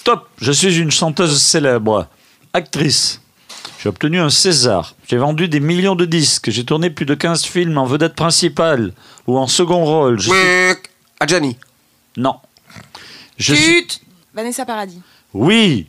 Top, 0.04 0.28
je 0.40 0.52
suis 0.52 0.78
une 0.78 0.92
chanteuse 0.92 1.42
célèbre, 1.42 2.06
actrice. 2.52 3.20
J'ai 3.82 3.88
obtenu 3.88 4.20
un 4.20 4.30
César. 4.30 4.94
J'ai 5.08 5.16
vendu 5.16 5.48
des 5.48 5.58
millions 5.58 5.96
de 5.96 6.04
disques. 6.04 6.50
J'ai 6.50 6.64
tourné 6.64 6.88
plus 6.88 7.04
de 7.04 7.14
15 7.14 7.42
films 7.46 7.78
en 7.78 7.84
vedette 7.84 8.14
principale 8.14 8.92
ou 9.26 9.36
en 9.36 9.48
second 9.48 9.84
rôle. 9.84 10.20
Je 10.20 10.30
suis... 10.30 10.88
Adjani. 11.18 11.56
Non. 12.16 12.36
Je 13.38 13.54
suis... 13.54 13.88
Vanessa 14.32 14.64
Paradis. 14.64 15.00
Oui. 15.32 15.88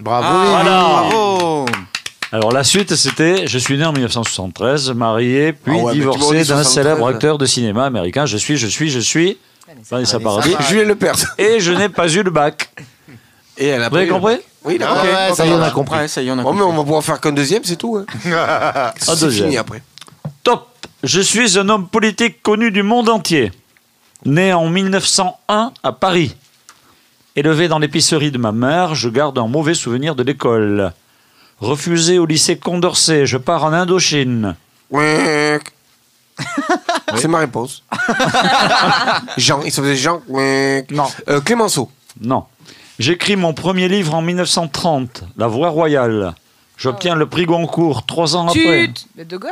Bravo. 0.00 0.50
Voilà. 0.50 0.80
Bravo. 0.80 1.33
Alors 2.34 2.50
la 2.50 2.64
suite, 2.64 2.96
c'était 2.96 3.46
je 3.46 3.58
suis 3.58 3.76
né 3.78 3.84
en 3.84 3.92
1973, 3.92 4.90
marié, 4.90 5.52
puis 5.52 5.76
Ah 5.78 5.84
ouais, 5.84 5.92
divorcé 5.92 6.38
d'un 6.38 6.62
73. 6.64 6.66
célèbre 6.66 7.06
acteur 7.06 7.38
de 7.38 7.46
cinéma 7.46 7.84
américain. 7.86 8.26
Je 8.26 8.36
suis, 8.36 8.56
je 8.56 8.66
suis, 8.66 8.90
je 8.90 8.98
suis. 8.98 9.38
Vanessa 9.88 10.18
Paradis. 10.18 10.54
Julien 10.68 10.82
Lepers. 10.84 11.14
Et 11.38 11.60
je 11.60 11.70
n'ai 11.70 11.88
pas 11.88 12.08
eu 12.12 12.24
le 12.24 12.30
bac. 12.32 12.70
Et 13.56 13.66
elle 13.68 13.84
a 13.84 13.88
Vous 13.88 13.96
avez 13.96 14.08
compris 14.08 14.38
Oui, 14.64 14.78
ouais, 14.80 14.84
Ok, 14.84 15.36
ça 15.36 15.46
y 15.46 15.48
est, 15.48 15.52
on 15.52 15.62
a 15.62 15.70
compris. 15.70 15.96
Ouais, 15.98 16.08
ça 16.08 16.22
y 16.22 16.26
est, 16.26 16.30
on 16.32 16.38
a 16.40 16.42
Bon, 16.42 16.52
mais 16.52 16.58
compris. 16.60 16.72
on 16.74 16.76
va 16.78 16.82
pouvoir 16.82 17.04
faire 17.04 17.20
qu'un 17.20 17.30
deuxième, 17.30 17.62
c'est 17.62 17.76
tout. 17.76 17.96
hein. 17.98 18.04
Un 18.26 18.92
C'est 18.98 19.20
deuxième. 19.20 19.44
fini 19.46 19.56
après. 19.56 19.80
Top 20.42 20.66
Je 21.04 21.20
suis 21.20 21.56
un 21.56 21.68
homme 21.68 21.86
politique 21.86 22.42
connu 22.42 22.72
du 22.72 22.82
monde 22.82 23.08
entier. 23.10 23.52
Né 24.24 24.52
en 24.52 24.68
1901 24.68 25.72
à 25.84 25.92
Paris. 25.92 26.34
Élevé 27.36 27.68
dans 27.68 27.78
l'épicerie 27.78 28.32
de 28.32 28.38
ma 28.38 28.50
mère, 28.50 28.96
je 28.96 29.08
garde 29.08 29.38
un 29.38 29.46
mauvais 29.46 29.74
souvenir 29.74 30.16
de 30.16 30.24
l'école. 30.24 30.92
Refusé 31.60 32.18
au 32.18 32.26
lycée 32.26 32.58
Condorcet, 32.58 33.26
je 33.26 33.38
pars 33.38 33.64
en 33.64 33.72
Indochine. 33.72 34.56
C'est 37.16 37.28
ma 37.28 37.38
réponse. 37.38 37.82
Jean, 39.36 39.62
il 39.62 39.72
s'appelait 39.72 39.96
Jean. 39.96 40.20
Ouic. 40.28 40.90
Non. 40.90 41.06
Euh, 41.28 41.40
Clémenceau. 41.40 41.90
Non. 42.20 42.44
J'écris 42.98 43.36
mon 43.36 43.54
premier 43.54 43.88
livre 43.88 44.14
en 44.14 44.22
1930, 44.22 45.24
La 45.36 45.48
Voix 45.48 45.70
Royale. 45.70 46.34
J'obtiens 46.76 47.14
le 47.14 47.26
prix 47.26 47.44
Goncourt 47.44 48.04
trois 48.06 48.36
ans 48.36 48.48
après. 48.48 48.86
Chut 48.86 49.06
De 49.16 49.24
De 49.24 49.36
Gaulle 49.36 49.50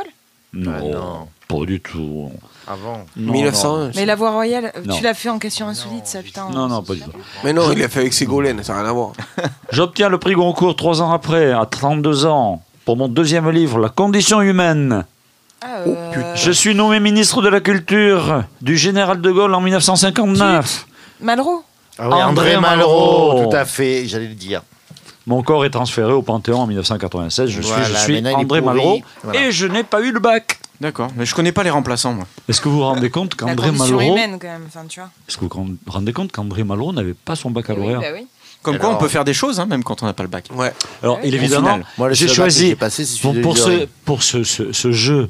Non. 0.53 1.27
Pas 1.47 1.65
du 1.65 1.79
tout. 1.79 2.31
Avant. 2.67 3.05
Non, 3.17 3.33
1901. 3.33 3.85
non. 3.87 3.91
Mais 3.95 4.05
la 4.05 4.15
voix 4.15 4.31
royale, 4.31 4.71
Non. 4.85 4.95
tu 4.95 5.03
l'as 5.03 5.13
fait 5.13 5.29
en 5.29 5.37
question 5.39 5.67
insolite, 5.67 6.07
ça, 6.07 6.21
putain. 6.21 6.49
Non, 6.51 6.67
non, 6.67 6.81
pas 6.81 6.93
du 6.93 7.01
tout. 7.01 7.11
Mais 7.43 7.51
non, 7.53 7.71
il 7.71 7.79
l'a 7.79 7.89
fait 7.89 7.99
avec 8.01 8.13
Ségolène, 8.13 8.63
ça 8.63 8.73
n'a 8.73 8.81
rien 8.81 8.89
à 8.89 8.93
voir. 8.93 9.11
J'obtiens 9.71 10.09
le 10.09 10.17
prix 10.17 10.33
Goncourt 10.33 10.75
trois 10.75 11.01
ans 11.01 11.11
après, 11.11 11.51
à 11.51 11.65
32 11.65 12.25
ans, 12.25 12.61
pour 12.85 12.95
mon 12.97 13.07
deuxième 13.09 13.49
livre, 13.49 13.79
La 13.79 13.89
condition 13.89 14.41
humaine. 14.41 15.05
Ah, 15.61 15.79
euh, 15.87 16.35
Je 16.35 16.51
suis 16.51 16.73
nommé 16.75 16.99
ministre 16.99 17.41
de 17.41 17.49
la 17.49 17.59
Culture 17.61 18.43
du 18.61 18.77
général 18.77 19.21
de 19.21 19.31
Gaulle 19.31 19.53
en 19.53 19.61
1959. 19.61 20.87
Malraux? 21.21 21.63
Ah 21.99 22.09
oui, 22.09 22.23
André 22.23 22.57
Malraux, 22.59 23.43
tout 23.49 23.55
à 23.55 23.65
fait, 23.65 24.05
j'allais 24.07 24.27
le 24.27 24.33
dire. 24.35 24.61
Mon 25.25 25.41
corps 25.41 25.63
est 25.63 25.69
transféré 25.69 26.11
au 26.11 26.21
Panthéon 26.21 26.59
en 26.61 26.67
1996. 26.67 27.49
Je 27.49 27.61
suis, 27.61 27.71
Voilà, 27.71 27.85
je 27.87 27.93
suis 27.97 28.17
André. 28.27 28.61
Malraux 28.61 28.99
Voilà. 29.23 29.39
et 29.41 29.51
je 29.51 29.67
n'ai 29.67 29.83
pas 29.83 30.01
eu 30.01 30.11
le 30.11 30.19
bac. 30.19 30.59
D'accord, 30.81 31.11
mais 31.15 31.25
je 31.25 31.33
connais 31.35 31.51
pas 31.51 31.63
les 31.63 31.69
remplaçants, 31.69 32.13
moi. 32.13 32.27
Est-ce 32.49 32.59
que 32.59 32.67
vous 32.67 32.77
vous 32.77 32.83
rendez 32.83 33.09
compte 33.09 33.35
qu'André 33.35 33.71
Malraux, 33.71 34.01
humaine, 34.01 34.37
quand 34.39 34.47
même, 34.47 34.63
enfin, 34.67 34.85
tu 34.89 34.99
vois. 34.99 35.09
est-ce 35.29 35.37
que 35.37 35.45
vous 35.45 35.49
vous 35.53 35.77
rendez 35.87 36.13
compte 36.13 36.31
qu'André 36.31 36.63
Malraux 36.63 36.91
n'avait 36.93 37.13
pas 37.13 37.35
son 37.35 37.51
baccalauréat 37.51 37.99
Oui, 37.99 38.03
bah 38.03 38.11
oui. 38.13 38.27
Comme 38.63 38.77
quoi, 38.79 38.89
on 38.89 38.97
peut 38.97 39.09
faire 39.09 39.25
des 39.25 39.33
choses, 39.33 39.59
hein, 39.59 39.65
même 39.65 39.83
quand 39.83 40.03
on 40.03 40.05
n'a 40.05 40.13
pas 40.13 40.23
le 40.23 40.29
bac. 40.29 40.47
Ouais. 40.55 40.71
Alors, 41.01 41.19
il 41.23 41.33
Au 41.33 41.37
évidemment, 41.37 41.79
j'ai 42.11 42.27
choisi 42.29 42.75
passé, 42.75 43.05
pour, 43.21 43.33
de 43.33 43.41
pour, 43.41 43.57
ce, 43.57 43.69
Luré. 43.69 43.89
pour 44.05 44.23
ce, 44.23 44.43
ce- 44.43 44.71
ce 44.71 44.91
jeu 44.93 45.29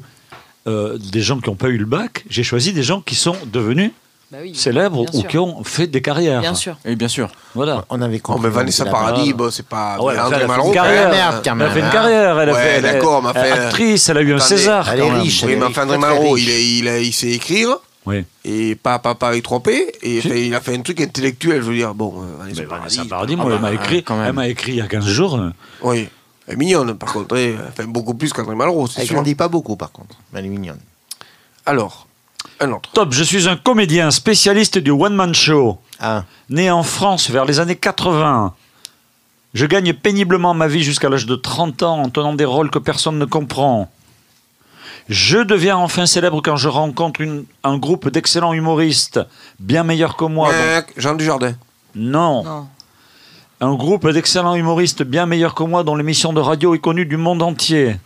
euh, 0.68 0.96
des 0.98 1.20
gens 1.20 1.40
qui 1.40 1.50
n'ont 1.50 1.56
pas 1.56 1.68
eu 1.68 1.76
le 1.76 1.84
bac, 1.84 2.24
j'ai 2.30 2.44
choisi 2.44 2.72
des 2.72 2.82
gens 2.84 3.00
qui 3.00 3.16
sont 3.16 3.36
devenus 3.52 3.90
Bah 4.34 4.40
oui, 4.42 4.52
célèbres 4.56 5.04
bien 5.04 5.10
ou 5.14 5.20
sûr. 5.20 5.28
qui 5.30 5.38
ont 5.38 5.62
fait 5.62 5.86
des 5.86 6.02
carrières. 6.02 6.40
Bien 6.40 6.54
sûr. 6.54 6.76
Et 6.84 6.96
bien 6.96 7.06
sûr. 7.06 7.30
Voilà. 7.54 7.84
On 7.88 8.02
avait 8.02 8.16
Oh, 8.18 8.26
compris. 8.32 8.42
mais 8.42 8.48
Vanessa 8.48 8.84
Paradis, 8.84 9.32
bon, 9.32 9.48
c'est 9.48 9.64
pas. 9.64 9.96
Ouais, 10.00 10.06
mais 10.06 10.12
elle 10.14 10.18
a 10.18 10.26
André 10.26 10.36
fait 10.38 10.42
une 10.42 10.48
Malraux, 10.48 10.72
carrière. 10.72 11.02
quand 11.04 11.08
même, 11.10 11.10
merde, 11.12 11.34
Elle 11.44 11.62
a 11.62 11.70
fait 11.70 11.78
une 11.78 11.84
hein. 11.86 11.90
carrière. 11.90 12.40
Elle 12.40 12.48
a 12.48 12.52
Ouais, 12.52 12.58
fait, 12.60 12.68
elle- 12.68 12.82
d'accord, 12.82 13.22
mais 13.22 13.28
elle- 13.36 13.52
enfin, 13.52 13.62
actrice, 13.66 14.08
elle 14.08 14.16
a 14.18 14.22
eu 14.22 14.34
un 14.34 14.38
César. 14.40 14.88
elle 14.92 14.98
est 15.00 15.12
riche, 15.12 15.42
Oui, 15.44 15.52
elle 15.52 15.58
mais 15.60 15.64
est 15.66 15.68
enfin, 15.68 15.84
André 15.84 15.98
Malraux, 15.98 16.36
il, 16.36 16.50
est- 16.50 16.66
il, 16.78 16.88
a- 16.88 16.98
il 16.98 17.12
sait 17.12 17.30
écrire. 17.30 17.76
Oui. 18.06 18.24
Et 18.44 18.74
pas 18.74 18.98
papa 18.98 19.28
avec 19.28 19.44
3 19.44 19.60
P. 19.62 19.92
Et 20.02 20.20
Si. 20.20 20.26
enfin, 20.26 20.36
il 20.36 20.52
a 20.56 20.60
fait 20.60 20.74
un 20.76 20.82
truc 20.82 21.00
intellectuel, 21.00 21.62
je 21.62 21.68
veux 21.68 21.76
dire. 21.76 21.94
Bon, 21.94 22.12
euh, 22.20 22.24
Vanessa 22.40 22.62
Mais 22.62 22.66
Paradis. 22.66 22.96
Vanessa 22.96 23.08
Paradis, 23.08 23.34
ah 23.38 23.42
moi, 23.42 23.52
elle 23.54 23.60
bah, 23.60 23.68
m'a 23.68 23.72
écrit, 23.72 24.02
quand 24.02 24.16
même. 24.16 24.26
elle 24.26 24.32
m'a 24.32 24.48
écrit 24.48 24.72
il 24.72 24.78
y 24.78 24.80
a 24.80 24.88
15 24.88 25.06
jours. 25.06 25.36
euh, 25.36 25.50
Oui. 25.82 26.08
Elle 26.48 26.54
est 26.54 26.56
mignonne, 26.56 26.94
par 26.98 27.12
contre. 27.12 27.36
Elle 27.36 27.56
fait 27.76 27.86
beaucoup 27.86 28.14
plus 28.14 28.32
qu'André 28.32 28.56
Malraux, 28.56 28.88
Elle 28.96 29.06
grandit 29.06 29.36
pas 29.36 29.46
beaucoup, 29.46 29.76
par 29.76 29.92
contre. 29.92 30.16
Mais 30.32 30.40
elle 30.40 30.46
est 30.46 30.48
mignonne. 30.48 30.80
Alors. 31.66 32.08
Top, 32.92 33.12
je 33.12 33.22
suis 33.24 33.48
un 33.48 33.56
comédien 33.56 34.10
spécialiste 34.10 34.78
du 34.78 34.90
one-man 34.90 35.34
show. 35.34 35.78
Ah, 36.00 36.24
Né 36.50 36.70
en 36.70 36.82
France 36.82 37.30
vers 37.30 37.44
les 37.44 37.60
années 37.60 37.76
80. 37.76 38.54
Je 39.54 39.66
gagne 39.66 39.92
péniblement 39.92 40.52
ma 40.54 40.66
vie 40.66 40.82
jusqu'à 40.82 41.08
l'âge 41.08 41.26
de 41.26 41.36
30 41.36 41.82
ans 41.82 42.00
en 42.02 42.08
tenant 42.10 42.34
des 42.34 42.44
rôles 42.44 42.70
que 42.70 42.78
personne 42.78 43.18
ne 43.18 43.24
comprend. 43.24 43.90
Je 45.08 45.38
deviens 45.38 45.76
enfin 45.76 46.06
célèbre 46.06 46.40
quand 46.42 46.56
je 46.56 46.68
rencontre 46.68 47.20
une- 47.20 47.44
un 47.62 47.76
groupe 47.78 48.08
d'excellents 48.08 48.52
humoristes, 48.54 49.20
bien 49.60 49.84
meilleurs 49.84 50.16
que 50.16 50.24
moi. 50.24 50.50
Euh, 50.52 50.80
Jean 50.96 51.14
Dujardin. 51.14 51.54
Non. 51.94 52.42
Non. 52.44 52.66
Un 53.60 53.74
groupe 53.74 54.08
d'excellents 54.10 54.54
humoristes 54.56 55.02
bien 55.02 55.26
meilleurs 55.26 55.54
que 55.54 55.62
moi 55.62 55.84
dont 55.84 55.94
l'émission 55.94 56.32
de 56.32 56.40
radio 56.40 56.74
est 56.74 56.78
connue 56.80 57.06
du 57.06 57.16
monde 57.16 57.42
entier. 57.42 57.96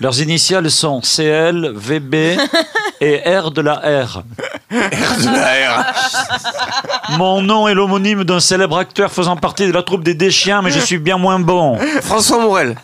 Leurs 0.00 0.20
initiales 0.20 0.70
sont 0.70 1.00
CL, 1.00 1.72
VB 1.74 2.36
et 3.00 3.22
R 3.26 3.50
de 3.50 3.62
la 3.62 4.04
R. 4.04 4.22
Mon 7.10 7.42
nom 7.42 7.68
est 7.68 7.74
l'homonyme 7.74 8.24
d'un 8.24 8.40
célèbre 8.40 8.78
acteur 8.78 9.10
faisant 9.10 9.36
partie 9.36 9.66
de 9.66 9.72
la 9.72 9.82
troupe 9.82 10.04
des 10.04 10.14
Déchiens, 10.14 10.62
mais 10.62 10.70
je 10.70 10.80
suis 10.80 10.98
bien 10.98 11.18
moins 11.18 11.38
bon. 11.38 11.78
François 12.02 12.40
Morel. 12.40 12.76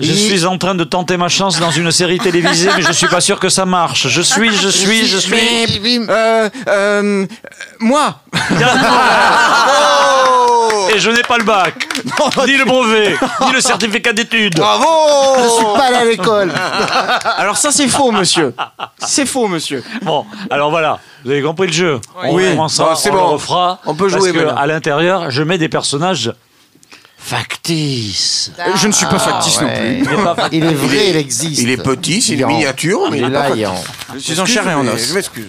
Je 0.00 0.12
suis 0.12 0.44
en 0.44 0.58
train 0.58 0.76
de 0.76 0.84
tenter 0.84 1.16
ma 1.16 1.28
chance 1.28 1.58
dans 1.58 1.72
une 1.72 1.90
série 1.90 2.18
télévisée, 2.18 2.70
mais 2.76 2.82
je 2.82 2.92
suis 2.92 3.08
pas 3.08 3.20
sûr 3.20 3.40
que 3.40 3.48
ça 3.48 3.64
marche. 3.64 4.06
Je 4.06 4.22
suis, 4.22 4.56
je 4.56 4.68
suis, 4.68 5.06
je 5.06 5.18
suis. 5.18 5.36
Euh, 6.08 6.48
euh, 6.68 7.26
moi 7.80 8.20
Et 10.94 10.98
je 10.98 11.10
n'ai 11.10 11.22
pas 11.22 11.38
le 11.38 11.44
bac, 11.44 11.74
ni 12.46 12.56
le 12.56 12.64
brevet, 12.64 13.16
ni 13.46 13.52
le 13.52 13.60
certificat 13.60 14.12
d'études. 14.12 14.56
Bravo 14.56 14.86
je 15.42 15.48
suis 15.48 15.64
pas 15.64 15.84
allé 15.86 15.96
à 15.96 16.04
l'école. 16.04 16.52
Alors 17.36 17.56
ça, 17.56 17.70
c'est 17.70 17.88
faux, 17.88 18.10
monsieur. 18.12 18.54
C'est 18.98 19.26
faux, 19.26 19.46
monsieur. 19.48 19.82
Bon, 20.02 20.24
alors 20.50 20.70
voilà, 20.70 20.98
vous 21.24 21.30
avez 21.30 21.42
compris 21.42 21.66
le 21.68 21.72
jeu. 21.72 22.00
On 22.22 22.34
Oui. 22.34 22.44
recommencera, 22.50 22.90
Bon, 22.90 22.94
c'est 22.96 23.10
on 23.10 23.14
le 23.14 23.20
bon. 23.20 23.26
refera. 23.28 23.80
On 23.86 23.94
peut 23.94 24.08
parce 24.08 24.20
jouer 24.22 24.32
que 24.32 24.38
maintenant. 24.38 24.56
à 24.56 24.66
l'intérieur, 24.66 25.30
je 25.30 25.42
mets 25.42 25.58
des 25.58 25.68
personnages 25.68 26.32
factices. 27.18 28.52
Euh, 28.58 28.72
Je 28.76 28.86
ne 28.88 28.92
suis 28.92 29.06
pas 29.06 29.18
factice 29.18 29.60
non 29.60 29.68
ouais. 29.68 29.74
plus. 30.02 30.12
Il 30.14 30.20
est 30.20 30.24
pas 30.24 30.48
Il 30.52 30.64
est 30.64 30.74
vrai, 30.74 31.10
il 31.10 31.16
existe. 31.16 31.60
Il 31.62 31.70
est 31.70 31.76
petit, 31.82 32.22
c'est 32.22 32.32
Il 32.34 32.42
est 32.42 32.46
miniature, 32.46 33.08
mais 33.10 33.18
il 33.18 33.24
il 33.24 33.28
est 33.28 33.32
pas 33.32 33.48
là, 33.50 33.54
il 33.54 33.62
est 33.62 33.66
en-. 33.66 33.74
Je 34.14 34.18
suis 34.18 34.40
en 34.40 34.46
chair 34.46 34.68
et 34.68 34.74
en 34.74 34.86
os. 34.86 35.08
Je 35.08 35.14
m'excuse. 35.14 35.48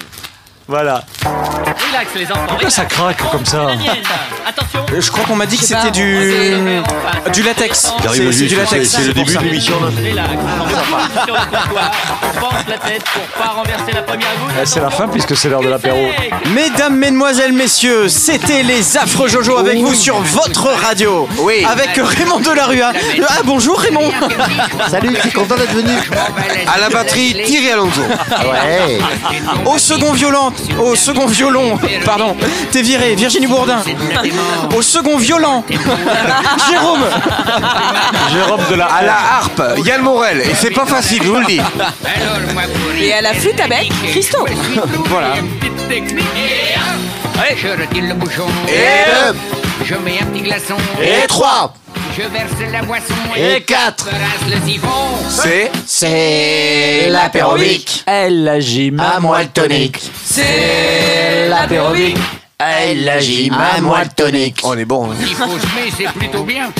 Voilà. 0.68 1.03
Relax 1.99 2.15
les 2.15 2.31
enfants. 2.31 2.45
Pourquoi 2.47 2.69
ça 2.69 2.85
craque 2.85 3.29
comme 3.29 3.45
ça 3.45 3.67
Attention. 4.47 4.85
Euh, 4.93 5.01
Je 5.01 5.11
crois 5.11 5.25
qu'on 5.25 5.35
m'a 5.35 5.45
dit 5.45 5.57
que 5.57 5.65
c'était 5.65 5.91
du 5.91 6.17
du 7.33 7.43
latex. 7.43 7.91
C'est 8.13 8.45
du 8.47 8.55
latex. 8.55 8.97
le 8.99 9.13
début 9.13 9.35
de 9.35 9.39
l'émission. 9.43 9.75
là. 9.81 9.89
Relax. 9.89 10.29
On 10.59 10.63
repose 10.63 11.25
sur 11.25 11.35
le 11.35 11.57
comptoir. 11.57 11.91
On 12.23 12.39
penche 12.39 12.53
la 12.69 12.77
tête 12.77 13.03
pour 13.03 13.21
pas 13.43 13.51
renverser 13.51 13.91
la 13.93 14.01
première 14.03 14.29
goutte. 14.39 14.51
Eh, 14.61 14.65
C'est 14.65 14.79
la 14.79 14.89
fin 14.89 15.07
puisque 15.09 15.35
c'est 15.35 15.49
l'heure 15.49 15.59
de 15.61 15.67
l'apéro. 15.67 15.99
Mesdames, 16.55 16.95
mesdemoiselles, 16.95 17.51
messieurs, 17.53 18.07
c'était 18.07 18.63
les 18.63 18.97
affreux 18.97 19.27
Jojo 19.27 19.57
avec 19.57 19.77
vous 19.79 19.93
sur 19.93 20.19
votre 20.21 20.67
radio. 20.69 21.27
Oui. 21.39 21.65
Avec 21.69 21.89
Raymond 22.01 22.39
Delarue. 22.39 22.81
Ah 22.81 23.39
bonjour 23.43 23.77
Raymond. 23.79 24.11
Salut, 24.89 25.09
je 25.15 25.21
suis 25.21 25.31
content 25.31 25.55
d'être 25.55 25.73
venu. 25.73 25.91
À 26.73 26.79
la 26.79 26.89
batterie, 26.89 27.33
Thierry 27.45 27.71
Alonso. 27.71 28.01
Ouais. 28.01 28.99
Au 29.65 29.77
second 29.77 30.13
violon, 30.13 30.53
au 30.79 30.95
second 30.95 31.25
violon, 31.27 31.77
pardon, 32.05 32.35
t'es 32.71 32.81
viré, 32.81 33.15
Virginie 33.15 33.47
Bourdin. 33.47 33.81
Au 34.75 34.81
second 34.81 35.17
violent, 35.17 35.63
Jérôme. 36.69 37.05
Jérôme 38.31 38.61
de 38.69 38.75
la 38.75 38.85
À 38.85 39.03
la 39.03 39.13
harpe, 39.13 39.61
Yann 39.85 40.01
Morel. 40.01 40.41
Et 40.41 40.55
c'est 40.55 40.71
pas 40.71 40.85
facile, 40.85 41.21
je 41.23 41.29
vous 41.29 41.39
le 41.39 41.45
dis. 41.45 41.61
Et 42.99 43.13
à 43.13 43.21
la 43.21 43.33
flûte 43.33 43.59
à 43.59 43.67
bec, 43.67 43.91
Christo. 44.07 44.45
Voilà. 45.05 45.33
Allez, 47.41 47.57
je 47.57 47.67
retire 47.69 48.03
le 48.03 48.13
bouchon? 48.15 48.47
Et 48.67 49.85
Je 49.85 49.95
mets 49.95 50.19
un 50.21 50.25
petit 50.25 50.41
glaçon. 50.41 50.75
Et 51.01 51.25
trois. 51.27 51.73
Je 52.16 52.22
verse 52.24 52.72
la 52.72 52.82
boisson. 52.82 53.14
Et 53.38 53.62
quatre. 53.62 54.07
Siphon. 54.66 54.88
C'est. 55.30 55.72
C'est 55.86 57.10
l'apérobic. 57.10 58.03
Elle 58.05 58.47
agit 58.47 58.91
À 58.99 59.20
moi 59.20 59.41
le 59.43 59.49
tonique. 59.49 59.99
C'est 60.24 61.47
l'apérobic. 61.49 62.18
Elle 62.57 63.07
agit 63.07 63.49
à 63.51 63.80
moi 63.82 64.03
le 64.03 64.10
tonique. 64.10 64.60
On 64.64 64.78
est 64.78 64.86
bon. 64.86 65.12
hein. 65.12 65.16
Il 65.22 65.34
faut 65.36 65.45
semer, 65.45 65.91
c'est 65.95 66.12
plutôt 66.12 66.43
bien. 66.43 66.72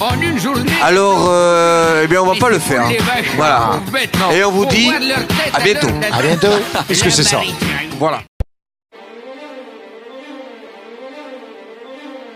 En 0.00 0.20
une 0.20 0.38
journée. 0.38 0.70
Alors, 0.82 1.26
euh, 1.28 2.02
eh 2.04 2.06
bien, 2.08 2.20
on 2.22 2.26
va 2.26 2.34
pas 2.38 2.50
le 2.50 2.58
faire. 2.58 2.84
Voilà. 3.36 3.80
Et 4.32 4.44
on 4.44 4.50
vous 4.52 4.66
dit 4.66 4.90
à 5.52 5.60
bientôt. 5.60 5.88
À 6.12 6.22
bientôt. 6.22 6.48
Qu'est-ce 6.88 7.02
que 7.04 7.10
c'est 7.10 7.24
ça 7.24 7.40
Voilà. 7.98 8.20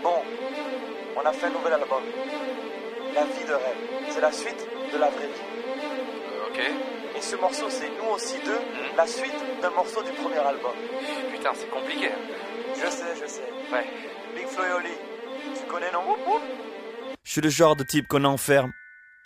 Bon, 0.03 0.09
on 1.17 1.27
a 1.27 1.31
fait 1.33 1.45
un 1.47 1.49
nouvel 1.49 1.73
album. 1.73 1.99
La 3.19 3.25
vie 3.25 3.45
de 3.45 3.51
rêve. 3.53 3.77
C'est 4.11 4.21
la 4.21 4.31
suite 4.31 4.65
de 4.93 4.97
la 4.97 5.09
vraie 5.09 5.27
vie. 5.27 5.33
Ok. 6.47 6.59
Et 7.17 7.21
ce 7.21 7.35
morceau, 7.35 7.69
c'est 7.69 7.89
nous 7.89 8.13
aussi 8.15 8.35
deux, 8.45 8.59
la 8.95 9.05
suite 9.05 9.35
d'un 9.61 9.71
morceau 9.71 10.01
du 10.03 10.11
premier 10.11 10.37
album. 10.37 10.71
Putain, 11.33 11.51
c'est 11.53 11.69
compliqué. 11.69 12.11
Je 12.75 12.89
sais, 12.89 13.15
je 13.21 13.27
sais. 13.27 13.51
Ouais. 13.73 13.85
Big 14.35 14.47
Flo 14.47 14.63
et 14.63 14.71
Oli, 14.71 14.95
tu 15.53 15.65
connais 15.69 15.91
non? 15.91 16.15
Je 17.25 17.31
suis 17.31 17.41
le 17.41 17.49
genre 17.49 17.75
de 17.75 17.83
type 17.83 18.07
qu'on 18.07 18.23
enferme, 18.23 18.71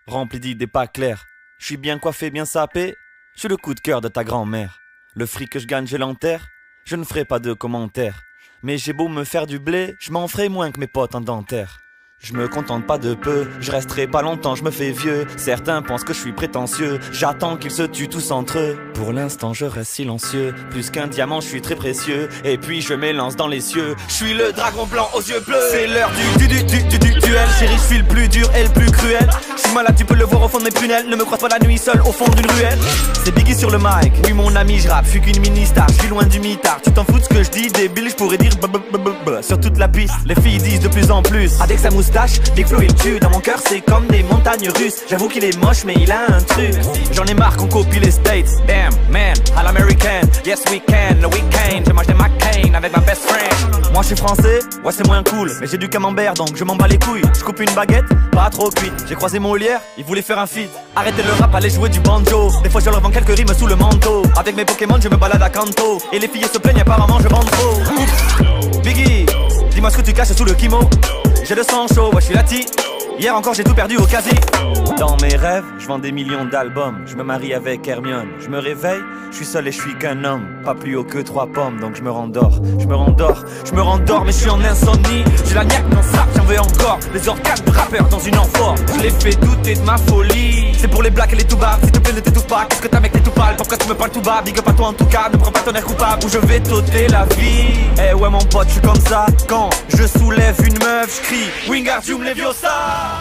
rempli 0.08 0.40
d'idées 0.40 0.66
pas 0.66 0.88
claires. 0.88 1.26
Je 1.60 1.68
suis 1.68 1.78
bien 1.78 2.00
coiffé, 2.00 2.32
bien 2.32 2.46
sapé. 2.46 2.96
Je 3.36 3.42
suis 3.42 3.48
le 3.48 3.58
coup 3.58 3.76
de 3.76 3.80
cœur 3.80 4.02
de 4.02 4.08
ta 4.08 4.24
grand-mère. 4.24 4.80
Le 5.14 5.28
fric 5.28 5.52
que 5.52 5.60
je 5.60 5.68
gagne, 5.68 5.86
je 5.86 5.98
l'enterre. 5.98 6.48
Je 6.86 6.96
ne 6.96 7.04
ferai 7.04 7.26
pas 7.26 7.38
de 7.38 7.54
commentaires. 7.54 8.24
Mais 8.64 8.80
j'ai 8.80 8.94
beau 8.94 9.08
me 9.08 9.24
faire 9.24 9.46
du 9.46 9.60
blé, 9.60 9.96
je 10.00 10.12
m'en 10.12 10.28
ferai 10.28 10.50
moins 10.50 10.72
que 10.72 10.80
mes 10.80 10.88
potes 10.88 11.14
en 11.14 11.22
dentaire. 11.22 11.83
Je 12.20 12.32
me 12.34 12.48
contente 12.48 12.88
pas 12.88 12.98
de 12.98 13.16
peu, 13.16 13.50
je 13.60 13.70
resterai 13.70 14.08
pas 14.08 14.22
longtemps, 14.22 14.56
je 14.56 14.64
me 14.64 14.72
fais 14.72 14.92
vieux. 14.92 15.28
Certains 15.36 15.82
pensent 15.82 16.06
que 16.06 16.14
je 16.14 16.20
suis 16.20 16.32
prétentieux, 16.32 17.00
j'attends 17.12 17.58
qu'ils 17.58 17.72
se 17.72 17.84
tuent 17.84 18.08
tous 18.08 18.32
entre 18.32 18.60
eux. 18.60 18.78
Pour 18.94 19.12
l'instant, 19.12 19.54
je 19.54 19.66
reste 19.66 19.92
silencieux, 19.92 20.56
plus 20.70 20.90
qu'un 20.90 21.08
diamant, 21.08 21.42
je 21.42 21.48
suis 21.48 21.62
très 21.62 21.76
précieux. 21.76 22.30
Et 22.46 22.58
puis 22.58 22.82
je 22.82 22.94
m'élance 22.94 23.36
dans 23.36 23.48
les 23.48 23.60
cieux, 23.60 23.96
je 24.08 24.14
suis 24.14 24.34
le 24.34 24.54
dragon 24.54 24.86
blanc 24.86 25.10
aux 25.14 25.20
yeux 25.22 25.42
bleus. 25.46 25.58
C'est 25.72 25.86
l'heure 25.86 26.12
du 26.38 26.48
du 26.48 26.64
du 26.64 26.64
du 26.64 26.84
du 26.84 26.98
du 26.98 27.20
duel, 27.20 27.50
chérie, 27.60 27.76
je 27.76 27.88
suis 27.88 27.98
le 27.98 28.06
plus 28.06 28.30
dur 28.30 28.50
et 28.56 28.64
le 28.64 28.70
plus 28.70 28.90
cruel. 28.90 29.30
Je 29.58 29.62
suis 29.62 29.74
malade, 29.74 29.96
tu 29.98 30.06
peux 30.06 30.16
le 30.16 30.24
voir 30.24 30.44
au 30.44 30.48
fond 30.48 30.60
de 30.60 30.64
mes 30.64 30.72
prunelles. 30.72 31.10
Ne 31.10 31.18
me 31.18 31.26
croise 31.26 31.42
pas 31.42 31.50
la 31.50 31.60
nuit 31.60 31.78
seul 31.78 32.00
au 32.04 32.14
fond 32.14 32.30
d'une 32.32 32.50
ruelle. 32.52 32.80
C'est 33.26 33.36
Biggie 33.36 33.56
sur 33.56 33.70
le 33.70 33.80
mic. 33.80 34.14
Oui, 34.24 34.32
mon 34.32 34.56
ami, 34.56 34.80
je 34.80 34.88
rappe. 34.88 35.06
Je 35.06 35.12
suis 35.12 35.22
qu'une 35.22 35.40
mini 35.42 35.66
star. 35.66 35.90
Je 35.90 36.00
suis 36.00 36.08
loin 36.08 36.24
du 36.24 36.40
mitard. 36.40 36.80
Tu 36.84 36.92
t'en 36.92 37.04
fous 37.04 37.20
de 37.20 37.24
ce 37.24 37.30
que 37.30 37.44
je 37.44 37.50
dis, 37.50 37.68
débile. 37.68 38.10
Je 38.10 38.16
pourrais 38.16 38.38
dire 38.38 38.52
sur 39.42 39.60
toute 39.60 39.78
la 39.78 39.88
piste. 39.88 40.14
Les 40.26 40.36
filles 40.36 40.58
disent 40.58 40.80
de 40.80 40.88
plus 40.88 41.12
en 41.12 41.22
plus. 41.22 41.60
Avec 41.62 41.80
sa 41.80 41.90
moustache, 41.90 42.13
Big 42.56 42.68
Flo. 42.68 42.80
Dans 43.20 43.30
mon 43.32 43.40
cœur, 43.40 43.58
c'est 43.68 43.82
comme 43.82 44.06
des 44.06 44.22
montagnes 44.24 44.70
russes. 44.70 45.02
J'avoue 45.10 45.28
qu'il 45.28 45.44
est 45.44 45.58
moche, 45.58 45.84
mais 45.84 45.96
il 46.00 46.12
a 46.12 46.20
un 46.30 46.42
truc. 46.42 46.76
J'en 47.12 47.26
ai 47.26 47.34
marre 47.34 47.58
qu'on 47.58 47.68
copie 47.68 48.00
les 48.00 48.12
States. 48.12 48.50
Damn, 48.68 48.94
man, 49.10 49.36
à 49.58 49.64
l'american. 49.64 50.28
Yes, 50.46 50.62
we 50.70 50.80
can. 50.88 51.16
Le 51.22 51.28
week-end, 51.28 51.82
je 51.86 51.92
mange 51.92 52.06
des 52.06 52.14
McCain 52.14 52.74
avec 52.76 52.96
ma 52.96 53.02
best 53.02 53.24
friend. 53.28 53.92
Moi, 53.92 54.04
je 54.04 54.08
suis 54.08 54.16
français. 54.16 54.60
Ouais, 54.84 54.92
c'est 54.92 55.08
moins 55.08 55.24
cool. 55.24 55.52
Mais 55.60 55.68
j'ai 55.68 55.78
du 55.78 55.90
camembert, 55.90 56.36
donc 56.36 56.56
je 56.56 56.64
m'en 56.64 56.76
bats 56.76 56.88
les 56.88 57.00
couilles. 57.00 57.24
Je 57.38 57.44
coupe 57.44 57.60
une 57.60 57.74
baguette, 57.74 58.06
pas 58.32 58.50
trop 58.52 58.70
cuite. 58.70 58.94
J'ai 59.10 59.16
croisé 59.16 59.40
Molière, 59.40 59.82
il 59.98 60.04
voulait 60.04 60.22
faire 60.22 60.38
un 60.38 60.48
feat. 60.48 60.70
Arrêtez 60.96 61.24
le 61.24 61.32
rap, 61.42 61.54
allez 61.56 61.72
jouer 61.72 61.90
du 61.90 62.00
banjo. 62.00 62.52
Des 62.64 62.70
fois, 62.70 62.82
je 62.82 62.92
leur 62.92 63.02
vends 63.02 63.10
quelques 63.10 63.36
rimes 63.36 63.54
sous 63.58 63.68
le 63.68 63.76
manteau. 63.76 64.24
Avec 64.38 64.56
mes 64.56 64.66
Pokémon, 64.66 64.98
je 65.02 65.10
me 65.10 65.18
balade 65.18 65.42
à 65.42 65.50
Kanto. 65.50 65.98
Et 66.12 66.20
les 66.20 66.28
filles 66.28 66.46
se 66.52 66.60
plaignent, 66.60 66.82
apparemment, 66.82 67.20
je 67.20 67.28
vends 67.28 67.40
trop. 67.44 68.82
Biggie, 68.84 69.23
dis-moi 69.84 69.92
ce 69.92 69.98
que 69.98 70.02
tu 70.02 70.14
caches 70.14 70.32
sous 70.32 70.46
le 70.46 70.54
kimo. 70.54 70.80
J'ai 71.44 71.56
le 71.56 71.64
sang 71.64 71.88
chaud, 71.94 72.10
ouais, 72.14 72.22
je 72.22 72.26
suis 72.28 72.34
lati. 72.34 72.66
Hier 73.20 73.36
encore, 73.36 73.54
j'ai 73.54 73.64
tout 73.64 73.74
perdu 73.74 73.98
au 73.98 74.06
quasi. 74.06 74.32
Dans 74.98 75.16
mes 75.22 75.36
rêves, 75.36 75.64
je 75.80 75.88
vends 75.88 76.00
des 76.00 76.12
millions 76.12 76.46
d'albums. 76.46 77.04
Je 77.06 77.16
me 77.16 77.24
marie 77.24 77.54
avec 77.54 77.88
Hermione. 77.88 78.28
Je 78.40 78.48
me 78.50 78.60
réveille, 78.60 79.02
je 79.32 79.38
suis 79.38 79.46
seul 79.46 79.68
et 79.68 79.72
je 79.72 79.80
suis 79.80 79.98
qu'un 79.98 80.24
homme. 80.24 80.46
Pas 80.64 80.76
plus 80.76 80.96
haut 80.96 81.04
que 81.04 81.20
trois 81.20 81.48
pommes, 81.48 81.80
donc 81.80 81.96
je 81.96 82.02
me 82.02 82.12
rendors. 82.12 82.60
Je 82.80 82.86
me 82.86 82.96
rendors, 82.96 83.46
je 83.66 83.74
me 83.74 83.82
rendors, 83.82 84.26
mais 84.26 84.32
je 84.32 84.38
suis 84.38 84.50
en 84.50 84.62
insomnie. 84.62 85.24
J'ai 85.48 85.56
la 85.56 85.66
niaque 85.66 85.90
dans 85.90 85.98
le 85.98 86.04
j'en 86.36 86.44
veux 86.44 86.60
encore. 86.60 87.00
Les 87.14 87.28
organes 87.30 87.64
de 87.66 87.72
rappeur 87.72 88.08
dans 88.10 88.20
une 88.20 88.38
amphore. 88.38 88.76
Je 88.96 89.04
les 89.04 89.12
fais 89.12 89.36
douter 89.36 89.76
de 89.76 89.82
ma 89.82 89.98
folie. 89.98 90.74
C'est 90.78 90.90
pour 90.90 91.04
les 91.04 91.12
blacks 91.12 91.34
et 91.34 91.38
les 91.38 91.46
tout. 91.46 91.58
S'il 91.82 91.92
te 91.92 92.00
plaît, 92.00 92.14
ne 92.14 92.20
t'étouffe 92.20 92.48
pas. 92.48 92.66
Qu'est-ce 92.70 92.82
que 92.82 92.88
t'as, 92.88 93.00
mec, 93.00 93.12
t'es 93.12 93.20
tout. 93.20 93.32
Pourquoi 93.58 93.78
tu 93.78 93.88
me 93.88 93.94
parles 93.94 94.12
tout 94.12 94.22
bas? 94.22 94.42
Big 94.44 94.58
up 94.58 94.68
à 94.68 94.74
toi 94.74 94.88
en 94.88 94.94
tout 94.94 95.06
cas. 95.06 95.30
Ne 95.32 95.38
prends 95.38 95.52
pas 95.52 95.60
ton 95.60 95.74
air 95.74 95.84
coupable 95.84 96.26
ou 96.26 96.30
je 96.30 96.40
vais 96.40 96.60
t'ôter 96.60 97.08
la 97.08 97.26
vie. 97.26 97.80
Eh 97.98 98.14
ouais, 98.14 98.30
mon 98.30 98.40
pote, 98.40 98.68
je 98.68 98.74
suis 98.74 98.82
comme 98.82 99.00
ça. 99.00 99.26
Quand 99.48 99.70
je 99.90 100.06
soulève 100.08 100.56
une 100.66 100.78
meuf, 100.80 101.22
je 101.22 101.28
crie 101.28 101.70
Wingardium 101.70 102.24
Leviosa. 102.24 103.13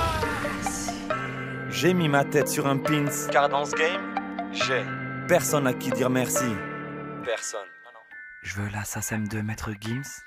J'ai 1.82 1.94
mis 1.94 2.08
ma 2.08 2.24
tête 2.24 2.46
sur 2.46 2.68
un 2.68 2.78
pins. 2.78 3.06
Car 3.32 3.48
dans 3.48 3.64
ce 3.64 3.72
game, 3.72 4.14
j'ai 4.52 4.84
personne 5.26 5.66
à 5.66 5.74
qui 5.74 5.90
dire 5.90 6.10
merci. 6.10 6.44
Personne. 7.24 7.66
Je 8.44 8.54
veux 8.54 8.68
la 8.72 8.84
SACEM 8.84 9.26
de 9.26 9.40
Maître 9.40 9.70
Gims. 9.80 10.22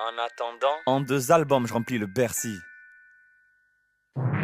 En 0.00 0.24
attendant, 0.26 0.74
en 0.86 1.00
deux 1.00 1.30
albums, 1.30 1.68
je 1.68 1.72
remplis 1.72 1.98
le 1.98 2.06
Bercy. 2.06 2.58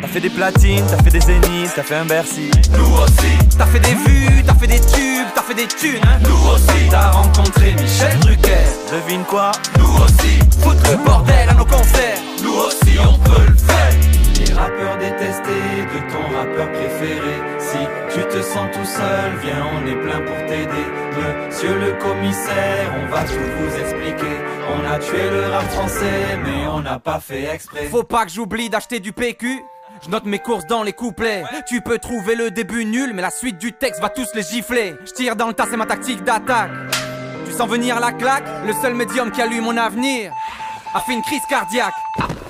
T'as 0.00 0.06
fait 0.06 0.20
des 0.20 0.30
platines, 0.30 0.86
t'as 0.88 1.02
fait 1.02 1.10
des 1.10 1.20
zéniths, 1.20 1.72
t'as 1.74 1.82
fait 1.82 1.96
un 1.96 2.06
Bercy. 2.06 2.52
Nous 2.70 3.02
aussi. 3.02 3.58
T'as 3.58 3.66
fait 3.66 3.80
des 3.80 3.94
vues, 3.94 4.44
t'as 4.46 4.54
fait 4.54 4.68
des 4.68 4.80
tubes, 4.80 5.26
t'as 5.34 5.42
fait 5.42 5.54
des 5.54 5.66
thunes. 5.66 6.00
Hein 6.04 6.20
Nous 6.22 6.50
aussi. 6.52 6.88
T'as 6.88 7.10
rencontré 7.10 7.72
Michel 7.72 8.16
Drucker. 8.20 8.64
Devine 8.92 9.24
quoi? 9.24 9.50
Nous 9.76 10.04
aussi. 10.04 10.38
Foutre 10.60 10.88
le 10.88 11.04
bordel 11.04 11.48
à 11.48 11.54
nos 11.54 11.66
concerts. 11.66 12.20
Nous 12.44 12.54
aussi, 12.54 12.96
on 13.00 13.18
peut 13.24 13.44
le 13.44 13.56
faire. 13.56 14.17
Les 14.48 14.54
rappeurs 14.54 14.96
détestés 14.96 15.52
de 15.52 16.12
ton 16.12 16.22
rappeur 16.34 16.72
préféré. 16.72 17.34
Si 17.58 17.78
tu 18.14 18.26
te 18.26 18.40
sens 18.40 18.70
tout 18.72 18.84
seul, 18.84 19.36
viens, 19.42 19.66
on 19.74 19.86
est 19.86 19.96
plein 19.96 20.20
pour 20.20 20.36
t'aider. 20.46 20.86
Monsieur 21.46 21.78
le 21.78 21.92
commissaire, 22.00 22.94
on 22.98 23.12
va 23.12 23.24
tout 23.24 23.34
vous 23.34 23.76
expliquer. 23.78 24.36
On 24.74 24.90
a 24.90 24.98
tué 24.98 25.30
le 25.30 25.52
rap 25.52 25.64
français, 25.70 26.38
mais 26.42 26.66
on 26.66 26.80
n'a 26.80 26.98
pas 26.98 27.20
fait 27.20 27.44
exprès. 27.44 27.88
Faut 27.88 28.04
pas 28.04 28.24
que 28.24 28.30
j'oublie 28.30 28.70
d'acheter 28.70 29.00
du 29.00 29.12
PQ. 29.12 29.62
Je 30.02 30.08
note 30.08 30.24
mes 30.24 30.38
courses 30.38 30.66
dans 30.66 30.82
les 30.82 30.94
couplets. 30.94 31.44
Tu 31.66 31.82
peux 31.82 31.98
trouver 31.98 32.34
le 32.34 32.50
début 32.50 32.86
nul, 32.86 33.12
mais 33.14 33.22
la 33.22 33.30
suite 33.30 33.58
du 33.58 33.74
texte 33.74 34.00
va 34.00 34.08
tous 34.08 34.28
les 34.34 34.42
gifler. 34.42 34.94
Je 35.04 35.12
tire 35.12 35.36
dans 35.36 35.48
le 35.48 35.52
tas, 35.52 35.66
c'est 35.68 35.76
ma 35.76 35.86
tactique 35.86 36.24
d'attaque. 36.24 36.70
Tu 37.44 37.52
sens 37.52 37.68
venir 37.68 38.00
la 38.00 38.12
claque 38.12 38.44
Le 38.66 38.72
seul 38.72 38.94
médium 38.94 39.30
qui 39.30 39.42
a 39.42 39.46
lu 39.46 39.60
mon 39.60 39.76
avenir 39.76 40.32
a 40.94 41.00
fait 41.00 41.12
une 41.12 41.22
crise 41.22 41.42
cardiaque. 41.48 41.94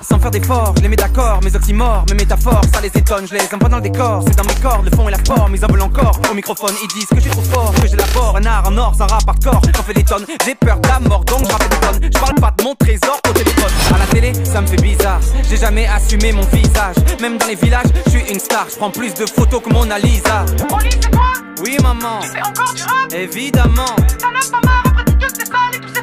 Sans 0.01 0.17
faire 0.19 0.31
d'efforts, 0.31 0.73
je 0.77 0.81
les 0.81 0.87
mets 0.87 0.95
d'accord, 0.95 1.39
mes 1.43 1.53
oxymores, 1.55 2.05
mes 2.09 2.15
métaphores, 2.15 2.61
ça 2.73 2.79
les 2.81 2.87
étonne, 2.87 3.27
je 3.27 3.33
les 3.33 3.41
envoie 3.53 3.69
dans 3.69 3.77
le 3.77 3.83
décor, 3.83 4.23
c'est 4.25 4.35
dans 4.35 4.45
mes 4.45 4.55
cordes, 4.55 4.85
le 4.89 4.95
fond 4.95 5.07
et 5.07 5.11
la 5.11 5.17
forme, 5.19 5.55
ils 5.55 5.65
en 5.65 5.67
veulent 5.67 5.81
encore. 5.81 6.19
Au 6.31 6.33
microphone, 6.33 6.73
ils 6.81 6.87
disent 6.87 7.07
que 7.07 7.17
je 7.17 7.21
suis 7.21 7.31
trop 7.31 7.41
fort, 7.41 7.73
que 7.75 7.87
j'élabore 7.87 8.37
un 8.37 8.45
art 8.45 8.67
en 8.67 8.77
or, 8.77 8.95
sans 8.95 9.07
rap 9.07 9.27
hardcore, 9.27 9.61
j'en 9.75 9.83
fais 9.83 9.93
des 9.93 10.03
tonnes, 10.03 10.25
j'ai 10.45 10.55
peur 10.55 10.79
de 10.79 10.87
la 10.87 10.99
mort, 11.01 11.25
donc 11.25 11.45
je 11.45 11.51
rappelle 11.51 11.69
des 11.69 11.79
tonnes, 11.79 12.09
je 12.13 12.19
parle 12.19 12.35
pas 12.35 12.53
de 12.57 12.63
mon 12.63 12.75
trésor 12.75 13.19
au 13.27 13.33
téléphone. 13.33 13.71
À 13.93 13.97
la 13.97 14.05
télé, 14.05 14.33
ça 14.45 14.61
me 14.61 14.67
fait 14.67 14.81
bizarre, 14.81 15.19
j'ai 15.49 15.57
jamais 15.57 15.87
assumé 15.87 16.31
mon 16.31 16.45
visage, 16.45 16.95
même 17.21 17.37
dans 17.37 17.47
les 17.47 17.55
villages, 17.55 17.87
je 18.05 18.11
suis 18.11 18.31
une 18.31 18.39
star, 18.39 18.67
je 18.71 18.77
prends 18.77 18.91
plus 18.91 19.13
de 19.13 19.25
photos 19.25 19.61
que 19.61 19.69
Mona 19.73 19.99
Lisa. 19.99 20.45
Oli, 20.71 20.89
c'est 20.91 21.11
quoi? 21.11 21.33
Oui 21.61 21.77
maman, 21.83 22.19
Tu 22.21 22.29
fais 22.29 22.41
encore 22.41 22.73
du 22.73 22.83
rap? 22.83 23.13
Évidemment. 23.13 23.95
T'en 24.17 24.29
as 24.29 24.49
pas 24.49 24.65
marre 24.65 24.83
après 24.85 25.03
toutes 25.03 25.35
ces 25.35 25.45
salles 25.45 25.73
et 25.73 25.81
festivals 25.81 25.98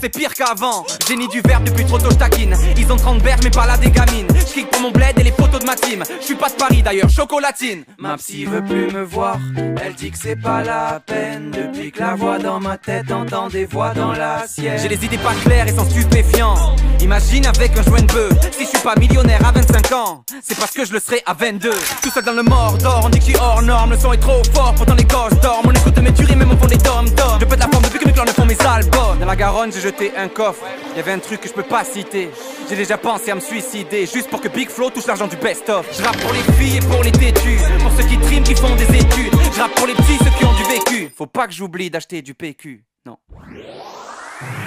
C'est 0.00 0.08
pire 0.08 0.34
qu'avant. 0.34 0.84
Génie 1.08 1.28
du 1.28 1.40
verbe 1.40 1.64
depuis 1.64 1.84
trop 1.84 1.98
tôt 1.98 2.10
je 2.10 2.16
taquine. 2.16 2.54
Ils 2.76 2.92
ont 2.92 2.96
30 2.96 3.22
berges 3.22 3.40
mais 3.44 3.50
pas 3.50 3.66
la 3.66 3.76
des 3.76 3.90
gamines. 3.90 4.28
Je 4.34 4.64
pour 4.66 4.80
mon 4.80 4.90
bled 4.90 5.18
et 5.18 5.22
les 5.22 5.32
poteaux 5.32 5.58
de 5.58 5.64
ma 5.64 5.74
team. 5.74 6.02
Je 6.20 6.24
suis 6.24 6.34
pas 6.34 6.48
de 6.48 6.54
Paris 6.54 6.82
d'ailleurs, 6.82 7.08
chocolatine. 7.08 7.84
Ma 7.98 8.16
psy 8.16 8.44
veut 8.44 8.62
plus 8.62 8.90
me 8.90 9.02
voir. 9.02 9.38
Elle 9.82 9.94
dit 9.94 10.10
que 10.10 10.18
c'est 10.18 10.36
pas 10.36 10.62
la 10.62 11.00
peine. 11.04 11.50
Depuis 11.50 11.92
que 11.92 12.00
la 12.00 12.14
voix 12.14 12.38
dans 12.38 12.60
ma 12.60 12.76
tête 12.78 13.10
entend 13.10 13.48
des 13.48 13.64
voix 13.64 13.92
dans 13.94 14.12
la 14.12 14.46
sienne. 14.46 14.78
J'ai 14.80 14.88
les 14.88 15.04
idées 15.04 15.18
pas 15.18 15.34
claires 15.44 15.68
et 15.68 15.72
sont 15.72 15.88
stupéfiants. 15.88 16.76
Imagine 17.00 17.46
avec 17.46 17.76
un 17.78 17.82
joint 17.82 18.02
de 18.02 18.12
bœuf. 18.12 18.32
Si 18.52 18.64
je 18.64 18.68
suis 18.68 18.78
pas 18.78 18.94
millionnaire 18.96 19.40
à 19.46 19.52
25 19.52 19.92
ans 19.92 20.24
C'est 20.42 20.58
parce 20.58 20.72
que 20.72 20.84
je 20.84 20.92
le 20.92 21.00
serai 21.00 21.22
à 21.26 21.34
22 21.34 21.70
Tout 22.02 22.10
seul 22.10 22.24
dans 22.24 22.32
le 22.32 22.42
Mordor, 22.42 23.02
on 23.04 23.08
dit 23.08 23.20
suis 23.20 23.36
hors 23.36 23.62
norme. 23.62 23.92
Le 23.92 23.98
son 23.98 24.12
est 24.12 24.18
trop 24.18 24.42
fort, 24.54 24.74
pourtant 24.74 24.94
les 24.94 25.04
gosses 25.04 25.38
dorment. 25.42 25.66
On 25.68 25.72
écoute 25.72 25.98
mes 25.98 26.12
tueries 26.12 26.36
même 26.36 26.50
au 26.50 26.56
fond 26.56 26.66
des 26.66 26.76
dom 26.76 27.08
dom 27.10 27.38
Je 27.40 27.44
pète 27.46 27.58
la 27.58 27.68
forme 27.68 27.84
depuis 27.84 27.98
que 27.98 28.06
mes 28.06 28.12
clans 28.12 28.24
ne 28.24 28.30
font 28.30 28.46
mes 28.46 28.58
albums. 28.60 29.18
Dans 29.18 29.26
la 29.26 29.36
Garonne 29.36 29.72
j'ai 29.80 29.88
jeté 29.88 30.16
un 30.16 30.28
coffre. 30.28 30.64
Il 30.92 30.96
y 30.96 31.00
avait 31.00 31.12
un 31.12 31.18
truc 31.18 31.40
que 31.40 31.48
je 31.48 31.52
peux 31.52 31.62
pas 31.62 31.84
citer. 31.84 32.30
J'ai 32.68 32.76
déjà 32.76 32.98
pensé 32.98 33.30
à 33.30 33.34
me 33.34 33.40
suicider 33.40 34.06
Juste 34.06 34.28
pour 34.28 34.40
que 34.40 34.48
Big 34.48 34.68
Flo 34.68 34.90
touche 34.90 35.06
l'argent 35.06 35.26
du 35.26 35.36
best-of. 35.36 35.86
Je 35.96 36.02
rappe 36.02 36.18
pour 36.18 36.32
les 36.32 36.42
filles 36.54 36.76
et 36.76 36.80
pour 36.80 37.02
les 37.02 37.12
têtus 37.12 37.58
Pour 37.80 37.90
ceux 37.92 38.06
qui 38.06 38.18
triment, 38.18 38.44
qui 38.44 38.54
font 38.54 38.74
des 38.76 38.84
études. 38.84 39.32
Je 39.54 39.60
rappe 39.60 39.74
pour 39.74 39.86
les 39.86 39.94
petits, 39.94 40.18
ceux 40.18 40.30
qui 40.38 40.44
ont 40.44 40.54
du 40.54 40.64
vécu. 40.64 41.12
Faut 41.16 41.26
pas 41.26 41.46
que 41.46 41.52
j'oublie 41.52 41.90
d'acheter 41.90 42.22
du 42.22 42.34
PQ. 42.34 42.84
Non 43.06 43.16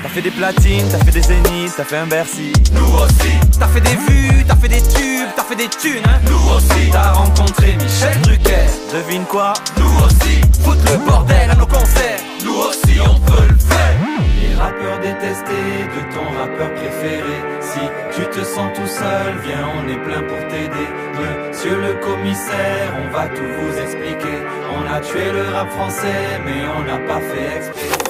T'as 0.03 0.09
fait 0.09 0.21
des 0.21 0.31
platines, 0.31 0.87
t'as 0.91 0.99
fait 0.99 1.11
des 1.11 1.21
zéniths, 1.21 1.73
t'as 1.75 1.83
fait 1.83 1.97
un 1.97 2.05
Bercy. 2.05 2.53
Nous 2.73 2.93
aussi. 2.97 3.33
T'as 3.59 3.67
fait 3.67 3.81
des 3.81 3.95
vues, 3.95 4.45
t'as 4.47 4.55
fait 4.55 4.67
des 4.67 4.81
tubes, 4.81 5.29
t'as 5.35 5.43
fait 5.43 5.55
des 5.55 5.67
thunes 5.67 6.03
hein. 6.05 6.19
Nous 6.29 6.55
aussi. 6.55 6.91
T'as 6.91 7.13
rencontré 7.13 7.75
Michel 7.81 8.21
Drucker. 8.21 8.67
Devine 8.93 9.25
quoi? 9.25 9.53
Nous 9.77 10.05
aussi. 10.05 10.41
Foutre 10.61 10.91
le 10.91 10.97
bordel 10.97 11.49
à 11.49 11.55
nos 11.55 11.65
concerts. 11.65 12.19
Nous 12.43 12.53
aussi 12.53 12.99
on 13.01 13.19
peut 13.21 13.47
le 13.49 13.57
faire. 13.57 13.97
Les 14.41 14.55
rappeurs 14.55 14.99
détestés 14.99 15.87
de 15.95 16.13
ton 16.13 16.25
rappeur 16.37 16.71
préféré. 16.75 17.37
Si 17.61 17.79
tu 18.15 18.27
te 18.29 18.45
sens 18.45 18.71
tout 18.75 18.87
seul, 18.87 19.33
viens 19.43 19.67
on 19.75 19.89
est 19.89 20.03
plein 20.05 20.21
pour 20.21 20.37
t'aider. 20.49 20.89
Monsieur 21.49 21.81
le 21.81 21.93
commissaire, 21.95 22.93
on 23.01 23.11
va 23.11 23.27
tout 23.27 23.41
vous 23.41 23.79
expliquer. 23.79 24.37
On 24.71 24.93
a 24.93 24.99
tué 24.99 25.31
le 25.31 25.51
rap 25.51 25.71
français 25.71 26.39
mais 26.45 26.61
on 26.77 26.83
n'a 26.83 26.99
pas 27.07 27.21
fait 27.21 27.57
exprès 27.57 28.03